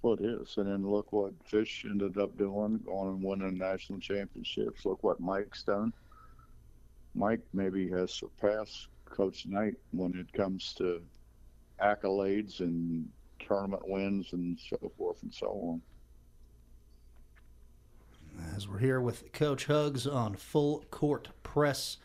Well, 0.01 0.15
it 0.15 0.21
is. 0.21 0.55
And 0.57 0.67
then 0.67 0.85
look 0.85 1.13
what 1.13 1.33
Fish 1.45 1.85
ended 1.89 2.17
up 2.17 2.37
doing, 2.37 2.79
going 2.85 3.09
and 3.09 3.23
winning 3.23 3.57
national 3.57 3.99
championships. 3.99 4.85
Look 4.85 5.01
what 5.01 5.19
Mike's 5.19 5.63
done. 5.63 5.93
Mike 7.15 7.41
maybe 7.53 7.89
has 7.89 8.11
surpassed 8.11 8.87
Coach 9.05 9.45
Knight 9.45 9.75
when 9.91 10.13
it 10.15 10.31
comes 10.33 10.73
to 10.73 11.01
accolades 11.81 12.59
and 12.59 13.07
tournament 13.39 13.87
wins 13.87 14.33
and 14.33 14.59
so 14.59 14.91
forth 14.97 15.21
and 15.23 15.33
so 15.33 15.47
on. 15.47 15.81
As 18.55 18.67
we're 18.67 18.79
here 18.79 18.99
with 18.99 19.31
Coach 19.31 19.65
Hugs 19.65 20.07
on 20.07 20.35
Full 20.35 20.83
Court 20.89 21.29
Press, 21.43 21.97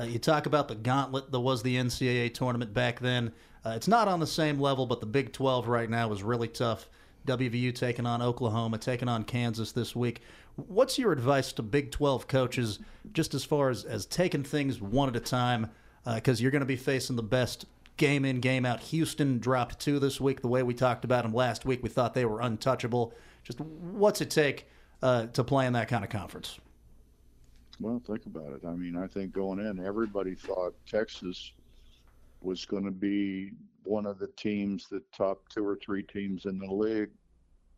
uh, 0.00 0.04
you 0.04 0.18
talk 0.18 0.46
about 0.46 0.68
the 0.68 0.74
gauntlet 0.74 1.30
that 1.30 1.40
was 1.40 1.62
the 1.62 1.76
NCAA 1.76 2.32
tournament 2.32 2.72
back 2.72 3.00
then. 3.00 3.32
Uh, 3.64 3.70
it's 3.70 3.88
not 3.88 4.08
on 4.08 4.20
the 4.20 4.26
same 4.26 4.58
level, 4.58 4.86
but 4.86 5.00
the 5.00 5.06
Big 5.06 5.32
12 5.32 5.68
right 5.68 5.90
now 5.90 6.10
is 6.12 6.22
really 6.22 6.48
tough. 6.48 6.88
WVU 7.26 7.74
taking 7.74 8.06
on 8.06 8.22
Oklahoma, 8.22 8.78
taking 8.78 9.08
on 9.08 9.24
Kansas 9.24 9.72
this 9.72 9.94
week. 9.94 10.22
What's 10.56 10.98
your 10.98 11.12
advice 11.12 11.52
to 11.52 11.62
Big 11.62 11.90
12 11.90 12.26
coaches, 12.26 12.78
just 13.12 13.34
as 13.34 13.44
far 13.44 13.68
as, 13.68 13.84
as 13.84 14.06
taking 14.06 14.42
things 14.42 14.80
one 14.80 15.08
at 15.10 15.16
a 15.16 15.20
time? 15.20 15.70
Because 16.06 16.40
uh, 16.40 16.42
you're 16.42 16.50
going 16.50 16.60
to 16.60 16.66
be 16.66 16.76
facing 16.76 17.16
the 17.16 17.22
best 17.22 17.66
game 17.98 18.24
in, 18.24 18.40
game 18.40 18.64
out. 18.64 18.80
Houston 18.80 19.38
dropped 19.38 19.78
two 19.80 19.98
this 19.98 20.18
week. 20.18 20.40
The 20.40 20.48
way 20.48 20.62
we 20.62 20.72
talked 20.72 21.04
about 21.04 21.24
them 21.24 21.34
last 21.34 21.66
week, 21.66 21.82
we 21.82 21.90
thought 21.90 22.14
they 22.14 22.24
were 22.24 22.40
untouchable. 22.40 23.12
Just 23.44 23.60
what's 23.60 24.22
it 24.22 24.30
take 24.30 24.66
uh, 25.02 25.26
to 25.26 25.44
play 25.44 25.66
in 25.66 25.74
that 25.74 25.88
kind 25.88 26.04
of 26.04 26.10
conference? 26.10 26.58
Well, 27.80 28.02
think 28.06 28.26
about 28.26 28.52
it. 28.52 28.60
I 28.66 28.72
mean, 28.72 28.94
I 28.94 29.06
think 29.06 29.32
going 29.32 29.58
in, 29.58 29.84
everybody 29.84 30.34
thought 30.34 30.74
Texas 30.86 31.52
was 32.42 32.66
going 32.66 32.84
to 32.84 32.90
be 32.90 33.52
one 33.84 34.04
of 34.04 34.18
the 34.18 34.28
teams, 34.36 34.86
the 34.90 35.02
top 35.16 35.48
two 35.48 35.66
or 35.66 35.76
three 35.76 36.02
teams 36.02 36.44
in 36.44 36.58
the 36.58 36.70
league, 36.70 37.10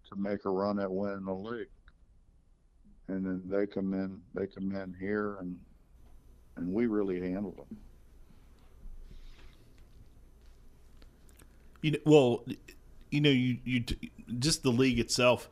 to 0.09 0.17
make 0.17 0.45
a 0.45 0.51
run 0.51 0.81
at 0.81 0.91
winning 0.91 1.25
the 1.25 1.33
league. 1.33 1.69
And 3.07 3.25
then 3.25 3.43
they 3.47 3.67
come 3.67 3.95
in, 3.95 4.21
they 4.35 4.47
come 4.49 4.75
in 4.75 4.95
here, 4.99 5.37
and 5.41 5.57
and 6.57 6.73
we 6.73 6.87
really 6.87 7.21
handled 7.21 7.57
them. 7.57 7.77
You 11.81 11.93
know, 11.93 11.99
well, 12.05 12.45
you 13.11 13.21
know, 13.21 13.31
you 13.31 13.59
you 13.65 13.85
just 14.39 14.63
the 14.63 14.71
league 14.71 14.99
itself, 14.99 15.49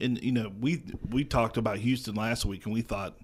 and 0.00 0.22
you 0.22 0.32
know, 0.32 0.52
we 0.60 0.82
we 1.10 1.24
talked 1.24 1.56
about 1.56 1.78
Houston 1.78 2.14
last 2.14 2.44
week, 2.44 2.64
and 2.64 2.74
we 2.74 2.82
thought 2.82 3.16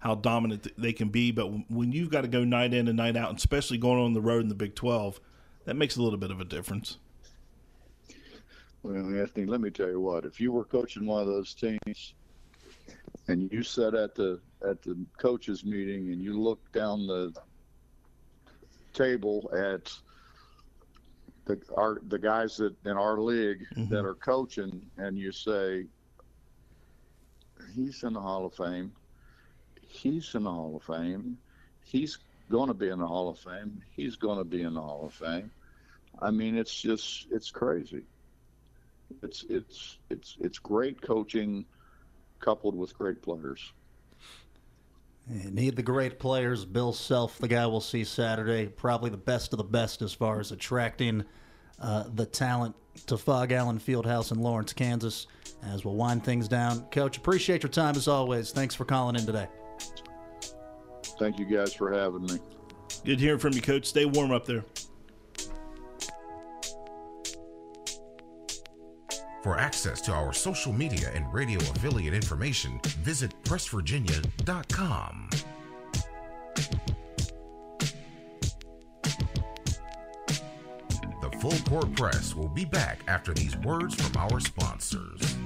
how 0.00 0.14
dominant 0.14 0.66
they 0.76 0.92
can 0.92 1.08
be. 1.08 1.30
But 1.30 1.70
when 1.70 1.92
you've 1.92 2.10
got 2.10 2.22
to 2.22 2.28
go 2.28 2.42
night 2.42 2.74
in 2.74 2.88
and 2.88 2.96
night 2.96 3.16
out, 3.16 3.30
and 3.30 3.38
especially 3.38 3.78
going 3.78 4.02
on 4.02 4.12
the 4.12 4.20
road 4.20 4.42
in 4.42 4.48
the 4.48 4.54
Big 4.54 4.74
Twelve, 4.74 5.20
that 5.64 5.76
makes 5.76 5.96
a 5.96 6.02
little 6.02 6.18
bit 6.18 6.30
of 6.30 6.40
a 6.40 6.44
difference. 6.44 6.98
Well, 8.82 8.96
Anthony, 8.96 9.46
let 9.46 9.60
me 9.60 9.70
tell 9.70 9.88
you 9.88 10.00
what. 10.00 10.24
If 10.24 10.40
you 10.40 10.52
were 10.52 10.64
coaching 10.64 11.06
one 11.06 11.20
of 11.20 11.26
those 11.26 11.54
teams, 11.54 12.14
and 13.28 13.52
you 13.52 13.62
sat 13.62 13.94
at 13.94 14.14
the 14.14 14.40
at 14.66 14.82
the 14.82 14.96
coaches 15.18 15.64
meeting, 15.64 16.12
and 16.12 16.20
you 16.22 16.38
looked 16.38 16.72
down 16.72 17.06
the 17.06 17.32
table 18.94 19.50
at 19.54 19.92
the 21.44 21.60
our 21.76 22.00
the 22.08 22.18
guys 22.18 22.56
that 22.56 22.74
in 22.86 22.92
our 22.92 23.20
league 23.20 23.66
mm-hmm. 23.76 23.94
that 23.94 24.06
are 24.06 24.14
coaching, 24.14 24.80
and 24.96 25.18
you 25.18 25.30
say, 25.30 25.84
"He's 27.74 28.02
in 28.02 28.14
the 28.14 28.20
Hall 28.20 28.46
of 28.46 28.54
Fame. 28.54 28.92
He's 29.90 30.34
in 30.34 30.44
the 30.44 30.50
Hall 30.50 30.76
of 30.76 30.82
Fame. 30.82 31.36
He's 31.82 32.18
going 32.48 32.68
to 32.68 32.74
be 32.74 32.88
in 32.88 33.00
the 33.00 33.06
Hall 33.06 33.28
of 33.28 33.38
Fame. 33.38 33.82
He's 33.90 34.16
going 34.16 34.38
to 34.38 34.44
be 34.44 34.62
in 34.62 34.74
the 34.74 34.80
Hall 34.80 35.04
of 35.06 35.12
Fame." 35.12 35.50
I 36.22 36.30
mean, 36.30 36.56
it's 36.56 36.80
just 36.80 37.26
it's 37.30 37.50
crazy. 37.50 38.04
It's 39.22 39.44
it's 39.48 39.98
it's 40.10 40.36
it's 40.40 40.58
great 40.58 41.00
coaching 41.02 41.64
coupled 42.38 42.76
with 42.76 42.96
great 42.96 43.20
players. 43.20 43.72
You 45.28 45.50
need 45.50 45.76
the 45.76 45.82
great 45.82 46.18
players. 46.18 46.64
Bill 46.64 46.92
Self, 46.92 47.38
the 47.38 47.48
guy 47.48 47.66
we'll 47.66 47.80
see 47.80 48.04
Saturday, 48.04 48.66
probably 48.66 49.10
the 49.10 49.16
best 49.16 49.52
of 49.52 49.58
the 49.58 49.64
best 49.64 50.02
as 50.02 50.12
far 50.12 50.40
as 50.40 50.50
attracting 50.50 51.24
uh, 51.80 52.04
the 52.14 52.26
talent 52.26 52.74
to 53.06 53.16
Phog 53.16 53.52
Allen 53.52 53.78
Fieldhouse 53.78 54.32
in 54.32 54.40
Lawrence, 54.40 54.72
Kansas. 54.72 55.26
As 55.62 55.84
we'll 55.84 55.94
wind 55.94 56.24
things 56.24 56.48
down, 56.48 56.82
Coach, 56.90 57.18
appreciate 57.18 57.62
your 57.62 57.70
time 57.70 57.94
as 57.94 58.08
always. 58.08 58.50
Thanks 58.50 58.74
for 58.74 58.86
calling 58.86 59.14
in 59.14 59.26
today. 59.26 59.46
Thank 61.20 61.38
you 61.38 61.44
guys 61.44 61.74
for 61.74 61.92
having 61.92 62.22
me. 62.22 62.38
Good 63.04 63.20
hearing 63.20 63.38
from 63.38 63.52
you, 63.52 63.60
Coach. 63.60 63.84
Stay 63.84 64.06
warm 64.06 64.32
up 64.32 64.46
there. 64.46 64.64
For 69.42 69.58
access 69.58 70.00
to 70.02 70.12
our 70.12 70.32
social 70.32 70.72
media 70.72 71.10
and 71.14 71.30
radio 71.30 71.58
affiliate 71.60 72.14
information, 72.14 72.80
visit 73.02 73.34
pressvirginia.com. 73.44 75.28
The 81.20 81.38
Full 81.38 81.58
Court 81.68 81.94
Press 81.96 82.34
will 82.34 82.48
be 82.48 82.64
back 82.64 83.00
after 83.08 83.34
these 83.34 83.58
words 83.58 83.94
from 83.94 84.16
our 84.16 84.40
sponsors. 84.40 85.36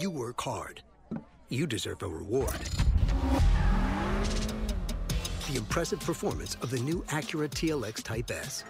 You 0.00 0.10
work 0.10 0.40
hard. 0.40 0.80
You 1.50 1.66
deserve 1.66 2.02
a 2.02 2.08
reward 2.08 2.58
the 5.50 5.58
impressive 5.58 6.00
performance 6.00 6.56
of 6.62 6.70
the 6.70 6.78
new 6.78 7.02
Acura 7.08 7.48
TLX 7.48 8.02
Type 8.02 8.30
S. 8.30 8.64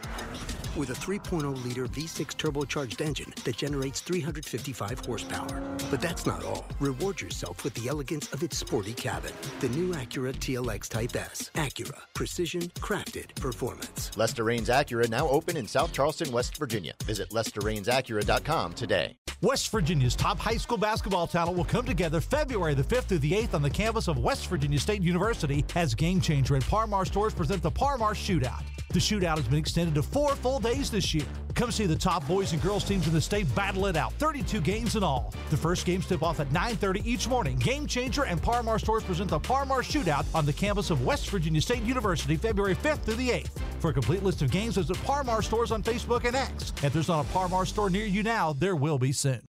With 0.77 0.91
a 0.91 0.95
3.0-liter 0.95 1.87
V6 1.87 2.37
turbocharged 2.37 3.01
engine 3.01 3.33
that 3.45 3.57
generates 3.57 4.01
355 4.01 4.99
horsepower. 5.01 5.63
But 5.91 6.01
that's 6.01 6.27
not 6.27 6.45
all. 6.45 6.67
Reward 6.79 7.21
yourself 7.21 7.65
with 7.65 7.75
the 7.75 7.89
elegance 7.89 8.33
of 8.33 8.43
its 8.43 8.57
sporty 8.57 8.93
cabin. 8.95 9.33
The 9.61 9.69
new 9.71 9.93
Acura 9.93 10.35
TLX 10.35 10.89
Type 10.89 11.17
S. 11.17 11.51
Acura. 11.55 11.99
Precision, 12.15 12.63
crafted, 12.81 13.35
performance. 13.35 14.17
Lester 14.17 14.45
Raines 14.45 14.69
Acura 14.69 15.09
now 15.09 15.29
open 15.29 15.57
in 15.57 15.67
South 15.67 15.93
Charleston, 15.93 16.33
West 16.33 16.57
Virginia. 16.57 16.95
Visit 17.05 17.31
LesterRainesAcura.com 17.31 18.73
today. 18.75 19.17
West 19.43 19.71
Virginia's 19.71 20.15
top 20.15 20.39
high 20.39 20.59
school 20.59 20.77
basketball 20.77 21.27
talent 21.27 21.57
will 21.57 21.65
come 21.65 21.87
together 21.87 22.21
February 22.21 22.75
the 22.75 22.83
5th 22.83 23.05
through 23.05 23.19
the 23.21 23.33
8th 23.33 23.55
on 23.55 23.63
the 23.63 23.71
campus 23.71 24.07
of 24.07 24.19
West 24.19 24.49
Virginia 24.49 24.79
State 24.79 25.01
University 25.01 25.65
as 25.75 25.95
Game 25.95 26.21
Changer 26.21 26.57
and 26.57 26.65
Par 26.71 26.87
Mar 26.87 27.05
stores 27.05 27.35
present 27.35 27.61
the 27.65 27.71
Par 27.71 27.99
Mar 27.99 28.15
Shootout. 28.15 28.63
The 28.91 29.01
shootout 29.01 29.39
has 29.39 29.49
been 29.49 29.59
extended 29.59 29.93
to 29.97 30.05
four 30.05 30.37
full 30.37 30.61
days 30.61 30.89
this 30.89 31.13
year. 31.13 31.25
Come 31.57 31.73
see 31.73 31.85
the 31.85 31.97
top 31.97 32.25
boys 32.29 32.53
and 32.53 32.63
girls 32.63 32.85
teams 32.85 33.09
in 33.09 33.13
the 33.13 33.21
state 33.21 33.53
battle 33.57 33.87
it 33.87 33.97
out. 33.97 34.13
32 34.21 34.61
games 34.61 34.95
in 34.95 35.03
all. 35.03 35.35
The 35.51 35.57
first 35.57 35.85
games 35.85 36.07
tip 36.07 36.23
off 36.23 36.39
at 36.39 36.53
9:30 36.53 37.05
each 37.05 37.27
morning. 37.27 37.57
Game 37.59 37.89
Changer 37.89 38.23
and 38.23 38.41
Par 38.41 38.63
Mar 38.63 38.79
stores 38.79 39.03
present 39.03 39.31
the 39.31 39.41
Par 39.41 39.67
Mar 39.67 39.83
Shootout 39.83 40.25
on 40.33 40.47
the 40.47 40.53
campus 40.53 40.91
of 40.91 41.05
West 41.05 41.29
Virginia 41.31 41.61
State 41.61 41.83
University, 41.83 42.37
February 42.37 42.77
5th 42.77 43.03
through 43.03 43.17
the 43.17 43.31
8th. 43.31 43.59
For 43.81 43.91
a 43.91 43.93
complete 43.93 44.23
list 44.23 44.41
of 44.41 44.53
games, 44.53 44.77
visit 44.77 44.97
Par 45.03 45.25
Mar 45.25 45.43
stores 45.43 45.73
on 45.73 45.83
Facebook 45.83 46.25
and 46.25 46.37
X. 46.37 46.73
If 46.85 46.93
there's 46.93 47.09
not 47.09 47.27
a 47.27 47.29
Parmar 47.31 47.67
store 47.67 47.91
near 47.91 48.07
you 48.07 48.23
now, 48.23 48.53
there 48.53 48.77
will 48.77 48.99
be 49.01 49.11
soon. 49.11 49.50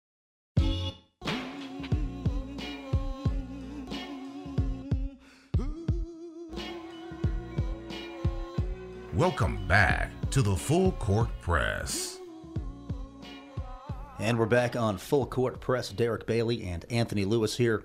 Welcome 9.17 9.65
back 9.65 10.11
to 10.29 10.43
the 10.43 10.55
Full 10.55 10.91
Court 10.91 11.29
Press. 11.41 12.19
And 14.19 14.37
we're 14.37 14.45
back 14.45 14.75
on 14.75 14.99
Full 14.99 15.25
Court 15.25 15.59
Press. 15.59 15.89
Derek 15.89 16.27
Bailey 16.27 16.63
and 16.65 16.85
Anthony 16.91 17.25
Lewis 17.25 17.57
here. 17.57 17.83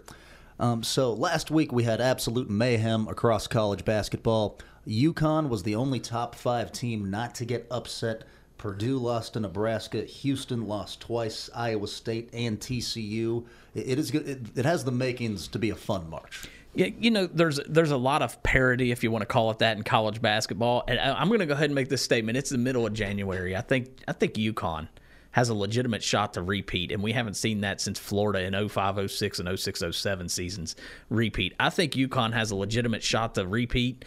Um, 0.60 0.82
so 0.82 1.14
last 1.14 1.50
week 1.50 1.72
we 1.72 1.84
had 1.84 2.02
absolute 2.02 2.50
mayhem 2.50 3.08
across 3.08 3.46
college 3.46 3.82
basketball. 3.86 4.58
UConn 4.86 5.48
was 5.48 5.62
the 5.62 5.74
only 5.74 6.00
top 6.00 6.34
five 6.34 6.70
team 6.70 7.10
not 7.10 7.34
to 7.36 7.46
get 7.46 7.66
upset. 7.70 8.24
Purdue 8.58 8.98
lost 8.98 9.32
to 9.32 9.40
Nebraska. 9.40 10.02
Houston 10.02 10.68
lost 10.68 11.00
twice. 11.00 11.48
Iowa 11.54 11.88
State 11.88 12.28
and 12.34 12.60
TCU. 12.60 13.46
It, 13.74 13.88
it 13.88 13.98
is. 13.98 14.10
It, 14.10 14.38
it 14.54 14.64
has 14.66 14.84
the 14.84 14.92
makings 14.92 15.48
to 15.48 15.58
be 15.58 15.70
a 15.70 15.76
fun 15.76 16.10
March. 16.10 16.46
Yeah, 16.74 16.86
you 16.98 17.10
know, 17.10 17.26
there's 17.26 17.60
there's 17.68 17.90
a 17.90 17.96
lot 17.96 18.22
of 18.22 18.42
parity, 18.42 18.92
if 18.92 19.02
you 19.02 19.10
want 19.10 19.22
to 19.22 19.26
call 19.26 19.50
it 19.50 19.58
that, 19.58 19.76
in 19.76 19.82
college 19.82 20.22
basketball. 20.22 20.84
And 20.88 20.98
I'm 20.98 21.28
going 21.28 21.40
to 21.40 21.46
go 21.46 21.52
ahead 21.52 21.66
and 21.66 21.74
make 21.74 21.90
this 21.90 22.02
statement. 22.02 22.38
It's 22.38 22.50
the 22.50 22.58
middle 22.58 22.86
of 22.86 22.94
January. 22.94 23.54
I 23.54 23.60
think 23.60 24.02
I 24.08 24.12
think 24.12 24.34
UConn 24.34 24.88
has 25.32 25.48
a 25.48 25.54
legitimate 25.54 26.02
shot 26.02 26.34
to 26.34 26.42
repeat, 26.42 26.92
and 26.92 27.02
we 27.02 27.12
haven't 27.12 27.34
seen 27.34 27.62
that 27.62 27.80
since 27.80 27.98
Florida 27.98 28.42
in 28.42 28.68
05, 28.68 29.10
06, 29.10 29.38
and 29.38 29.58
06, 29.58 29.82
07 29.90 30.28
seasons 30.28 30.76
repeat. 31.08 31.54
I 31.58 31.70
think 31.70 31.92
UConn 31.92 32.32
has 32.32 32.50
a 32.50 32.56
legitimate 32.56 33.02
shot 33.02 33.34
to 33.34 33.46
repeat. 33.46 34.04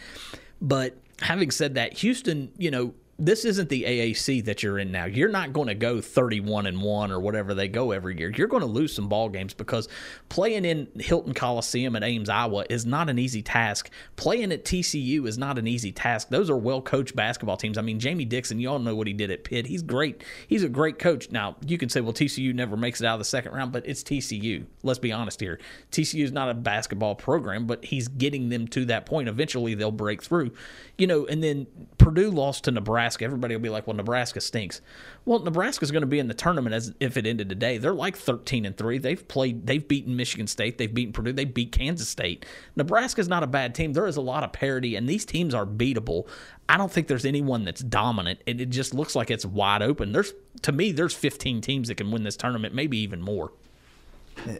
But 0.60 0.96
having 1.20 1.50
said 1.50 1.74
that, 1.74 1.94
Houston, 1.94 2.52
you 2.56 2.70
know, 2.70 2.94
this 3.18 3.46
isn't 3.46 3.70
the 3.70 3.84
AAC 3.84 4.44
that 4.44 4.62
you're 4.62 4.78
in 4.78 4.92
now. 4.92 5.06
You're 5.06 5.30
not 5.30 5.54
going 5.54 5.68
to 5.68 5.74
go 5.74 6.00
31 6.00 6.66
and 6.66 6.82
1 6.82 7.10
or 7.10 7.18
whatever 7.18 7.54
they 7.54 7.66
go 7.66 7.92
every 7.92 8.18
year. 8.18 8.30
You're 8.34 8.46
going 8.46 8.60
to 8.60 8.66
lose 8.66 8.94
some 8.94 9.08
ball 9.08 9.30
games 9.30 9.54
because 9.54 9.88
playing 10.28 10.66
in 10.66 10.88
Hilton 10.98 11.32
Coliseum 11.32 11.96
at 11.96 12.04
Ames, 12.04 12.28
Iowa 12.28 12.66
is 12.68 12.84
not 12.84 13.08
an 13.08 13.18
easy 13.18 13.40
task. 13.40 13.90
Playing 14.16 14.52
at 14.52 14.64
TCU 14.64 15.26
is 15.26 15.38
not 15.38 15.58
an 15.58 15.66
easy 15.66 15.92
task. 15.92 16.28
Those 16.28 16.50
are 16.50 16.56
well-coached 16.56 17.16
basketball 17.16 17.56
teams. 17.56 17.78
I 17.78 17.82
mean, 17.82 17.98
Jamie 18.00 18.26
Dixon, 18.26 18.60
you 18.60 18.68
all 18.68 18.78
know 18.78 18.94
what 18.94 19.06
he 19.06 19.14
did 19.14 19.30
at 19.30 19.44
Pitt. 19.44 19.66
He's 19.66 19.82
great. 19.82 20.22
He's 20.46 20.62
a 20.62 20.68
great 20.68 20.98
coach. 20.98 21.30
Now, 21.30 21.56
you 21.66 21.78
can 21.78 21.88
say, 21.88 22.02
well, 22.02 22.12
TCU 22.12 22.54
never 22.54 22.76
makes 22.76 23.00
it 23.00 23.06
out 23.06 23.14
of 23.14 23.20
the 23.20 23.24
second 23.24 23.52
round, 23.52 23.72
but 23.72 23.86
it's 23.86 24.02
TCU. 24.02 24.66
Let's 24.82 24.98
be 24.98 25.12
honest 25.12 25.40
here. 25.40 25.58
TCU 25.90 26.22
is 26.22 26.32
not 26.32 26.50
a 26.50 26.54
basketball 26.54 27.14
program, 27.14 27.66
but 27.66 27.84
he's 27.86 28.08
getting 28.08 28.50
them 28.50 28.68
to 28.68 28.84
that 28.86 29.06
point. 29.06 29.28
Eventually, 29.28 29.74
they'll 29.74 29.90
break 29.90 30.22
through. 30.22 30.52
You 30.98 31.06
know, 31.06 31.26
and 31.26 31.42
then 31.44 31.66
Purdue 31.98 32.30
lost 32.30 32.64
to 32.64 32.70
Nebraska. 32.70 33.24
Everybody 33.24 33.54
will 33.54 33.62
be 33.62 33.68
like, 33.68 33.86
well, 33.86 33.96
Nebraska 33.96 34.40
stinks. 34.40 34.80
Well, 35.26 35.40
Nebraska's 35.40 35.90
going 35.90 36.02
to 36.02 36.06
be 36.06 36.18
in 36.18 36.28
the 36.28 36.34
tournament 36.34 36.74
as 36.74 36.94
if 37.00 37.16
it 37.16 37.26
ended 37.26 37.48
today. 37.48 37.76
They're 37.76 37.92
like 37.92 38.16
13 38.16 38.64
and 38.64 38.76
3. 38.76 38.98
They've 38.98 39.28
played 39.28 39.66
they've 39.66 39.86
beaten 39.86 40.16
Michigan 40.16 40.46
State, 40.46 40.78
they've 40.78 40.92
beaten 40.92 41.12
Purdue, 41.12 41.32
they 41.32 41.44
beat 41.44 41.72
Kansas 41.72 42.08
State. 42.08 42.46
Nebraska's 42.76 43.28
not 43.28 43.42
a 43.42 43.46
bad 43.46 43.74
team. 43.74 43.92
There 43.92 44.06
is 44.06 44.16
a 44.16 44.22
lot 44.22 44.44
of 44.44 44.52
parity 44.52 44.96
and 44.96 45.08
these 45.08 45.24
teams 45.24 45.52
are 45.52 45.66
beatable. 45.66 46.28
I 46.68 46.76
don't 46.76 46.90
think 46.90 47.08
there's 47.08 47.26
anyone 47.26 47.64
that's 47.64 47.82
dominant. 47.82 48.40
It, 48.46 48.60
it 48.60 48.70
just 48.70 48.94
looks 48.94 49.14
like 49.14 49.30
it's 49.30 49.44
wide 49.44 49.82
open. 49.82 50.12
There's 50.12 50.32
to 50.62 50.72
me 50.72 50.92
there's 50.92 51.14
15 51.14 51.60
teams 51.60 51.88
that 51.88 51.96
can 51.96 52.10
win 52.10 52.22
this 52.22 52.36
tournament, 52.36 52.74
maybe 52.74 52.98
even 52.98 53.20
more. 53.20 53.52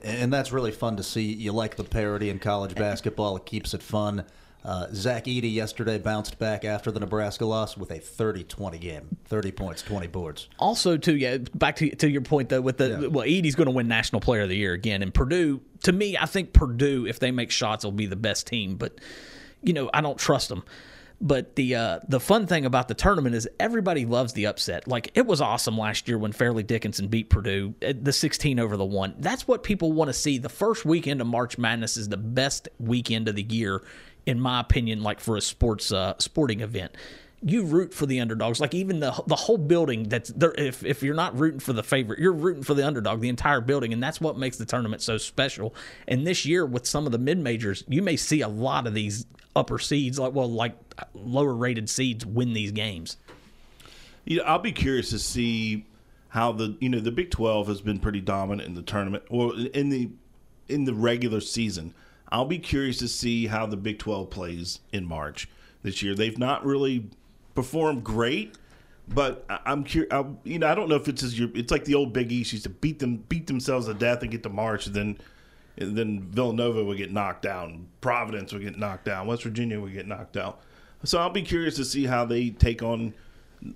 And 0.03 0.33
that's 0.33 0.53
really 0.53 0.73
fun 0.73 0.97
to 0.97 1.03
see. 1.03 1.33
You 1.33 1.53
like 1.53 1.77
the 1.77 1.85
parity 1.85 2.31
in 2.31 2.39
college 2.39 2.75
basketball. 2.75 3.37
It 3.37 3.47
keeps 3.47 3.75
it 3.75 3.83
fun. 3.83 4.25
Uh, 4.67 4.89
Zach 4.93 5.27
Edey 5.27 5.55
yesterday 5.55 5.97
bounced 5.97 6.41
back 6.41 6.65
after 6.65 6.91
the 6.91 6.99
Nebraska 6.99 7.47
loss 7.47 7.77
with 7.77 7.93
a 7.93 8.01
30-20 8.01 8.81
game, 8.81 9.17
30 9.27 9.53
points, 9.53 9.81
20 9.83 10.09
boards. 10.09 10.49
Also, 10.59 10.97
too, 10.97 11.15
yeah, 11.15 11.39
back 11.55 11.77
to 11.77 11.89
to 11.95 12.11
your 12.11 12.23
point 12.23 12.49
though, 12.49 12.61
with 12.61 12.79
the 12.79 12.89
yeah. 12.89 13.07
well, 13.07 13.25
Edey's 13.25 13.55
going 13.55 13.67
to 13.67 13.73
win 13.73 13.87
National 13.87 14.21
Player 14.21 14.43
of 14.43 14.49
the 14.49 14.57
Year 14.57 14.73
again, 14.73 15.03
and 15.03 15.15
Purdue. 15.15 15.61
To 15.85 15.93
me, 15.93 16.19
I 16.19 16.27
think 16.27 16.53
Purdue, 16.53 17.07
if 17.07 17.21
they 17.21 17.31
make 17.31 17.53
shots, 17.53 17.85
will 17.85 17.93
be 17.93 18.07
the 18.07 18.17
best 18.17 18.49
team. 18.49 18.75
But 18.75 19.01
you 19.63 19.73
know, 19.73 19.89
I 19.95 20.01
don't 20.01 20.19
trust 20.19 20.49
them. 20.49 20.65
But 21.21 21.55
the 21.55 21.77
uh, 21.77 22.01
the 22.09 22.19
fun 22.19 22.49
thing 22.49 22.67
about 22.67 22.89
the 22.89 22.95
tournament 22.95 23.37
is 23.37 23.49
everybody 23.61 24.05
loves 24.05 24.33
the 24.33 24.47
upset. 24.47 24.89
Like 24.89 25.13
it 25.15 25.27
was 25.27 25.41
awesome 25.41 25.79
last 25.79 26.09
year 26.09 26.19
when 26.19 26.33
Fairleigh 26.33 26.65
Dickinson 26.65 27.07
beat 27.07 27.31
Purdue, 27.31 27.75
uh, 27.87 27.93
the 28.03 28.13
16 28.13 28.59
over 28.59 28.77
the 28.77 28.85
one. 28.85 29.15
That's 29.19 29.47
what 29.47 29.63
people 29.63 29.93
want 29.93 30.09
to 30.09 30.13
see. 30.13 30.39
The 30.39 30.49
first 30.49 30.85
weekend 30.85 31.21
of 31.21 31.29
March 31.29 31.57
Madness 31.57 31.97
is 31.97 32.09
the 32.09 32.19
best 32.19 32.69
weekend 32.81 33.29
of 33.29 33.37
the 33.37 33.45
year 33.45 33.83
in 34.27 34.41
my 34.41 34.61
opinion, 34.61 35.03
like 35.03 35.21
for 35.21 35.37
a 35.37 35.41
sports 35.41 35.93
uh, 35.93 36.15
sporting 36.19 36.61
event. 36.61 36.95
You 37.43 37.65
root 37.65 37.95
for 37.95 38.07
the 38.07 38.21
underdogs, 38.21 38.61
like 38.61 38.75
even 38.75 38.99
the 39.01 39.13
the 39.27 39.37
whole 39.37 39.59
building. 39.59 40.05
That's 40.05 40.31
there. 40.31 40.55
If 40.59 40.85
if 40.85 41.03
you're 41.03 41.15
not 41.15 41.39
rooting 41.39 41.61
for 41.61 41.73
the 41.73 41.83
favorite, 41.83 42.19
you're 42.19 42.33
rooting 42.33 42.63
for 42.63 42.75
the 42.75 42.85
underdog, 42.85 43.21
the 43.21 43.29
entire 43.29 43.61
building, 43.61 43.93
and 43.93 44.03
that's 44.03 44.21
what 44.21 44.39
makes 44.39 44.57
the 44.57 44.65
tournament 44.65 45.03
so 45.03 45.19
special. 45.19 45.75
And 46.09 46.27
this 46.27 46.45
year, 46.45 46.67
with 46.67 46.87
some 46.87 47.07
of 47.07 47.13
the 47.13 47.19
mid 47.19 47.39
majors, 47.39 47.85
you 47.89 48.03
may 48.03 48.17
see 48.17 48.41
a 48.41 48.49
lot 48.49 48.87
of 48.87 48.95
these 48.95 49.27
upper 49.55 49.79
seeds, 49.79 50.19
like 50.19 50.33
well, 50.33 50.51
like 50.51 50.75
lower 51.15 51.55
rated 51.55 51.89
seeds, 51.91 52.25
win 52.25 52.53
these 52.55 52.73
games. 52.73 53.19
Yeah, 54.25 54.43
I'll 54.43 54.59
be 54.59 54.73
curious 54.73 55.11
to 55.11 55.19
see 55.19 55.87
how 56.31 56.53
the 56.53 56.77
you 56.81 56.89
know 56.89 57.01
the 57.01 57.13
Big 57.13 57.31
Twelve 57.31 57.69
has 57.69 57.81
been 57.81 58.01
pretty 58.01 58.21
dominant 58.21 58.67
in 58.67 58.75
the 58.75 58.83
tournament 58.83 59.25
or 59.29 59.55
in 59.55 59.91
the 59.91 60.11
in 60.69 60.85
the 60.85 60.95
regular 60.95 61.41
season. 61.41 61.95
I'll 62.31 62.45
be 62.45 62.59
curious 62.59 62.99
to 62.99 63.09
see 63.09 63.47
how 63.47 63.67
the 63.67 63.77
Big 63.77 63.99
12 63.99 64.31
plays 64.31 64.81
in 64.93 65.07
March 65.07 65.49
this 65.83 66.03
year. 66.03 66.15
They've 66.15 66.39
not 66.39 66.65
really 66.65 67.09
performed 67.55 68.05
great, 68.05 68.57
but 69.09 69.45
I'm 69.49 69.85
curious. 69.85 70.13
You 70.45 70.59
know, 70.59 70.67
I 70.67 70.75
don't 70.75 70.89
know 70.89 70.97
if 70.97 71.09
it's 71.09 71.23
as 71.23 71.39
your. 71.39 71.49
It's 71.55 71.71
like 71.71 71.85
the 71.85 71.95
old 71.95 72.13
Big 72.13 72.33
East 72.33 72.53
used 72.53 72.65
to 72.65 72.71
beat 72.71 72.99
them, 72.99 73.25
beat 73.29 73.47
themselves 73.47 73.87
to 73.87 73.95
death, 73.95 74.23
and 74.23 74.31
get 74.31 74.43
to 74.43 74.49
March, 74.49 74.87
and 74.87 74.95
then. 74.95 75.19
And 75.79 75.95
then 75.95 76.23
Villanova 76.31 76.83
would 76.83 76.97
get 76.97 77.13
knocked 77.13 77.43
down. 77.43 77.89
Providence 78.01 78.51
would 78.55 78.63
get 78.63 78.79
knocked 78.79 79.05
down. 79.05 79.27
West 79.27 79.43
Virginia 79.43 79.79
would 79.79 79.93
get 79.93 80.07
knocked 80.09 80.39
out. 80.39 80.63
So 81.05 81.19
I'll 81.19 81.29
be 81.29 81.43
curious 81.43 81.77
to 81.77 81.85
see 81.85 82.07
how 82.07 82.25
they 82.25 82.49
take 82.49 82.83
on 82.83 83.13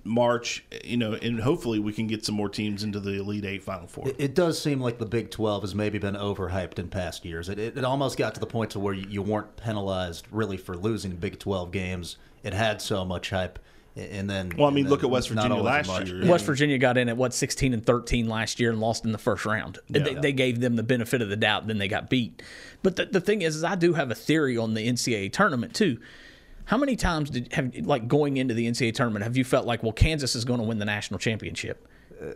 March, 0.03 0.63
you 0.83 0.97
know, 0.97 1.13
and 1.13 1.39
hopefully 1.39 1.79
we 1.79 1.93
can 1.93 2.07
get 2.07 2.25
some 2.25 2.35
more 2.35 2.49
teams 2.49 2.83
into 2.83 2.99
the 2.99 3.19
Elite 3.19 3.45
Eight 3.45 3.63
Final 3.63 3.87
Four. 3.87 4.07
It, 4.07 4.15
it 4.19 4.35
does 4.35 4.61
seem 4.61 4.79
like 4.79 4.97
the 4.97 5.05
Big 5.05 5.31
12 5.31 5.63
has 5.63 5.75
maybe 5.75 5.97
been 5.97 6.15
overhyped 6.15 6.79
in 6.79 6.87
past 6.89 7.25
years. 7.25 7.49
It, 7.49 7.59
it, 7.59 7.77
it 7.77 7.83
almost 7.83 8.17
got 8.17 8.33
to 8.35 8.39
the 8.39 8.47
point 8.47 8.71
to 8.71 8.79
where 8.79 8.93
you, 8.93 9.05
you, 9.09 9.21
weren't 9.21 9.55
penalized 9.57 10.25
really 10.31 10.57
for 10.57 10.75
losing 10.75 11.15
Big 11.15 11.39
12 11.39 11.71
games. 11.71 12.17
It 12.43 12.53
had 12.53 12.81
so 12.81 13.05
much 13.05 13.29
hype. 13.29 13.59
And 13.95 14.29
then, 14.29 14.53
well, 14.57 14.69
I 14.69 14.71
mean, 14.71 14.87
look 14.87 15.03
at 15.03 15.09
West 15.09 15.27
Virginia 15.27 15.61
last 15.61 16.07
year. 16.07 16.25
West 16.25 16.45
Virginia 16.45 16.77
got 16.77 16.97
in 16.97 17.09
at 17.09 17.17
what 17.17 17.33
sixteen 17.33 17.73
and 17.73 17.85
thirteen 17.85 18.29
last 18.29 18.57
year 18.57 18.71
and 18.71 18.79
lost 18.79 19.03
in 19.03 19.11
the 19.11 19.17
first 19.17 19.45
round. 19.45 19.79
Yeah. 19.89 20.03
They, 20.03 20.13
they, 20.13 20.31
gave 20.31 20.61
them 20.61 20.77
the 20.77 20.83
benefit 20.83 21.21
of 21.21 21.27
the 21.27 21.35
doubt, 21.35 21.67
then 21.67 21.77
they 21.77 21.89
got 21.89 22.09
beat. 22.09 22.41
But 22.83 22.95
the, 22.95 23.07
the 23.07 23.19
thing 23.19 23.41
is, 23.41 23.57
is, 23.57 23.65
I 23.65 23.75
do 23.75 23.91
have 23.91 24.09
a 24.09 24.15
theory 24.15 24.57
on 24.57 24.75
the 24.75 24.87
NCAA 24.87 25.33
tournament 25.33 25.75
too 25.75 25.99
how 26.71 26.77
many 26.77 26.95
times 26.95 27.29
did 27.29 27.51
have 27.51 27.75
like 27.83 28.07
going 28.07 28.37
into 28.37 28.53
the 28.53 28.65
NCAA 28.65 28.93
tournament 28.95 29.23
have 29.23 29.35
you 29.35 29.43
felt 29.43 29.67
like 29.67 29.83
well 29.83 29.91
Kansas 29.91 30.35
is 30.35 30.45
going 30.45 30.61
to 30.61 30.65
win 30.65 30.79
the 30.79 30.85
national 30.85 31.19
championship? 31.19 31.85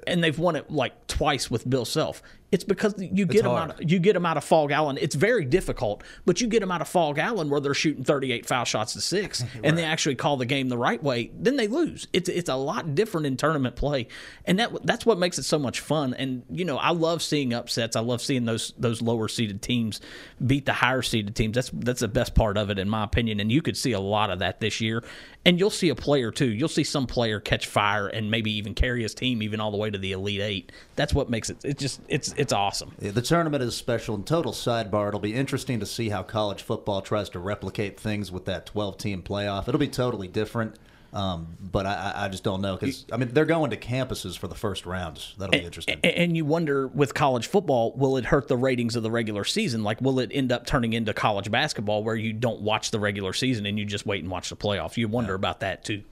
and 0.08 0.24
they've 0.24 0.40
won 0.40 0.56
it 0.56 0.70
like 0.72 1.08
twice 1.08 1.52
with 1.52 1.70
Bill 1.70 1.86
Self. 1.86 2.22
It's 2.56 2.64
because 2.64 2.95
you 2.97 3.26
get 3.26 3.43
them 3.43 3.51
out. 3.51 3.82
Of, 3.82 3.91
you 3.91 3.99
get 3.99 4.14
them 4.14 4.26
out 4.26 4.38
of 4.38 4.45
Phog 4.45 4.72
Allen. 4.72 4.97
It's 5.01 5.14
very 5.14 5.43
difficult, 5.43 6.06
but 6.26 6.39
you 6.39 6.47
get 6.47 6.62
them 6.62 6.72
out 6.72 6.80
of 6.80 6.88
Phog 6.88 7.20
Allen 7.20 7.49
where 7.49 7.60
they're 7.60 7.74
shooting 7.74 8.06
38 8.06 8.45
foul 8.45 8.64
shots 8.64 8.93
to 8.93 9.01
six, 9.01 9.41
right. 9.56 9.60
and 9.66 9.78
they 9.78 9.84
actually 9.84 10.16
call 10.16 10.38
the 10.38 10.45
game 10.45 10.70
the 10.70 10.78
right 10.78 11.03
way. 11.03 11.32
Then 11.38 11.58
they 11.58 11.68
lose. 11.68 12.08
It's 12.14 12.30
it's 12.30 12.47
a 12.47 12.56
lot 12.56 12.95
different 12.95 13.28
in 13.28 13.36
tournament 13.36 13.76
play, 13.76 14.08
and 14.45 14.58
that 14.60 14.72
that's 14.86 15.06
what 15.06 15.18
makes 15.18 15.38
it 15.38 15.43
so 15.43 15.60
much 15.60 15.82
fun. 15.82 16.14
And 16.14 16.43
you 16.49 16.64
know, 16.64 16.78
I 16.78 16.91
love 16.91 17.22
seeing 17.22 17.53
upsets. 17.53 17.97
I 17.97 17.99
love 17.99 18.22
seeing 18.22 18.45
those 18.45 18.74
those 18.78 19.01
lower 19.01 19.28
seeded 19.28 19.62
teams 19.62 19.99
beat 20.45 20.66
the 20.66 20.72
higher 20.72 21.01
seeded 21.01 21.36
teams. 21.36 21.56
That's 21.56 21.72
that's 21.74 21.99
the 21.99 22.08
best 22.08 22.36
part 22.36 22.58
of 22.58 22.70
it, 22.70 22.80
in 22.80 22.88
my 22.88 23.03
opinion. 23.03 23.41
And 23.41 23.51
you 23.51 23.62
could 23.62 23.76
see 23.76 23.91
a 23.91 23.99
lot 23.99 24.30
of 24.30 24.39
that 24.39 24.62
this 24.62 24.80
year. 24.80 25.03
And 25.47 25.60
you'll 25.60 25.70
see 25.70 25.89
a 25.89 25.95
player 25.95 26.32
too. 26.32 26.49
You'll 26.49 26.70
see 26.70 26.84
some 26.84 27.06
player 27.06 27.39
catch 27.39 27.68
fire 27.68 28.08
and 28.08 28.32
maybe 28.32 28.51
even 28.53 28.74
carry 28.74 29.03
his 29.03 29.14
team 29.14 29.43
even 29.43 29.60
all 29.60 29.70
the 29.70 29.78
way 29.78 29.91
to 29.91 29.97
the 29.97 30.12
elite 30.12 30.41
eight. 30.41 30.72
That's 30.95 31.14
what 31.14 31.30
makes 31.30 31.51
it. 31.51 31.64
It's 31.64 31.80
just 31.80 32.01
it's 32.08 32.34
it's 32.38 32.45
awesome. 32.54 32.96
Yeah, 33.00 33.12
the 33.12 33.22
tournament 33.22 33.64
is 33.64 33.76
special. 33.76 34.16
And 34.16 34.26
total 34.26 34.52
sidebar, 34.52 35.08
it'll 35.08 35.20
be 35.20 35.34
interesting 35.34 35.80
to 35.80 35.86
see 35.86 36.10
how 36.10 36.24
college 36.24 36.62
football 36.62 37.02
tries 37.02 37.30
to 37.30 37.39
replicate 37.39 38.00
things 38.00 38.32
with 38.32 38.46
that 38.46 38.66
twelve 38.66 38.98
team 38.98 39.22
playoff. 39.22 39.68
It'll 39.68 39.80
be 39.80 39.88
totally 39.88 40.28
different. 40.28 40.78
Um, 41.16 41.56
but 41.62 41.86
I, 41.86 42.12
I, 42.14 42.28
just 42.28 42.43
don't 42.43 42.60
know 42.60 42.76
because 42.76 43.06
I 43.10 43.16
mean 43.16 43.30
they're 43.30 43.46
going 43.46 43.72
to 43.72 43.78
campuses 43.78 44.38
for 44.38 44.50
the 44.50 44.56
first 44.56 44.86
rounds. 44.86 45.34
That'll 45.38 45.54
be 45.54 45.64
interesting. 45.64 45.98
And, 46.04 46.14
and, 46.14 46.36
you 46.36 46.43
wonder 46.43 46.88
with 46.88 47.14
college 47.14 47.48
football, 47.48 47.93
will 47.96 48.18
it 48.18 48.26
hurt 48.26 48.50
the 48.50 48.58
ratings 48.58 48.98
of 48.98 49.04
the 49.04 49.10
regular 49.10 49.46
season? 49.46 49.82
Like, 49.82 50.02
will 50.02 50.20
it 50.20 50.30
end 50.34 50.52
up 50.52 50.66
turning 50.66 50.91
into 50.91 51.14
college 51.14 51.50
basketball 51.50 52.04
where 52.04 52.18
you 52.18 52.34
don't 52.34 52.60
watch 52.60 52.91
the 52.91 53.00
regular 53.00 53.32
season 53.32 53.66
and 53.66 53.80
you 53.80 53.86
just 53.86 54.06
wait 54.06 54.24
and 54.24 54.30
watch 54.30 54.50
the 54.50 54.58
playoff? 54.58 54.98
You 54.98 55.08
wonder 55.08 55.32
yeah. 55.32 55.36
about 55.36 55.62
that 55.62 55.86
too. 55.86 56.04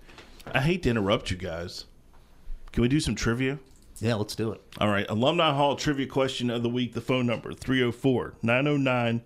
I 0.54 0.62
hate 0.62 0.84
to 0.84 0.90
interrupt 0.90 1.30
you 1.32 1.36
guys. 1.36 1.84
Can 2.72 2.82
we 2.82 2.88
do 2.88 3.02
some 3.02 3.14
trivia? 3.14 3.60
Yeah, 4.04 4.16
let's 4.16 4.36
do 4.36 4.52
it. 4.52 4.62
All 4.80 4.90
right. 4.90 5.06
Alumni 5.08 5.54
Hall 5.54 5.78
trivia 5.78 6.08
question 6.08 6.50
of 6.50 6.62
the 6.62 6.68
week. 6.68 6.92
The 6.92 7.00
phone 7.00 7.26
number 7.26 7.54
304 7.54 8.34
909 8.42 9.22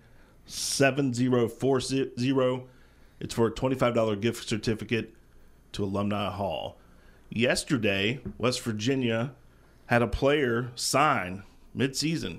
7040. 0.46 2.12
It's 3.18 3.34
for 3.34 3.48
a 3.48 3.50
$25 3.50 4.20
gift 4.20 4.48
certificate 4.48 5.12
to 5.72 5.82
Alumni 5.82 6.30
Hall. 6.30 6.78
Yesterday, 7.28 8.20
West 8.38 8.60
Virginia 8.60 9.34
had 9.86 10.00
a 10.00 10.06
player 10.06 10.70
sign 10.76 11.42
midseason 11.76 12.38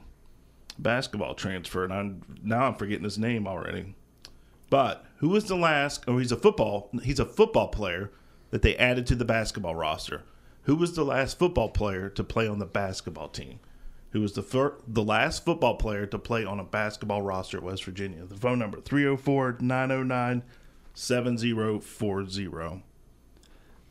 basketball 0.78 1.34
transfer, 1.34 1.84
and 1.84 1.92
I'm 1.92 2.22
now 2.42 2.68
I'm 2.68 2.76
forgetting 2.76 3.04
his 3.04 3.18
name 3.18 3.50
already. 3.50 3.96
But 4.70 5.06
who 5.18 5.28
was 5.28 5.44
the 5.44 5.58
last? 5.58 6.06
Oh, 6.08 6.20
he's 6.20 6.32
a 6.32 6.38
football. 6.38 6.90
He's 7.04 7.20
a 7.20 7.26
football 7.26 7.68
player 7.68 8.12
that 8.52 8.62
they 8.62 8.78
added 8.78 9.06
to 9.08 9.16
the 9.16 9.26
basketball 9.26 9.76
roster. 9.76 10.24
Who 10.64 10.76
was 10.76 10.94
the 10.94 11.04
last 11.06 11.40
football 11.40 11.70
player 11.70 12.10
to 12.10 12.24
play 12.24 12.48
on 12.48 12.60
the 12.60 12.66
basketball 12.66 13.30
team? 13.30 13.60
Who 14.12 14.22
was 14.22 14.34
the 14.34 14.42
fir- 14.42 14.78
the 14.88 15.04
last 15.04 15.46
football 15.46 15.76
player 15.76 16.06
to 16.08 16.18
play 16.18 16.44
on 16.44 16.60
a 16.60 16.64
basketball 16.64 17.22
roster 17.22 17.58
at 17.58 17.64
West 17.64 17.84
Virginia? 17.84 18.26
The 18.26 18.36
phone 18.36 18.60
number 18.60 18.82
304 18.82 19.58
909 19.62 20.44
7040. 20.94 22.84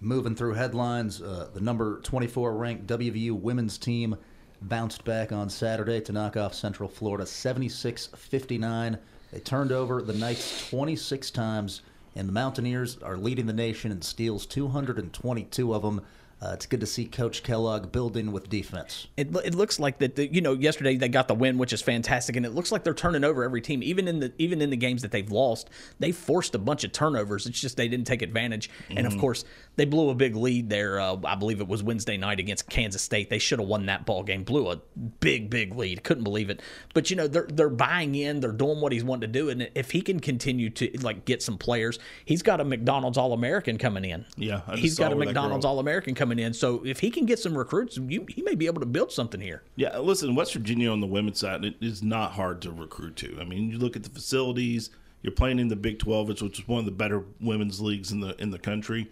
Moving 0.00 0.34
through 0.36 0.54
headlines, 0.54 1.20
uh, 1.22 1.50
the 1.52 1.60
number 1.60 2.00
24 2.00 2.56
ranked 2.56 2.86
WVU 2.86 3.32
women's 3.32 3.78
team 3.78 4.16
bounced 4.60 5.04
back 5.04 5.32
on 5.32 5.48
Saturday 5.48 6.00
to 6.02 6.12
knock 6.12 6.36
off 6.36 6.54
Central 6.54 6.88
Florida 6.88 7.26
76 7.26 8.06
59. 8.06 8.98
They 9.32 9.40
turned 9.40 9.72
over 9.72 10.02
the 10.02 10.14
Knights 10.14 10.68
26 10.68 11.30
times, 11.30 11.82
and 12.14 12.28
the 12.28 12.32
Mountaineers 12.32 12.98
are 13.02 13.16
leading 13.16 13.46
the 13.46 13.52
nation 13.52 13.92
in 13.92 14.02
steals 14.02 14.46
222 14.46 15.74
of 15.74 15.82
them. 15.82 16.00
Uh, 16.40 16.50
it's 16.52 16.66
good 16.66 16.78
to 16.78 16.86
see 16.86 17.04
Coach 17.04 17.42
Kellogg 17.42 17.90
building 17.90 18.30
with 18.30 18.48
defense. 18.48 19.08
It, 19.16 19.34
it 19.44 19.56
looks 19.56 19.80
like 19.80 19.98
that. 19.98 20.14
The, 20.14 20.32
you 20.32 20.40
know, 20.40 20.52
yesterday 20.52 20.96
they 20.96 21.08
got 21.08 21.26
the 21.26 21.34
win, 21.34 21.58
which 21.58 21.72
is 21.72 21.82
fantastic, 21.82 22.36
and 22.36 22.46
it 22.46 22.54
looks 22.54 22.70
like 22.70 22.84
they're 22.84 22.94
turning 22.94 23.24
over 23.24 23.42
every 23.42 23.60
team. 23.60 23.82
Even 23.82 24.06
in 24.06 24.20
the 24.20 24.32
even 24.38 24.62
in 24.62 24.70
the 24.70 24.76
games 24.76 25.02
that 25.02 25.10
they've 25.10 25.30
lost, 25.30 25.68
they 25.98 26.12
forced 26.12 26.54
a 26.54 26.58
bunch 26.58 26.84
of 26.84 26.92
turnovers. 26.92 27.46
It's 27.46 27.60
just 27.60 27.76
they 27.76 27.88
didn't 27.88 28.06
take 28.06 28.22
advantage. 28.22 28.70
And 28.88 29.04
of 29.04 29.14
Mhm. 29.14 29.20
course, 29.20 29.44
they 29.74 29.84
blew 29.84 30.10
a 30.10 30.14
big 30.14 30.36
lead 30.36 30.70
there. 30.70 31.00
Uh, 31.00 31.16
I 31.24 31.34
believe 31.34 31.60
it 31.60 31.66
was 31.66 31.82
Wednesday 31.82 32.16
night 32.16 32.38
against 32.38 32.68
Kansas 32.70 33.02
State. 33.02 33.30
They 33.30 33.38
should 33.40 33.58
have 33.58 33.68
won 33.68 33.86
that 33.86 34.06
ball 34.06 34.22
game. 34.22 34.44
Blew 34.44 34.70
a 34.70 34.80
big 35.18 35.50
big 35.50 35.74
lead. 35.74 36.04
Couldn't 36.04 36.22
believe 36.24 36.50
it. 36.50 36.60
But 36.94 37.10
you 37.10 37.16
know 37.16 37.26
they're 37.26 37.48
they're 37.52 37.68
buying 37.68 38.14
in. 38.14 38.38
They're 38.38 38.52
doing 38.52 38.80
what 38.80 38.92
he's 38.92 39.02
wanting 39.02 39.32
to 39.32 39.38
do. 39.40 39.50
And 39.50 39.68
if 39.74 39.90
he 39.90 40.02
can 40.02 40.20
continue 40.20 40.70
to 40.70 40.88
like 41.02 41.24
get 41.24 41.42
some 41.42 41.58
players, 41.58 41.98
he's 42.24 42.42
got 42.42 42.60
a 42.60 42.64
McDonald's 42.64 43.18
All 43.18 43.32
American 43.32 43.76
coming 43.76 44.04
in. 44.04 44.24
Yeah, 44.36 44.60
I 44.68 44.72
just 44.72 44.82
he's 44.82 44.98
got 44.98 45.12
a 45.12 45.16
McDonald's 45.16 45.64
All 45.64 45.80
American 45.80 46.14
coming 46.14 46.27
in. 46.36 46.52
So 46.52 46.84
if 46.84 47.00
he 47.00 47.10
can 47.10 47.26
get 47.26 47.38
some 47.38 47.56
recruits, 47.56 47.96
you, 47.96 48.26
he 48.28 48.42
may 48.42 48.54
be 48.54 48.66
able 48.66 48.80
to 48.80 48.86
build 48.86 49.12
something 49.12 49.40
here. 49.40 49.62
Yeah, 49.76 49.98
listen, 49.98 50.34
West 50.34 50.52
Virginia 50.52 50.90
on 50.90 51.00
the 51.00 51.06
women's 51.06 51.38
side 51.38 51.64
it 51.64 51.76
is 51.80 52.02
not 52.02 52.32
hard 52.32 52.60
to 52.62 52.72
recruit 52.72 53.16
to. 53.16 53.38
I 53.40 53.44
mean, 53.44 53.70
you 53.70 53.78
look 53.78 53.96
at 53.96 54.02
the 54.02 54.10
facilities. 54.10 54.90
You're 55.22 55.32
playing 55.32 55.58
in 55.58 55.68
the 55.68 55.76
Big 55.76 55.98
12, 55.98 56.28
which 56.28 56.42
which 56.42 56.58
is 56.60 56.68
one 56.68 56.80
of 56.80 56.84
the 56.84 56.90
better 56.90 57.24
women's 57.40 57.80
leagues 57.80 58.12
in 58.12 58.20
the 58.20 58.34
in 58.40 58.50
the 58.50 58.58
country. 58.58 59.10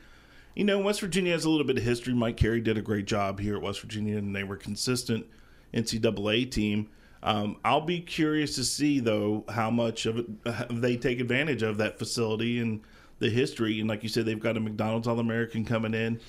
You 0.55 0.65
know, 0.65 0.79
West 0.79 1.01
Virginia 1.01 1.33
has 1.33 1.45
a 1.45 1.51
little 1.51 1.67
bit 1.67 1.77
of 1.77 1.85
history. 1.85 2.15
Mike 2.15 2.37
Carey 2.37 2.61
did 2.61 2.79
a 2.79 2.83
great 2.83 3.07
job 3.07 3.41
here 3.41 3.57
at 3.57 3.63
West 3.63 3.81
Virginia, 3.81 4.17
and 4.17 4.35
they 4.35 4.45
were 4.45 4.57
consistent 4.57 5.27
NCAA 5.75 6.51
team. 6.51 6.89
Um, 7.23 7.57
I'll 7.65 7.81
be 7.81 8.01
curious 8.01 8.55
to 8.55 8.65
see 8.65 9.01
though 9.01 9.45
how 9.49 9.71
much 9.71 10.07
of 10.07 10.19
it 10.19 10.27
they 10.71 10.97
take 10.97 11.21
advantage 11.21 11.63
of 11.63 11.79
that 11.79 11.99
facility 11.99 12.61
and 12.61 12.81
the 13.19 13.31
history. 13.31 13.81
And 13.81 13.89
like 13.89 14.03
you 14.03 14.09
said, 14.09 14.27
they've 14.27 14.41
got 14.41 14.57
a 14.57 14.61
McDonald's 14.61 15.09
All 15.09 15.19
American 15.19 15.65
coming 15.65 15.95
in, 15.95 16.21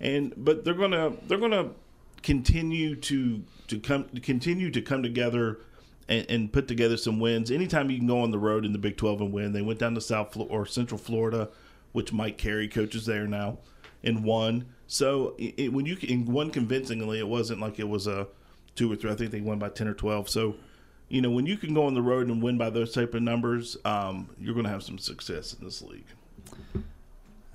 and 0.00 0.32
but 0.36 0.64
they're 0.64 0.74
gonna 0.74 1.12
they're 1.26 1.38
gonna 1.38 1.70
continue 2.22 2.96
to 2.96 3.42
to 3.68 3.78
come 3.78 4.04
continue 4.22 4.70
to 4.70 4.80
come 4.82 5.02
together 5.02 5.60
and, 6.08 6.26
and 6.28 6.52
put 6.52 6.68
together 6.68 6.96
some 6.96 7.20
wins. 7.20 7.50
Anytime 7.50 7.90
you 7.90 7.98
can 7.98 8.06
go 8.06 8.20
on 8.20 8.30
the 8.30 8.38
road 8.38 8.64
in 8.64 8.72
the 8.72 8.78
Big 8.78 8.96
Twelve 8.96 9.20
and 9.20 9.32
win, 9.32 9.52
they 9.52 9.62
went 9.62 9.78
down 9.78 9.94
to 9.94 10.00
South 10.00 10.36
or 10.36 10.66
Central 10.66 10.98
Florida, 10.98 11.48
which 11.92 12.12
Mike 12.12 12.38
Carey 12.38 12.68
coaches 12.68 13.06
there 13.06 13.26
now, 13.26 13.58
and 14.02 14.24
won. 14.24 14.66
So 14.86 15.34
it, 15.38 15.54
it- 15.56 15.72
when 15.72 15.86
you 15.86 15.96
can 15.96 16.26
won 16.26 16.50
convincingly, 16.50 17.18
it 17.18 17.28
wasn't 17.28 17.60
like 17.60 17.78
it 17.78 17.88
was 17.88 18.06
a 18.06 18.28
two 18.74 18.92
or 18.92 18.96
three. 18.96 19.10
I 19.10 19.14
think 19.14 19.30
they 19.30 19.40
won 19.40 19.58
by 19.58 19.68
ten 19.70 19.88
or 19.88 19.94
twelve. 19.94 20.28
So. 20.28 20.56
You 21.10 21.20
know, 21.20 21.30
when 21.30 21.44
you 21.44 21.58
can 21.58 21.74
go 21.74 21.84
on 21.84 21.92
the 21.92 22.00
road 22.02 22.28
and 22.28 22.42
win 22.42 22.56
by 22.56 22.70
those 22.70 22.92
type 22.92 23.12
of 23.12 23.20
numbers, 23.22 23.76
um, 23.84 24.30
you're 24.40 24.54
going 24.54 24.64
to 24.64 24.70
have 24.70 24.82
some 24.82 24.98
success 24.98 25.52
in 25.52 25.62
this 25.62 25.82
league. 25.82 26.06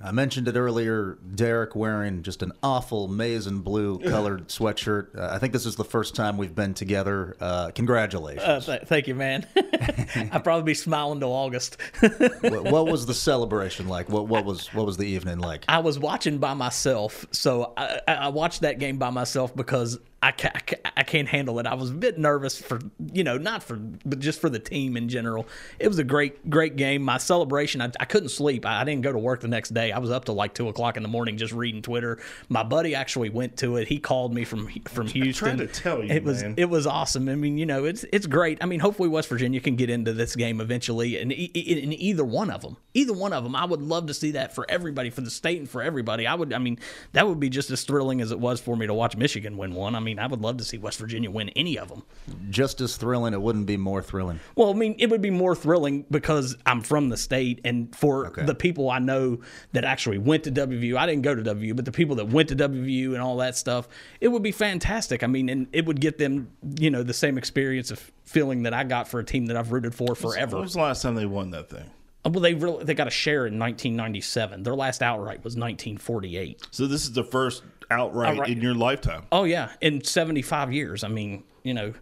I 0.02 0.12
mentioned 0.12 0.48
it 0.48 0.56
earlier. 0.56 1.18
Derek 1.34 1.76
wearing 1.76 2.22
just 2.22 2.42
an 2.42 2.52
awful 2.62 3.06
maize 3.06 3.46
and 3.46 3.62
blue 3.62 3.98
colored 3.98 4.48
sweatshirt. 4.48 5.18
Uh, 5.18 5.28
I 5.30 5.38
think 5.38 5.52
this 5.52 5.66
is 5.66 5.76
the 5.76 5.84
first 5.84 6.14
time 6.14 6.38
we've 6.38 6.54
been 6.54 6.72
together. 6.72 7.36
Uh, 7.38 7.70
congratulations. 7.74 8.68
Uh, 8.68 8.78
th- 8.78 8.88
thank 8.88 9.08
you, 9.08 9.14
man. 9.14 9.46
I'll 10.32 10.40
probably 10.40 10.64
be 10.64 10.74
smiling 10.74 11.20
till 11.20 11.32
August. 11.32 11.76
what, 12.00 12.64
what 12.64 12.86
was 12.86 13.04
the 13.04 13.14
celebration 13.14 13.88
like? 13.88 14.08
What 14.08 14.26
what 14.26 14.44
was 14.44 14.72
what 14.72 14.86
was 14.86 14.96
the 14.96 15.06
evening 15.06 15.38
like? 15.38 15.64
I 15.68 15.80
was 15.80 15.98
watching 15.98 16.38
by 16.38 16.54
myself, 16.54 17.26
so 17.30 17.74
I, 17.76 18.00
I 18.08 18.14
I 18.14 18.28
watched 18.28 18.62
that 18.62 18.78
game 18.78 18.98
by 18.98 19.10
myself 19.10 19.54
because 19.54 19.98
I, 20.22 20.32
ca- 20.32 20.50
I, 20.54 20.58
ca- 20.58 20.90
I 20.98 21.02
can't 21.02 21.28
handle 21.28 21.58
it. 21.60 21.66
I 21.66 21.72
was 21.74 21.90
a 21.90 21.94
bit 21.94 22.18
nervous 22.18 22.60
for 22.60 22.78
you 23.12 23.24
know 23.24 23.38
not 23.38 23.62
for 23.62 23.76
but 23.76 24.18
just 24.18 24.38
for 24.40 24.50
the 24.50 24.58
team 24.58 24.96
in 24.96 25.08
general. 25.08 25.46
It 25.78 25.88
was 25.88 25.98
a 25.98 26.04
great 26.04 26.50
great 26.50 26.76
game. 26.76 27.02
My 27.02 27.16
celebration, 27.16 27.80
I, 27.80 27.90
I 27.98 28.04
couldn't 28.04 28.28
sleep. 28.28 28.66
I, 28.66 28.82
I 28.82 28.84
didn't 28.84 29.02
go 29.02 29.12
to 29.12 29.18
work 29.18 29.40
the 29.40 29.48
next 29.48 29.70
day. 29.72 29.92
I 29.92 29.98
was 29.98 30.10
up 30.10 30.26
till 30.26 30.34
like 30.34 30.52
two 30.52 30.68
o'clock 30.68 30.98
in 30.98 31.02
the 31.02 31.08
morning 31.08 31.38
just 31.38 31.54
reading 31.54 31.80
Twitter. 31.80 32.18
My 32.50 32.62
buddy 32.62 32.94
actually 32.94 33.30
went 33.30 33.56
to 33.58 33.76
it. 33.76 33.88
He 33.88 33.98
called 33.98 34.34
me 34.34 34.44
from 34.44 34.68
from 34.88 35.06
Houston. 35.06 35.56
Trying 35.56 35.58
to 35.58 35.66
tell 35.66 36.04
you, 36.04 36.10
it 36.12 36.22
was 36.22 36.42
man. 36.42 36.54
it 36.58 36.66
was 36.68 36.86
awesome. 36.86 37.28
I 37.30 37.34
mean, 37.34 37.56
you 37.56 37.64
know, 37.64 37.84
it's 37.84 38.04
it's 38.12 38.26
great. 38.26 38.58
I 38.62 38.66
mean, 38.66 38.80
hopefully 38.80 39.08
West 39.08 39.28
Virginia 39.30 39.60
can 39.60 39.76
get 39.76 39.88
into 39.88 40.12
this 40.12 40.36
game 40.36 40.60
eventually, 40.60 41.18
and 41.18 41.32
in 41.32 41.92
either 41.94 42.24
one 42.26 42.50
of 42.50 42.60
them, 42.60 42.76
either 42.92 43.14
one 43.14 43.32
of 43.32 43.42
them, 43.42 43.56
I 43.56 43.64
would 43.64 43.80
love 43.80 44.06
to 44.08 44.14
see 44.14 44.32
that 44.32 44.54
for 44.54 44.66
everybody, 44.68 45.08
for 45.08 45.22
the 45.22 45.30
state, 45.30 45.58
and 45.58 45.68
for 45.68 45.82
everybody. 45.82 46.26
I 46.26 46.34
would. 46.34 46.52
I 46.52 46.58
mean, 46.58 46.78
that 47.12 47.26
would 47.26 47.40
be 47.40 47.48
just 47.48 47.70
as 47.70 47.84
thrilling 47.84 48.20
as 48.20 48.32
it 48.32 48.38
was 48.38 48.60
for 48.60 48.76
me 48.76 48.86
to 48.86 48.92
watch 48.92 49.16
Michigan 49.16 49.56
win 49.56 49.74
one. 49.74 49.94
I 49.94 50.00
mean, 50.00 50.09
I 50.18 50.26
would 50.26 50.40
love 50.40 50.56
to 50.58 50.64
see 50.64 50.78
West 50.78 50.98
Virginia 50.98 51.30
win 51.30 51.50
any 51.50 51.78
of 51.78 51.88
them. 51.88 52.02
Just 52.50 52.80
as 52.80 52.96
thrilling. 52.96 53.34
It 53.34 53.40
wouldn't 53.42 53.66
be 53.66 53.76
more 53.76 54.02
thrilling. 54.02 54.40
Well, 54.56 54.70
I 54.70 54.74
mean, 54.74 54.96
it 54.98 55.10
would 55.10 55.22
be 55.22 55.30
more 55.30 55.54
thrilling 55.54 56.04
because 56.10 56.56
I'm 56.66 56.80
from 56.80 57.08
the 57.08 57.16
state, 57.16 57.60
and 57.64 57.94
for 57.94 58.32
the 58.46 58.54
people 58.54 58.90
I 58.90 58.98
know 58.98 59.40
that 59.72 59.84
actually 59.84 60.18
went 60.18 60.44
to 60.44 60.50
WVU, 60.52 60.96
I 60.96 61.06
didn't 61.06 61.22
go 61.22 61.34
to 61.34 61.42
WVU, 61.42 61.76
but 61.76 61.84
the 61.84 61.92
people 61.92 62.16
that 62.16 62.28
went 62.28 62.48
to 62.48 62.56
WVU 62.56 63.12
and 63.12 63.18
all 63.22 63.36
that 63.38 63.56
stuff, 63.56 63.88
it 64.20 64.28
would 64.28 64.42
be 64.42 64.52
fantastic. 64.52 65.22
I 65.22 65.26
mean, 65.26 65.48
and 65.48 65.66
it 65.72 65.86
would 65.86 66.00
get 66.00 66.18
them, 66.18 66.50
you 66.78 66.90
know, 66.90 67.02
the 67.02 67.14
same 67.14 67.38
experience 67.38 67.90
of 67.90 68.10
feeling 68.24 68.62
that 68.62 68.72
I 68.74 68.84
got 68.84 69.08
for 69.08 69.20
a 69.20 69.24
team 69.24 69.46
that 69.46 69.56
I've 69.56 69.72
rooted 69.72 69.94
for 69.94 70.14
forever. 70.14 70.56
When 70.56 70.62
was 70.62 70.74
the 70.74 70.80
last 70.80 71.02
time 71.02 71.14
they 71.14 71.26
won 71.26 71.50
that 71.50 71.68
thing? 71.68 71.90
Uh, 72.24 72.30
Well, 72.30 72.40
they 72.40 72.54
really 72.54 72.84
they 72.84 72.94
got 72.94 73.06
a 73.08 73.10
share 73.10 73.46
in 73.46 73.58
1997. 73.58 74.62
Their 74.62 74.74
last 74.74 75.02
outright 75.02 75.42
was 75.42 75.56
1948. 75.56 76.68
So 76.70 76.86
this 76.86 77.02
is 77.02 77.12
the 77.12 77.24
first 77.24 77.62
outright, 77.90 78.34
Outright. 78.34 78.50
in 78.50 78.60
your 78.60 78.74
lifetime. 78.74 79.24
Oh 79.32 79.44
yeah, 79.44 79.70
in 79.80 80.02
75 80.04 80.72
years. 80.72 81.04
I 81.04 81.08
mean, 81.08 81.44
you 81.62 81.74
know, 81.74 81.92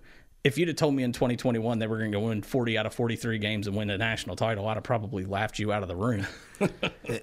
if 0.45 0.57
you'd 0.57 0.68
have 0.68 0.76
told 0.76 0.95
me 0.95 1.03
in 1.03 1.12
2021 1.12 1.80
that 1.80 1.91
we're 1.91 1.99
going 1.99 2.12
to 2.12 2.20
win 2.20 2.43
40 2.43 2.78
out 2.78 2.86
of 2.86 2.95
43 2.95 3.39
games 3.39 3.66
and 3.66 3.76
win 3.76 3.91
a 3.91 3.99
national 3.99 4.36
title, 4.36 4.66
I'd 4.68 4.74
have 4.76 4.84
probably 4.84 5.24
laughed 5.24 5.59
you 5.59 5.72
out 5.72 5.82
of 5.82 5.89
the 5.89 5.97
room. 5.97 6.26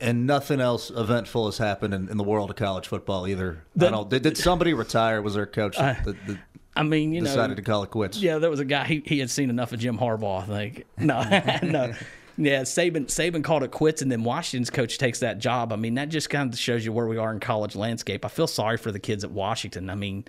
And 0.01 0.25
nothing 0.25 0.59
else 0.61 0.89
eventful 0.89 1.45
has 1.45 1.57
happened 1.59 1.93
in, 1.93 2.09
in 2.09 2.17
the 2.17 2.23
world 2.23 2.49
of 2.49 2.55
college 2.55 2.87
football 2.87 3.27
either. 3.27 3.63
The- 3.75 3.87
I 3.87 3.91
don't, 3.91 4.09
did, 4.09 4.23
did 4.23 4.37
somebody 4.37 4.73
retire? 4.73 5.21
Was 5.21 5.35
their 5.35 5.45
coach 5.45 5.77
Uh, 5.77 5.93
that, 6.05 6.27
that 6.27 6.37
I 6.75 6.83
mean, 6.83 7.13
you 7.13 7.21
know, 7.21 7.27
decided 7.27 7.55
to 7.57 7.61
call 7.63 7.83
it 7.83 7.91
quits? 7.91 8.17
Yeah, 8.17 8.37
there 8.39 8.49
was 8.49 8.59
a 8.59 8.65
guy. 8.65 8.85
He, 8.85 9.03
he 9.05 9.19
had 9.19 9.29
seen 9.29 9.49
enough 9.49 9.71
of 9.73 9.79
Jim 9.79 9.97
Harbaugh. 9.97 10.41
I 10.41 10.45
think. 10.45 10.85
No, 10.97 11.21
no. 11.63 11.93
Yeah, 12.37 12.61
Saban 12.63 13.05
Saban 13.05 13.43
called 13.43 13.63
it 13.63 13.71
quits, 13.71 14.01
and 14.01 14.11
then 14.11 14.23
Washington's 14.23 14.69
coach 14.69 14.97
takes 14.97 15.19
that 15.19 15.39
job. 15.39 15.71
I 15.71 15.77
mean, 15.77 15.95
that 15.95 16.09
just 16.09 16.29
kind 16.29 16.51
of 16.51 16.59
shows 16.59 16.83
you 16.83 16.91
where 16.91 17.07
we 17.07 17.17
are 17.17 17.31
in 17.31 17.39
college 17.39 17.75
landscape. 17.75 18.25
I 18.25 18.27
feel 18.27 18.47
sorry 18.47 18.77
for 18.77 18.91
the 18.91 18.99
kids 18.99 19.23
at 19.23 19.31
Washington. 19.31 19.89
I 19.89 19.95
mean, 19.95 20.25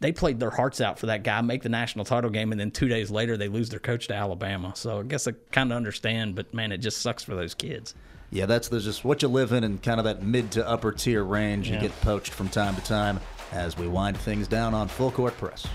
they 0.00 0.12
played 0.12 0.38
their 0.38 0.50
hearts 0.50 0.80
out 0.80 0.98
for 0.98 1.06
that 1.06 1.22
guy, 1.22 1.40
make 1.40 1.62
the 1.62 1.70
national 1.70 2.04
title 2.04 2.30
game, 2.30 2.52
and 2.52 2.60
then 2.60 2.70
two 2.70 2.88
days 2.88 3.10
later 3.10 3.36
they 3.36 3.48
lose 3.48 3.70
their 3.70 3.80
coach 3.80 4.08
to 4.08 4.14
Alabama. 4.14 4.72
So 4.76 5.00
I 5.00 5.02
guess 5.04 5.26
I 5.26 5.32
kind 5.50 5.72
of 5.72 5.76
understand, 5.76 6.34
but 6.34 6.52
man, 6.52 6.72
it 6.72 6.78
just 6.78 7.00
sucks 7.00 7.22
for 7.22 7.34
those 7.34 7.54
kids. 7.54 7.94
Yeah, 8.30 8.46
that's 8.46 8.68
just 8.68 9.04
what 9.04 9.22
you 9.22 9.28
live 9.28 9.52
in 9.52 9.64
and 9.64 9.82
kind 9.82 9.98
of 9.98 10.04
that 10.04 10.22
mid 10.22 10.50
to 10.52 10.68
upper 10.68 10.92
tier 10.92 11.24
range. 11.24 11.68
Yeah. 11.68 11.76
You 11.76 11.80
get 11.80 12.00
poached 12.02 12.32
from 12.32 12.48
time 12.48 12.74
to 12.74 12.82
time 12.82 13.20
as 13.52 13.78
we 13.78 13.88
wind 13.88 14.18
things 14.18 14.48
down 14.48 14.74
on 14.74 14.88
Full 14.88 15.12
Court 15.12 15.36
Press. 15.38 15.66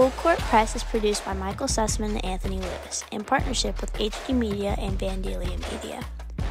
Full 0.00 0.12
Court 0.12 0.38
Press 0.38 0.74
is 0.74 0.82
produced 0.82 1.26
by 1.26 1.34
Michael 1.34 1.66
Sussman 1.66 2.14
and 2.14 2.24
Anthony 2.24 2.58
Lewis 2.58 3.04
in 3.10 3.22
partnership 3.22 3.78
with 3.82 3.92
HD 3.92 4.34
Media 4.34 4.74
and 4.78 4.98
Vandalia 4.98 5.60
Media. 5.70 6.02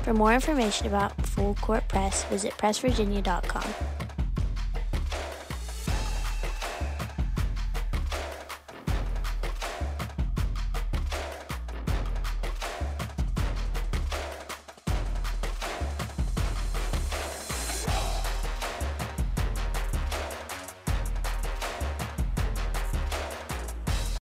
For 0.03 0.13
more 0.13 0.35
information 0.35 0.85
about 0.85 1.19
Full 1.25 1.55
Court 1.55 1.87
Press, 1.87 2.25
visit 2.25 2.53
pressvirginia.com. 2.59 4.08